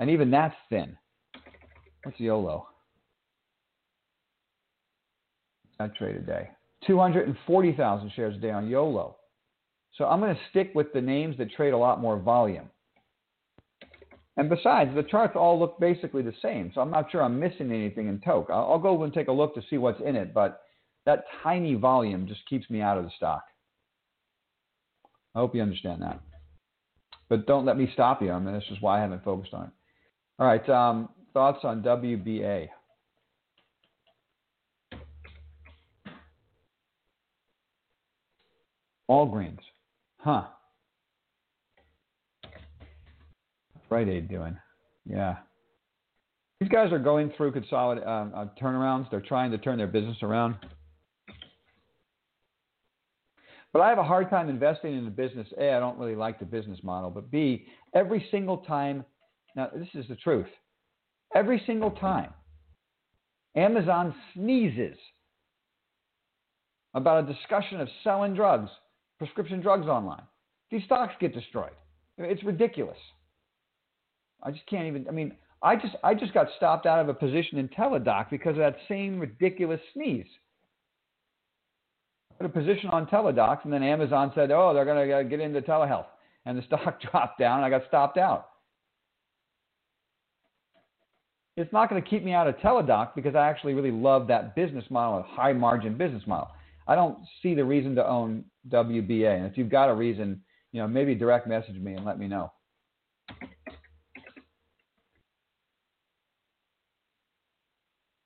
and 0.00 0.10
even 0.10 0.30
that's 0.30 0.56
thin. 0.68 0.96
What's 2.02 2.18
YOLO? 2.18 2.66
That 5.78 5.94
trade 5.94 6.16
a 6.16 6.20
day. 6.20 6.50
240,000 6.86 8.12
shares 8.14 8.36
a 8.36 8.38
day 8.40 8.50
on 8.50 8.68
YOLO. 8.68 9.16
So 9.96 10.06
I'm 10.06 10.20
going 10.20 10.34
to 10.34 10.40
stick 10.50 10.72
with 10.74 10.92
the 10.92 11.00
names 11.00 11.36
that 11.38 11.52
trade 11.52 11.72
a 11.72 11.78
lot 11.78 12.00
more 12.00 12.18
volume. 12.18 12.70
And 14.36 14.48
besides, 14.48 14.94
the 14.94 15.02
charts 15.02 15.34
all 15.36 15.58
look 15.58 15.78
basically 15.78 16.22
the 16.22 16.32
same, 16.40 16.72
so 16.74 16.80
I'm 16.80 16.90
not 16.90 17.10
sure 17.10 17.22
I'm 17.22 17.38
missing 17.38 17.70
anything 17.70 18.08
in 18.08 18.20
Toke. 18.20 18.48
I'll, 18.50 18.72
I'll 18.72 18.78
go 18.78 19.02
and 19.02 19.12
take 19.12 19.28
a 19.28 19.32
look 19.32 19.54
to 19.54 19.62
see 19.68 19.76
what's 19.76 20.00
in 20.00 20.16
it, 20.16 20.32
but 20.32 20.62
that 21.04 21.24
tiny 21.42 21.74
volume 21.74 22.26
just 22.26 22.40
keeps 22.48 22.68
me 22.70 22.80
out 22.80 22.96
of 22.96 23.04
the 23.04 23.10
stock. 23.16 23.42
I 25.34 25.40
hope 25.40 25.54
you 25.54 25.62
understand 25.62 26.02
that. 26.02 26.20
But 27.28 27.46
don't 27.46 27.66
let 27.66 27.76
me 27.76 27.90
stop 27.92 28.22
you. 28.22 28.30
I 28.30 28.38
mean, 28.38 28.54
this 28.54 28.64
is 28.70 28.78
why 28.80 28.98
I 28.98 29.02
haven't 29.02 29.24
focused 29.24 29.54
on 29.54 29.64
it. 29.64 29.70
All 30.38 30.46
right, 30.46 30.68
um, 30.68 31.08
thoughts 31.34 31.60
on 31.64 31.82
WBA? 31.82 32.68
All 39.08 39.26
greens. 39.26 39.60
Huh. 40.18 40.44
Rite 43.92 44.08
Aid 44.08 44.28
doing? 44.28 44.56
Yeah. 45.04 45.36
These 46.60 46.70
guys 46.70 46.92
are 46.92 46.98
going 46.98 47.32
through 47.36 47.52
consolid 47.52 47.98
uh, 48.06 48.36
uh, 48.36 48.46
turnarounds. 48.60 49.10
They're 49.10 49.20
trying 49.20 49.50
to 49.50 49.58
turn 49.58 49.76
their 49.76 49.86
business 49.86 50.16
around. 50.22 50.56
But 53.72 53.80
I 53.80 53.88
have 53.88 53.98
a 53.98 54.04
hard 54.04 54.30
time 54.30 54.48
investing 54.48 54.96
in 54.96 55.04
the 55.04 55.10
business. 55.10 55.46
A, 55.58 55.74
I 55.74 55.80
don't 55.80 55.98
really 55.98 56.14
like 56.14 56.38
the 56.38 56.44
business 56.44 56.78
model. 56.82 57.10
But 57.10 57.30
B, 57.30 57.66
every 57.94 58.26
single 58.30 58.58
time, 58.58 59.04
now 59.56 59.70
this 59.74 59.88
is 59.94 60.06
the 60.08 60.16
truth. 60.16 60.46
Every 61.34 61.62
single 61.66 61.90
time 61.90 62.32
Amazon 63.56 64.14
sneezes 64.34 64.96
about 66.94 67.28
a 67.28 67.32
discussion 67.32 67.80
of 67.80 67.88
selling 68.04 68.34
drugs, 68.34 68.70
prescription 69.18 69.60
drugs 69.60 69.86
online, 69.86 70.22
these 70.70 70.82
stocks 70.84 71.14
get 71.20 71.34
destroyed. 71.34 71.72
It's 72.18 72.44
ridiculous. 72.44 72.98
I 74.42 74.50
just 74.50 74.66
can't 74.66 74.86
even. 74.86 75.06
I 75.08 75.12
mean, 75.12 75.32
I 75.62 75.76
just 75.76 75.94
I 76.02 76.14
just 76.14 76.34
got 76.34 76.48
stopped 76.56 76.86
out 76.86 76.98
of 76.98 77.08
a 77.08 77.14
position 77.14 77.58
in 77.58 77.68
Teladoc 77.68 78.30
because 78.30 78.52
of 78.52 78.58
that 78.58 78.76
same 78.88 79.18
ridiculous 79.18 79.80
sneeze. 79.94 80.26
I 82.30 82.34
put 82.34 82.46
a 82.46 82.48
position 82.48 82.90
on 82.90 83.06
Teladoc, 83.06 83.64
and 83.64 83.72
then 83.72 83.82
Amazon 83.82 84.32
said, 84.34 84.50
"Oh, 84.50 84.74
they're 84.74 84.84
going 84.84 85.08
to 85.08 85.14
uh, 85.18 85.22
get 85.22 85.40
into 85.40 85.60
telehealth," 85.62 86.06
and 86.46 86.58
the 86.58 86.62
stock 86.66 87.00
dropped 87.00 87.38
down, 87.38 87.58
and 87.58 87.64
I 87.64 87.70
got 87.70 87.86
stopped 87.86 88.18
out. 88.18 88.48
It's 91.56 91.72
not 91.72 91.90
going 91.90 92.02
to 92.02 92.08
keep 92.08 92.24
me 92.24 92.32
out 92.32 92.48
of 92.48 92.56
Teladoc 92.56 93.14
because 93.14 93.34
I 93.34 93.46
actually 93.46 93.74
really 93.74 93.90
love 93.90 94.26
that 94.28 94.56
business 94.56 94.84
model, 94.88 95.18
a 95.18 95.22
high 95.22 95.52
margin 95.52 95.98
business 95.98 96.22
model. 96.26 96.48
I 96.88 96.94
don't 96.94 97.18
see 97.42 97.54
the 97.54 97.64
reason 97.64 97.94
to 97.96 98.08
own 98.08 98.44
WBA, 98.70 99.36
and 99.36 99.46
if 99.46 99.56
you've 99.56 99.70
got 99.70 99.90
a 99.90 99.94
reason, 99.94 100.42
you 100.72 100.80
know, 100.80 100.88
maybe 100.88 101.14
direct 101.14 101.46
message 101.46 101.76
me 101.76 101.92
and 101.92 102.04
let 102.04 102.18
me 102.18 102.26
know. 102.26 102.50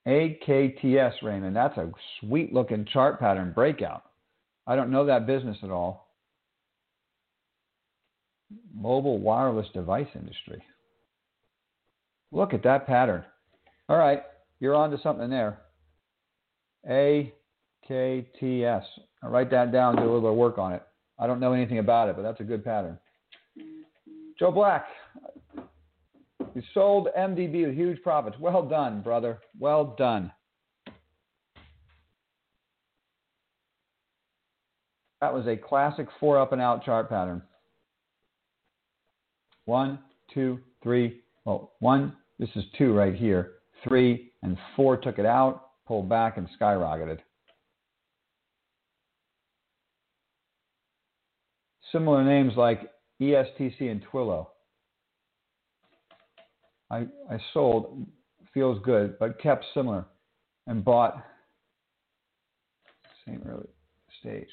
AKTS, 0.06 1.22
Raymond. 1.22 1.56
That's 1.56 1.76
a 1.78 1.90
sweet 2.20 2.52
looking 2.52 2.84
chart 2.92 3.18
pattern 3.18 3.52
breakout. 3.52 4.04
I 4.66 4.76
don't 4.76 4.90
know 4.90 5.06
that 5.06 5.26
business 5.26 5.56
at 5.62 5.70
all. 5.70 6.10
Mobile 8.74 9.18
wireless 9.18 9.66
device 9.74 10.06
industry. 10.14 10.62
Look 12.30 12.54
at 12.54 12.62
that 12.62 12.86
pattern. 12.86 13.24
All 13.88 13.98
right, 13.98 14.22
you're 14.60 14.74
on 14.74 14.90
to 14.90 14.98
something 15.02 15.30
there. 15.30 15.58
AKTS. 16.88 17.32
I'll 19.22 19.30
write 19.30 19.50
that 19.50 19.72
down, 19.72 19.96
do 19.96 20.02
a 20.02 20.04
little 20.04 20.20
bit 20.20 20.30
of 20.30 20.36
work 20.36 20.58
on 20.58 20.72
it. 20.72 20.82
I 21.18 21.26
don't 21.26 21.40
know 21.40 21.52
anything 21.52 21.78
about 21.78 22.08
it, 22.08 22.16
but 22.16 22.22
that's 22.22 22.40
a 22.40 22.44
good 22.44 22.64
pattern. 22.64 22.98
Joe 24.38 24.52
Black, 24.52 24.86
you 26.56 26.62
sold 26.72 27.08
MDB 27.14 27.66
with 27.66 27.76
huge 27.76 28.02
profits. 28.02 28.38
Well 28.40 28.66
done, 28.66 29.02
brother. 29.02 29.40
Well 29.60 29.94
done. 29.98 30.32
That 35.20 35.34
was 35.34 35.46
a 35.46 35.54
classic 35.54 36.06
four 36.18 36.40
up 36.40 36.52
and 36.52 36.62
out 36.62 36.82
chart 36.82 37.10
pattern. 37.10 37.42
One, 39.66 39.98
two, 40.32 40.58
three. 40.82 41.20
Well, 41.44 41.72
one, 41.80 42.16
this 42.38 42.48
is 42.56 42.64
two 42.78 42.94
right 42.94 43.14
here. 43.14 43.52
Three 43.86 44.32
and 44.42 44.56
four 44.76 44.96
took 44.96 45.18
it 45.18 45.26
out, 45.26 45.72
pulled 45.86 46.08
back, 46.08 46.38
and 46.38 46.48
skyrocketed. 46.58 47.18
Similar 51.92 52.24
names 52.24 52.54
like 52.56 52.90
ESTC 53.20 53.90
and 53.90 54.02
Twilio. 54.10 54.46
I, 56.90 57.06
I 57.30 57.38
sold, 57.52 58.06
feels 58.54 58.80
good, 58.84 59.18
but 59.18 59.40
kept 59.40 59.64
similar 59.74 60.04
and 60.66 60.84
bought 60.84 61.22
same 63.26 63.42
early 63.48 63.68
stage. 64.20 64.48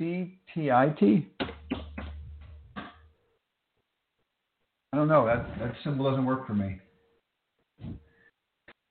CTIT? 0.00 1.26
I 4.92 4.96
don't 4.96 5.08
know. 5.08 5.26
That, 5.26 5.46
that 5.58 5.74
symbol 5.84 6.10
doesn't 6.10 6.24
work 6.24 6.46
for 6.46 6.54
me. 6.54 6.80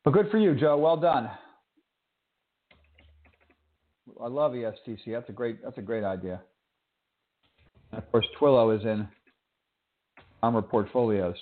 But 0.03 0.12
good 0.12 0.30
for 0.30 0.38
you, 0.38 0.56
Joe. 0.56 0.78
Well 0.78 0.97
done. 0.97 1.30
I 4.22 4.28
love 4.28 4.53
ESTC. 4.53 4.99
That's 5.08 5.28
a 5.30 5.34
great. 5.34 5.64
That's 5.64 5.78
a 5.78 5.82
great 5.82 6.03
idea. 6.03 6.41
And 7.91 8.01
of 8.01 8.12
course, 8.12 8.26
Twilio 8.39 8.78
is 8.78 8.86
in 8.86 9.08
ARMR 10.43 10.70
Portfolios. 10.70 11.36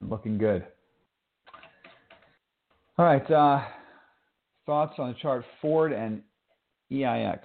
Looking 0.00 0.38
good. 0.38 0.64
All 2.98 3.04
right. 3.04 3.30
Uh, 3.30 3.62
thoughts 4.66 4.94
on 4.98 5.08
the 5.08 5.18
chart 5.20 5.44
Ford 5.60 5.92
and 5.92 6.22
EIX. 6.90 7.40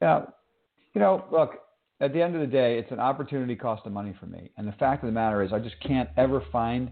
Yeah, 0.00 0.22
you 0.94 1.00
know, 1.00 1.24
look, 1.30 1.60
at 2.00 2.12
the 2.12 2.22
end 2.22 2.34
of 2.34 2.40
the 2.40 2.46
day, 2.46 2.78
it's 2.78 2.90
an 2.90 3.00
opportunity 3.00 3.54
cost 3.54 3.86
of 3.86 3.92
money 3.92 4.14
for 4.18 4.26
me. 4.26 4.50
And 4.56 4.66
the 4.66 4.72
fact 4.72 5.02
of 5.02 5.08
the 5.08 5.12
matter 5.12 5.42
is, 5.42 5.52
I 5.52 5.58
just 5.58 5.76
can't 5.86 6.08
ever 6.16 6.42
find 6.50 6.90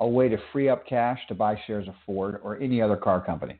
a 0.00 0.06
way 0.06 0.28
to 0.28 0.36
free 0.52 0.68
up 0.68 0.86
cash 0.86 1.18
to 1.28 1.34
buy 1.34 1.60
shares 1.66 1.88
of 1.88 1.94
Ford 2.06 2.40
or 2.42 2.58
any 2.58 2.80
other 2.80 2.96
car 2.96 3.24
company. 3.24 3.58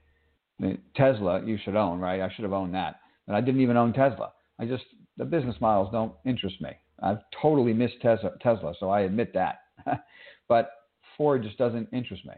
I 0.61 0.65
mean, 0.65 0.79
Tesla, 0.95 1.43
you 1.45 1.59
should 1.65 1.77
own, 1.77 1.99
right? 1.99 2.21
I 2.21 2.33
should 2.35 2.45
have 2.45 2.53
owned 2.53 2.75
that. 2.75 3.01
But 3.27 3.35
I 3.35 3.41
didn't 3.41 3.61
even 3.61 3.77
own 3.77 3.93
Tesla. 3.93 4.33
I 4.59 4.67
just, 4.67 4.85
the 5.17 5.25
business 5.25 5.57
models 5.61 5.89
don't 5.93 6.13
interest 6.25 6.61
me. 6.61 6.71
I've 7.03 7.19
totally 7.41 7.73
missed 7.73 7.97
Tesla, 8.01 8.75
so 8.79 8.91
I 8.91 9.01
admit 9.01 9.35
that. 9.35 9.63
but 10.49 10.71
Ford 11.17 11.43
just 11.43 11.59
doesn't 11.59 11.89
interest 11.93 12.25
me. 12.25 12.35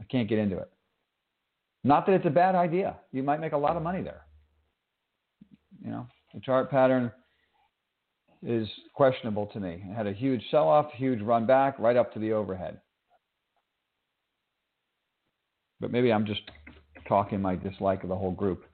I 0.00 0.04
can't 0.04 0.28
get 0.28 0.38
into 0.38 0.58
it. 0.58 0.70
Not 1.84 2.06
that 2.06 2.14
it's 2.14 2.26
a 2.26 2.30
bad 2.30 2.54
idea. 2.54 2.96
You 3.12 3.22
might 3.22 3.40
make 3.40 3.52
a 3.52 3.58
lot 3.58 3.76
of 3.76 3.82
money 3.82 4.02
there. 4.02 4.22
You 5.82 5.90
know, 5.90 6.06
the 6.32 6.40
chart 6.40 6.70
pattern 6.70 7.12
is 8.42 8.68
questionable 8.94 9.46
to 9.46 9.60
me. 9.60 9.84
It 9.88 9.94
had 9.94 10.06
a 10.06 10.12
huge 10.12 10.42
sell 10.50 10.68
off, 10.68 10.92
huge 10.92 11.20
run 11.20 11.46
back, 11.46 11.78
right 11.78 11.96
up 11.96 12.12
to 12.14 12.18
the 12.18 12.32
overhead. 12.32 12.80
But 15.80 15.90
maybe 15.90 16.12
I'm 16.12 16.26
just 16.26 16.42
talking 17.08 17.40
my 17.40 17.56
dislike 17.56 18.02
of 18.02 18.08
the 18.08 18.16
whole 18.16 18.30
group. 18.30 18.64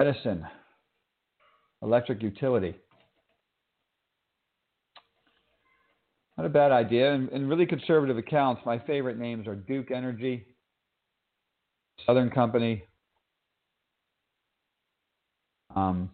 Edison, 0.00 0.46
electric 1.82 2.22
utility. 2.22 2.74
Not 6.36 6.46
a 6.46 6.50
bad 6.50 6.72
idea. 6.72 7.12
And, 7.12 7.28
and 7.30 7.48
really 7.48 7.66
conservative 7.66 8.18
accounts, 8.18 8.62
my 8.66 8.78
favorite 8.78 9.18
names 9.18 9.46
are 9.46 9.54
Duke 9.54 9.90
Energy, 9.90 10.44
Southern 12.06 12.30
Company. 12.30 12.84
Um, 15.76 16.10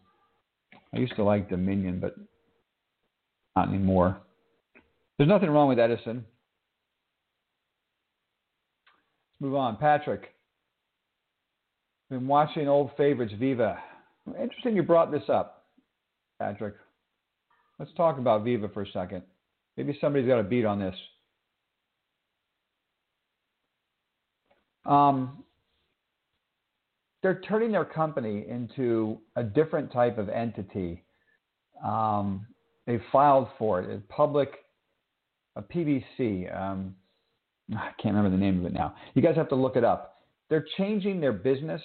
I 0.95 0.99
used 0.99 1.16
to 1.16 1.25
like 1.25 1.49
Dominion, 1.49 2.01
but 2.01 2.16
not 3.57 3.68
anymore. 3.68 4.18
There's 5.16 5.29
nothing 5.29 5.51
wrong 5.51 5.68
with 5.68 5.79
Edison. 5.79 6.25
Let's 9.27 9.41
move 9.41 9.55
on. 9.55 9.77
Patrick. 9.77 10.35
Been 12.09 12.27
watching 12.27 12.68
old 12.68 12.91
favorites, 12.97 13.33
Veeva. 13.41 13.79
Interesting 14.41 14.77
you 14.77 14.83
brought 14.83 15.12
this 15.12 15.23
up, 15.29 15.66
Patrick. 16.41 16.75
Let's 17.79 17.93
talk 17.97 18.18
about 18.18 18.45
Veeva 18.45 18.73
for 18.73 18.83
a 18.83 18.91
second. 18.91 19.23
Maybe 19.81 19.97
somebody's 19.99 20.28
got 20.28 20.39
a 20.39 20.43
beat 20.43 20.66
on 20.66 20.78
this. 20.78 20.95
Um, 24.85 25.43
they're 27.22 27.41
turning 27.49 27.72
their 27.72 27.87
company 27.87 28.45
into 28.47 29.20
a 29.37 29.43
different 29.43 29.91
type 29.91 30.18
of 30.18 30.28
entity. 30.28 31.03
Um, 31.83 32.47
they 32.87 33.01
filed 33.11 33.49
for 33.59 33.81
it, 33.81 33.91
a 33.91 34.12
public, 34.12 34.51
a 35.57 35.62
PBC. 35.62 36.55
Um, 36.55 36.95
I 37.74 37.93
can't 38.03 38.14
remember 38.14 38.28
the 38.28 38.37
name 38.37 38.59
of 38.59 38.66
it 38.66 38.74
now. 38.74 38.95
You 39.14 39.22
guys 39.22 39.37
have 39.37 39.49
to 39.49 39.55
look 39.55 39.76
it 39.76 39.85
up. 39.85 40.16
They're 40.51 40.66
changing 40.76 41.22
their 41.22 41.33
business. 41.33 41.81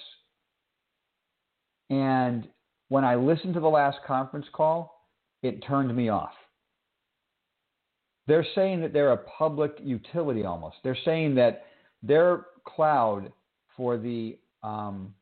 And 1.88 2.46
when 2.88 3.06
I 3.06 3.14
listened 3.14 3.54
to 3.54 3.60
the 3.60 3.68
last 3.68 4.00
conference 4.06 4.46
call, 4.52 5.08
it 5.42 5.64
turned 5.66 5.96
me 5.96 6.10
off. 6.10 6.32
They're 8.26 8.46
saying 8.54 8.80
that 8.80 8.92
they're 8.92 9.12
a 9.12 9.16
public 9.16 9.78
utility 9.82 10.44
almost. 10.44 10.76
They're 10.82 10.98
saying 11.04 11.34
that 11.36 11.64
their 12.02 12.46
cloud 12.64 13.32
for 13.76 13.96
the 13.96 14.38
um, 14.62 15.14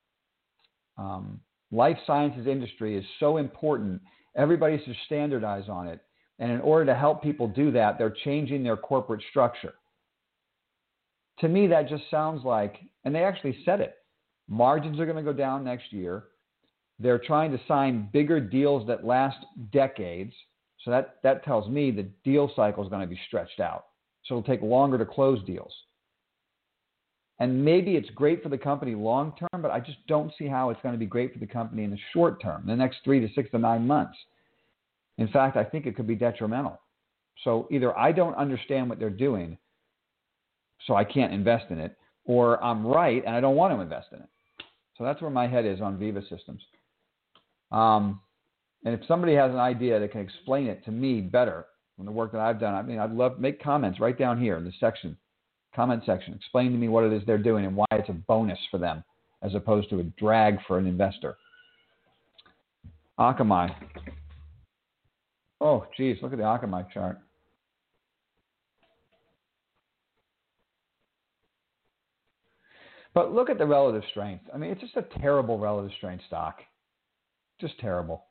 um, 0.97 1.41
life 1.71 1.99
sciences 2.07 2.47
industry 2.47 2.97
is 2.97 3.05
so 3.21 3.37
important. 3.37 4.01
Everybody 4.37 4.81
should 4.85 4.97
standardize 5.07 5.69
on 5.69 5.89
it. 5.89 6.01
And 6.39 6.51
in 6.51 6.61
order 6.61 6.87
to 6.87 6.95
help 6.95 7.23
people 7.23 7.47
do 7.47 7.71
that, 7.73 7.99
they're 7.99 8.15
changing 8.25 8.63
their 8.63 8.77
corporate 8.77 9.23
structure. 9.31 9.75
To 11.41 11.49
me, 11.49 11.67
that 11.69 11.89
just 11.89 12.05
sounds 12.11 12.45
like, 12.45 12.77
and 13.05 13.15
they 13.15 13.25
actually 13.25 13.59
said 13.65 13.81
it 13.81 13.97
margins 14.49 15.01
are 15.01 15.07
going 15.07 15.17
to 15.17 15.23
go 15.23 15.37
down 15.37 15.65
next 15.65 15.93
year. 15.93 16.25
They're 16.99 17.19
trying 17.19 17.51
to 17.53 17.61
sign 17.67 18.09
bigger 18.13 18.41
deals 18.41 18.87
that 18.87 19.05
last 19.05 19.39
decades. 19.73 20.33
So 20.85 20.91
that, 20.91 21.17
that 21.23 21.45
tells 21.45 21.69
me 21.69 21.91
the 21.91 22.07
deal 22.25 22.51
cycle 22.55 22.85
is 22.85 22.91
going 22.91 23.01
to 23.01 23.07
be 23.07 23.19
stretched 23.27 23.61
out. 23.61 23.87
So 24.25 24.35
it'll 24.35 24.47
take 24.47 24.63
longer 24.63 24.99
to 24.99 25.07
close 25.07 25.43
deals. 25.45 25.73
And 27.41 27.65
maybe 27.65 27.97
it's 27.97 28.11
great 28.11 28.43
for 28.43 28.49
the 28.49 28.59
company 28.59 28.95
long 28.95 29.35
term, 29.39 29.61
but 29.61 29.71
I 29.71 29.81
just 29.81 29.99
don't 30.07 30.33
see 30.39 30.47
how 30.47 30.71
it's 30.71 30.81
going 30.83 30.95
to 30.95 30.99
be 30.99 31.07
great 31.07 31.33
for 31.33 31.41
the 31.41 31.47
company 31.47 31.83
in 31.83 31.91
the 31.91 31.99
short 32.13 32.41
term, 32.41 32.65
the 32.67 32.77
next 32.77 32.99
three 33.03 33.19
to 33.21 33.29
six 33.35 33.51
to 33.51 33.59
nine 33.59 33.87
months. 33.87 34.17
In 35.19 35.29
fact, 35.29 35.57
I 35.57 35.65
think 35.65 35.87
it 35.87 35.97
could 35.97 36.07
be 36.07 36.15
detrimental. 36.15 36.81
So 37.43 37.67
either 37.71 37.97
I 37.99 38.13
don't 38.13 38.35
understand 38.37 38.89
what 38.89 39.01
they're 39.01 39.11
doing, 39.11 39.59
so 40.87 40.95
I 40.95 41.03
can't 41.03 41.33
invest 41.33 41.71
in 41.71 41.79
it, 41.81 41.97
or 42.25 42.63
I'm 42.63 42.87
right 42.87 43.23
and 43.27 43.35
I 43.35 43.41
don't 43.41 43.57
want 43.57 43.75
to 43.75 43.81
invest 43.81 44.09
in 44.13 44.21
it. 44.21 44.29
So 44.97 45.05
that's 45.05 45.21
where 45.21 45.31
my 45.31 45.49
head 45.49 45.67
is 45.67 45.81
on 45.81 45.99
Veeva 45.99 46.23
Systems. 46.29 46.63
Um, 47.73 48.21
and 48.85 48.95
if 48.95 49.01
somebody 49.07 49.35
has 49.35 49.51
an 49.51 49.59
idea 49.59 49.99
that 49.99 50.13
can 50.13 50.21
explain 50.21 50.67
it 50.67 50.85
to 50.85 50.91
me 50.91 51.21
better 51.21 51.67
from 51.97 52.05
the 52.05 52.13
work 52.13 52.33
that 52.33 52.41
I've 52.41 52.61
done, 52.61 52.75
I 52.75 52.83
mean, 52.83 52.99
I'd 52.99 53.13
love 53.13 53.39
make 53.39 53.63
comments 53.63 54.01
right 54.01 54.19
down 54.19 54.41
here 54.41 54.57
in 54.57 54.65
the 54.65 54.73
section, 54.79 55.17
comment 55.75 56.03
section. 56.05 56.35
Explain 56.35 56.73
to 56.73 56.79
me 56.79 56.89
what 56.89 57.05
it 57.05 57.13
is 57.13 57.23
they're 57.27 57.39
doing 57.39 57.65
and 57.65 57.75
why 57.75 57.87
it's 57.93 58.09
a 58.09 58.13
bonus 58.13 58.59
for 58.71 58.79
them 58.79 59.03
as 59.43 59.55
opposed 59.55 59.91
to 59.91 60.01
a 60.01 60.05
drag 60.19 60.59
for 60.67 60.79
an 60.79 60.87
investor. 60.87 61.37
Akamai. 63.19 63.75
Oh, 65.61 65.87
geez, 65.97 66.19
look 66.21 66.33
at 66.33 66.39
the 66.39 66.45
Akamai 66.45 66.91
chart. 66.93 67.19
But 73.15 73.33
look 73.33 73.49
at 73.49 73.59
the 73.59 73.67
relative 73.67 74.03
strength. 74.11 74.45
I 74.53 74.59
mean, 74.59 74.71
it's 74.71 74.81
just 74.81 74.97
a 74.97 75.07
terrible 75.21 75.59
relative 75.59 75.93
strength 75.97 76.25
stock. 76.27 76.59
Just 77.61 77.79
terrible. 77.79 78.25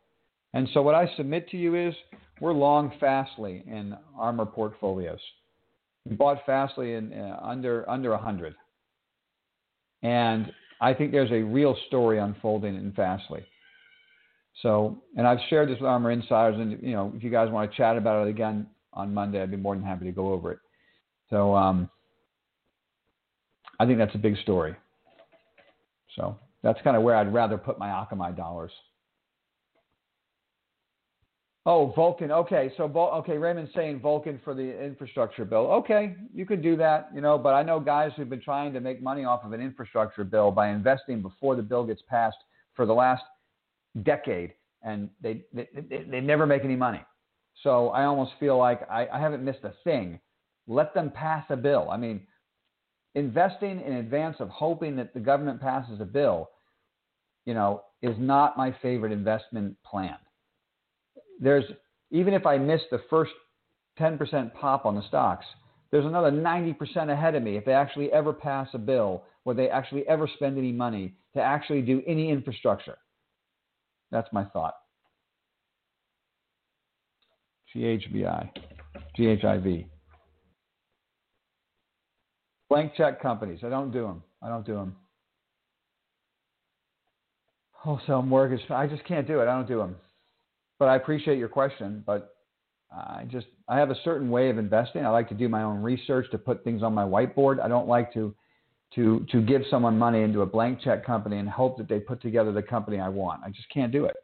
And 0.53 0.67
so 0.73 0.81
what 0.81 0.95
I 0.95 1.09
submit 1.17 1.49
to 1.49 1.57
you 1.57 1.75
is 1.75 1.93
we're 2.39 2.53
long 2.53 2.93
Fastly 2.99 3.63
in 3.67 3.95
ARMR 4.19 4.51
portfolios. 4.51 5.19
We 6.05 6.15
bought 6.15 6.39
Fastly 6.45 6.93
in 6.93 7.13
uh, 7.13 7.39
under 7.41 7.89
under 7.89 8.11
100. 8.11 8.55
And 10.03 10.51
I 10.81 10.93
think 10.93 11.11
there's 11.11 11.31
a 11.31 11.41
real 11.41 11.77
story 11.87 12.19
unfolding 12.19 12.75
in 12.75 12.91
Fastly. 12.91 13.45
So, 14.61 15.01
and 15.17 15.25
I've 15.25 15.39
shared 15.49 15.69
this 15.69 15.79
with 15.79 15.87
ARMR 15.89 16.13
Insiders, 16.13 16.59
and 16.59 16.81
you 16.83 16.91
know, 16.91 17.11
if 17.15 17.23
you 17.23 17.31
guys 17.31 17.49
want 17.49 17.71
to 17.71 17.77
chat 17.77 17.97
about 17.97 18.27
it 18.27 18.29
again 18.29 18.67
on 18.93 19.13
Monday, 19.13 19.41
I'd 19.41 19.49
be 19.49 19.57
more 19.57 19.75
than 19.75 19.83
happy 19.83 20.05
to 20.05 20.11
go 20.11 20.31
over 20.31 20.51
it. 20.51 20.59
So, 21.29 21.55
um, 21.55 21.89
I 23.79 23.85
think 23.85 23.97
that's 23.97 24.13
a 24.13 24.19
big 24.19 24.37
story. 24.43 24.75
So 26.15 26.37
that's 26.61 26.79
kind 26.83 26.95
of 26.95 27.01
where 27.01 27.15
I'd 27.15 27.33
rather 27.33 27.57
put 27.57 27.79
my 27.79 27.87
Akamai 27.87 28.37
dollars. 28.37 28.71
Oh, 31.65 31.93
Vulcan. 31.95 32.29
Okay, 32.29 32.73
so 32.75 32.83
okay, 32.83 33.37
Raymond's 33.37 33.73
saying 33.73 34.01
Vulcan 34.01 34.39
for 34.43 34.53
the 34.53 34.83
infrastructure 34.83 35.45
bill. 35.45 35.71
Okay, 35.71 36.15
you 36.33 36.45
could 36.45 36.61
do 36.61 36.75
that, 36.75 37.09
you 37.15 37.21
know. 37.21 37.37
But 37.37 37.53
I 37.53 37.63
know 37.63 37.79
guys 37.79 38.11
who've 38.17 38.29
been 38.29 38.41
trying 38.41 38.73
to 38.73 38.81
make 38.81 39.01
money 39.01 39.23
off 39.23 39.45
of 39.45 39.53
an 39.53 39.61
infrastructure 39.61 40.25
bill 40.25 40.51
by 40.51 40.69
investing 40.69 41.21
before 41.21 41.55
the 41.55 41.61
bill 41.61 41.85
gets 41.85 42.01
passed 42.09 42.37
for 42.75 42.85
the 42.85 42.93
last 42.93 43.23
decade, 44.03 44.53
and 44.81 45.09
they 45.21 45.43
they, 45.53 45.69
they, 45.73 46.03
they 46.03 46.19
never 46.19 46.45
make 46.45 46.65
any 46.65 46.75
money. 46.75 47.01
So 47.61 47.89
I 47.89 48.03
almost 48.03 48.33
feel 48.41 48.57
like 48.57 48.81
I, 48.91 49.07
I 49.07 49.19
haven't 49.19 49.43
missed 49.43 49.63
a 49.63 49.73
thing. 49.85 50.19
Let 50.67 50.93
them 50.93 51.11
pass 51.11 51.45
a 51.49 51.55
bill. 51.55 51.87
I 51.89 51.95
mean, 51.95 52.27
investing 53.15 53.79
in 53.79 53.93
advance 53.93 54.37
of 54.39 54.49
hoping 54.49 54.97
that 54.97 55.13
the 55.13 55.19
government 55.21 55.61
passes 55.61 56.01
a 56.01 56.05
bill, 56.05 56.49
you 57.45 57.53
know, 57.53 57.83
is 58.01 58.15
not 58.19 58.57
my 58.57 58.75
favorite 58.81 59.13
investment 59.13 59.77
plan. 59.83 60.17
There's 61.43 61.65
even 62.09 62.33
if 62.33 62.45
I 62.45 62.57
miss 62.57 62.81
the 62.89 63.01
first 63.09 63.31
10% 63.99 64.53
pop 64.53 64.85
on 64.85 64.95
the 64.95 65.03
stocks, 65.07 65.45
there's 65.91 66.05
another 66.05 66.31
90% 66.31 67.11
ahead 67.11 67.35
of 67.35 67.43
me 67.43 67.57
if 67.57 67.65
they 67.65 67.73
actually 67.73 68.11
ever 68.11 68.31
pass 68.31 68.67
a 68.73 68.77
bill 68.77 69.23
where 69.43 69.55
they 69.55 69.69
actually 69.69 70.07
ever 70.07 70.27
spend 70.35 70.57
any 70.57 70.71
money 70.71 71.13
to 71.35 71.41
actually 71.41 71.81
do 71.81 72.01
any 72.07 72.29
infrastructure. 72.29 72.97
That's 74.09 74.31
my 74.31 74.45
thought. 74.45 74.75
GHBI, 77.75 78.49
GHIV. 79.19 79.85
Blank 82.69 82.93
check 82.95 83.21
companies. 83.21 83.59
I 83.63 83.69
don't 83.69 83.91
do 83.91 84.03
them. 84.03 84.23
I 84.41 84.47
don't 84.47 84.65
do 84.65 84.75
them. 84.75 84.95
Wholesale 87.71 88.21
mortgage. 88.21 88.61
I 88.69 88.87
just 88.87 89.03
can't 89.05 89.27
do 89.27 89.41
it. 89.41 89.43
I 89.43 89.55
don't 89.55 89.67
do 89.67 89.79
them. 89.79 89.95
But 90.83 90.89
I 90.89 90.97
appreciate 90.97 91.37
your 91.37 91.47
question. 91.47 92.03
But 92.05 92.35
uh, 92.93 93.19
I 93.19 93.27
just 93.31 93.47
I 93.69 93.77
have 93.77 93.89
a 93.89 93.95
certain 94.03 94.29
way 94.29 94.49
of 94.49 94.57
investing. 94.57 95.05
I 95.05 95.09
like 95.11 95.29
to 95.29 95.33
do 95.33 95.47
my 95.47 95.63
own 95.63 95.81
research 95.81 96.29
to 96.31 96.37
put 96.37 96.61
things 96.65 96.83
on 96.83 96.93
my 96.93 97.05
whiteboard. 97.05 97.61
I 97.61 97.69
don't 97.69 97.87
like 97.87 98.13
to 98.15 98.35
to 98.95 99.25
to 99.31 99.41
give 99.41 99.61
someone 99.71 99.97
money 99.97 100.23
into 100.23 100.41
a 100.41 100.45
blank 100.45 100.81
check 100.83 101.05
company 101.05 101.37
and 101.37 101.47
hope 101.47 101.77
that 101.77 101.87
they 101.87 102.01
put 102.01 102.21
together 102.21 102.51
the 102.51 102.61
company 102.61 102.99
I 102.99 103.07
want. 103.07 103.43
I 103.45 103.49
just 103.49 103.69
can't 103.73 103.93
do 103.93 104.03
it. 104.03 104.17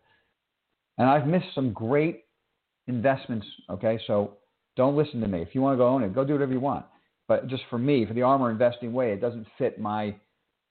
And 0.98 1.10
I've 1.10 1.28
missed 1.28 1.48
some 1.56 1.72
great 1.72 2.26
investments. 2.88 3.48
Okay, 3.70 3.98
so 4.06 4.40
don't 4.76 4.98
listen 4.98 5.22
to 5.22 5.30
me. 5.30 5.42
If 5.42 5.56
you 5.56 5.62
want 5.62 5.76
to 5.76 5.78
go 5.78 5.88
own 5.88 6.04
it, 6.04 6.14
go 6.14 6.26
do 6.26 6.34
whatever 6.34 6.52
you 6.52 6.60
want. 6.60 6.86
But 7.30 7.48
just 7.48 7.64
for 7.70 7.78
me, 7.78 8.06
for 8.06 8.14
the 8.14 8.20
ARMR 8.20 8.52
investing 8.52 8.92
way, 8.92 9.14
it 9.14 9.22
doesn't 9.22 9.48
fit 9.58 9.80
my 9.80 10.14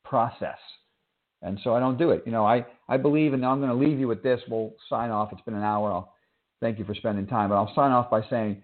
process. 0.05 0.59
And 1.43 1.59
so 1.62 1.74
I 1.74 1.80
don't 1.80 1.99
do 1.99 2.11
it. 2.11 2.22
You 2.26 2.32
know, 2.32 2.45
I, 2.45 2.66
I 2.89 2.97
believe, 2.97 3.32
and 3.32 3.45
I'm 3.45 3.61
going 3.61 3.70
to 3.70 3.76
leave 3.76 3.99
you 3.99 4.09
with 4.09 4.22
this. 4.22 4.41
We'll 4.49 4.72
sign 4.89 5.11
off. 5.11 5.30
It's 5.32 5.43
been 5.43 5.55
an 5.55 5.62
hour. 5.62 5.93
I'll 5.93 6.14
thank 6.61 6.78
you 6.78 6.84
for 6.84 6.95
spending 6.95 7.26
time. 7.26 7.51
But 7.51 7.57
I'll 7.57 7.74
sign 7.74 7.93
off 7.93 8.11
by 8.11 8.22
saying 8.28 8.62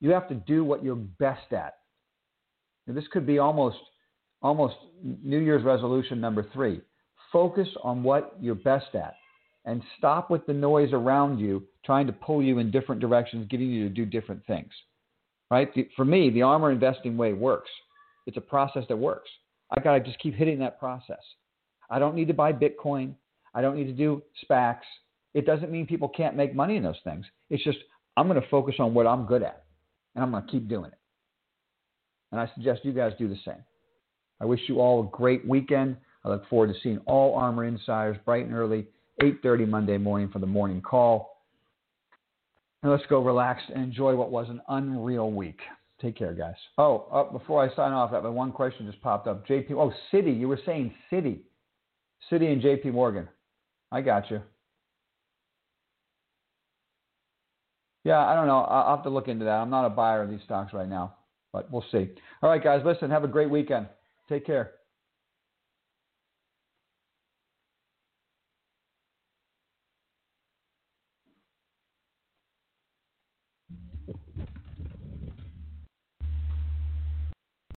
you 0.00 0.10
have 0.10 0.28
to 0.28 0.34
do 0.34 0.64
what 0.64 0.84
you're 0.84 0.94
best 0.94 1.52
at. 1.52 1.74
Now, 2.86 2.94
this 2.94 3.04
could 3.12 3.26
be 3.26 3.38
almost 3.38 3.78
almost 4.40 4.74
New 5.02 5.38
Year's 5.38 5.64
resolution 5.64 6.20
number 6.20 6.46
three. 6.52 6.80
Focus 7.32 7.68
on 7.82 8.02
what 8.02 8.36
you're 8.40 8.56
best 8.56 8.94
at 8.94 9.14
and 9.64 9.80
stop 9.96 10.30
with 10.30 10.44
the 10.46 10.52
noise 10.52 10.92
around 10.92 11.38
you 11.38 11.62
trying 11.86 12.06
to 12.08 12.12
pull 12.12 12.42
you 12.42 12.58
in 12.58 12.70
different 12.70 13.00
directions, 13.00 13.46
getting 13.48 13.70
you 13.70 13.88
to 13.88 13.94
do 13.94 14.04
different 14.04 14.44
things 14.46 14.72
right? 15.52 15.70
For 15.96 16.06
me, 16.06 16.30
the 16.30 16.40
ARMR 16.40 16.72
investing 16.72 17.18
way 17.18 17.34
works. 17.34 17.68
It's 18.26 18.38
a 18.38 18.40
process 18.40 18.84
that 18.88 18.96
works. 18.96 19.28
I 19.70 19.82
got 19.82 19.92
to 19.92 20.00
just 20.00 20.18
keep 20.18 20.34
hitting 20.34 20.58
that 20.60 20.80
process. 20.80 21.20
I 21.92 21.98
don't 21.98 22.14
need 22.14 22.28
to 22.28 22.34
buy 22.34 22.54
Bitcoin. 22.54 23.12
I 23.54 23.60
don't 23.60 23.76
need 23.76 23.84
to 23.84 23.92
do 23.92 24.22
SPACs. 24.44 24.80
It 25.34 25.44
doesn't 25.44 25.70
mean 25.70 25.86
people 25.86 26.08
can't 26.08 26.34
make 26.34 26.54
money 26.54 26.76
in 26.76 26.82
those 26.82 27.00
things. 27.04 27.26
It's 27.50 27.62
just 27.62 27.78
I'm 28.16 28.26
going 28.28 28.40
to 28.40 28.48
focus 28.48 28.76
on 28.78 28.94
what 28.94 29.06
I'm 29.06 29.26
good 29.26 29.42
at, 29.42 29.64
and 30.14 30.24
I'm 30.24 30.30
going 30.30 30.42
to 30.44 30.50
keep 30.50 30.68
doing 30.68 30.86
it. 30.86 30.98
And 32.32 32.40
I 32.40 32.50
suggest 32.54 32.80
you 32.84 32.92
guys 32.92 33.12
do 33.18 33.28
the 33.28 33.36
same. 33.44 33.62
I 34.40 34.46
wish 34.46 34.60
you 34.68 34.80
all 34.80 35.02
a 35.02 35.16
great 35.16 35.46
weekend. 35.46 35.98
I 36.24 36.30
look 36.30 36.48
forward 36.48 36.72
to 36.72 36.80
seeing 36.82 36.98
all 37.04 37.38
ARMR 37.38 37.68
Insiders 37.68 38.16
bright 38.24 38.46
and 38.46 38.54
early, 38.54 38.86
8:30 39.22 39.68
Monday 39.68 39.98
morning 39.98 40.30
for 40.30 40.38
the 40.38 40.46
morning 40.46 40.80
call. 40.80 41.42
And 42.82 42.90
let's 42.90 43.04
go 43.06 43.22
relax 43.22 43.62
and 43.72 43.84
enjoy 43.84 44.16
what 44.16 44.30
was 44.30 44.48
an 44.48 44.62
unreal 44.68 45.30
week. 45.30 45.60
Take 46.00 46.16
care, 46.16 46.32
guys. 46.32 46.56
Oh, 46.78 47.06
uh, 47.12 47.30
before 47.30 47.62
I 47.62 47.68
sign 47.76 47.92
off, 47.92 48.10
have 48.10 48.24
one 48.24 48.50
question 48.50 48.86
just 48.86 49.00
popped 49.02 49.28
up. 49.28 49.46
JP, 49.46 49.72
oh, 49.72 49.92
City, 50.10 50.32
You 50.32 50.48
were 50.48 50.58
saying 50.66 50.92
Citi. 51.10 51.40
Citi 52.30 52.52
and 52.52 52.62
JP 52.62 52.92
Morgan. 52.92 53.28
I 53.90 54.00
got 54.00 54.30
you. 54.30 54.40
Yeah, 58.04 58.18
I 58.18 58.34
don't 58.34 58.46
know. 58.46 58.60
I'll 58.60 58.96
have 58.96 59.04
to 59.04 59.10
look 59.10 59.28
into 59.28 59.44
that. 59.44 59.52
I'm 59.52 59.70
not 59.70 59.86
a 59.86 59.90
buyer 59.90 60.22
of 60.22 60.30
these 60.30 60.40
stocks 60.44 60.72
right 60.72 60.88
now, 60.88 61.14
but 61.52 61.70
we'll 61.70 61.84
see. 61.92 62.10
All 62.42 62.50
right, 62.50 62.62
guys, 62.62 62.82
listen, 62.84 63.10
have 63.10 63.24
a 63.24 63.28
great 63.28 63.50
weekend. 63.50 63.86
Take 64.28 64.44
care. 64.44 64.72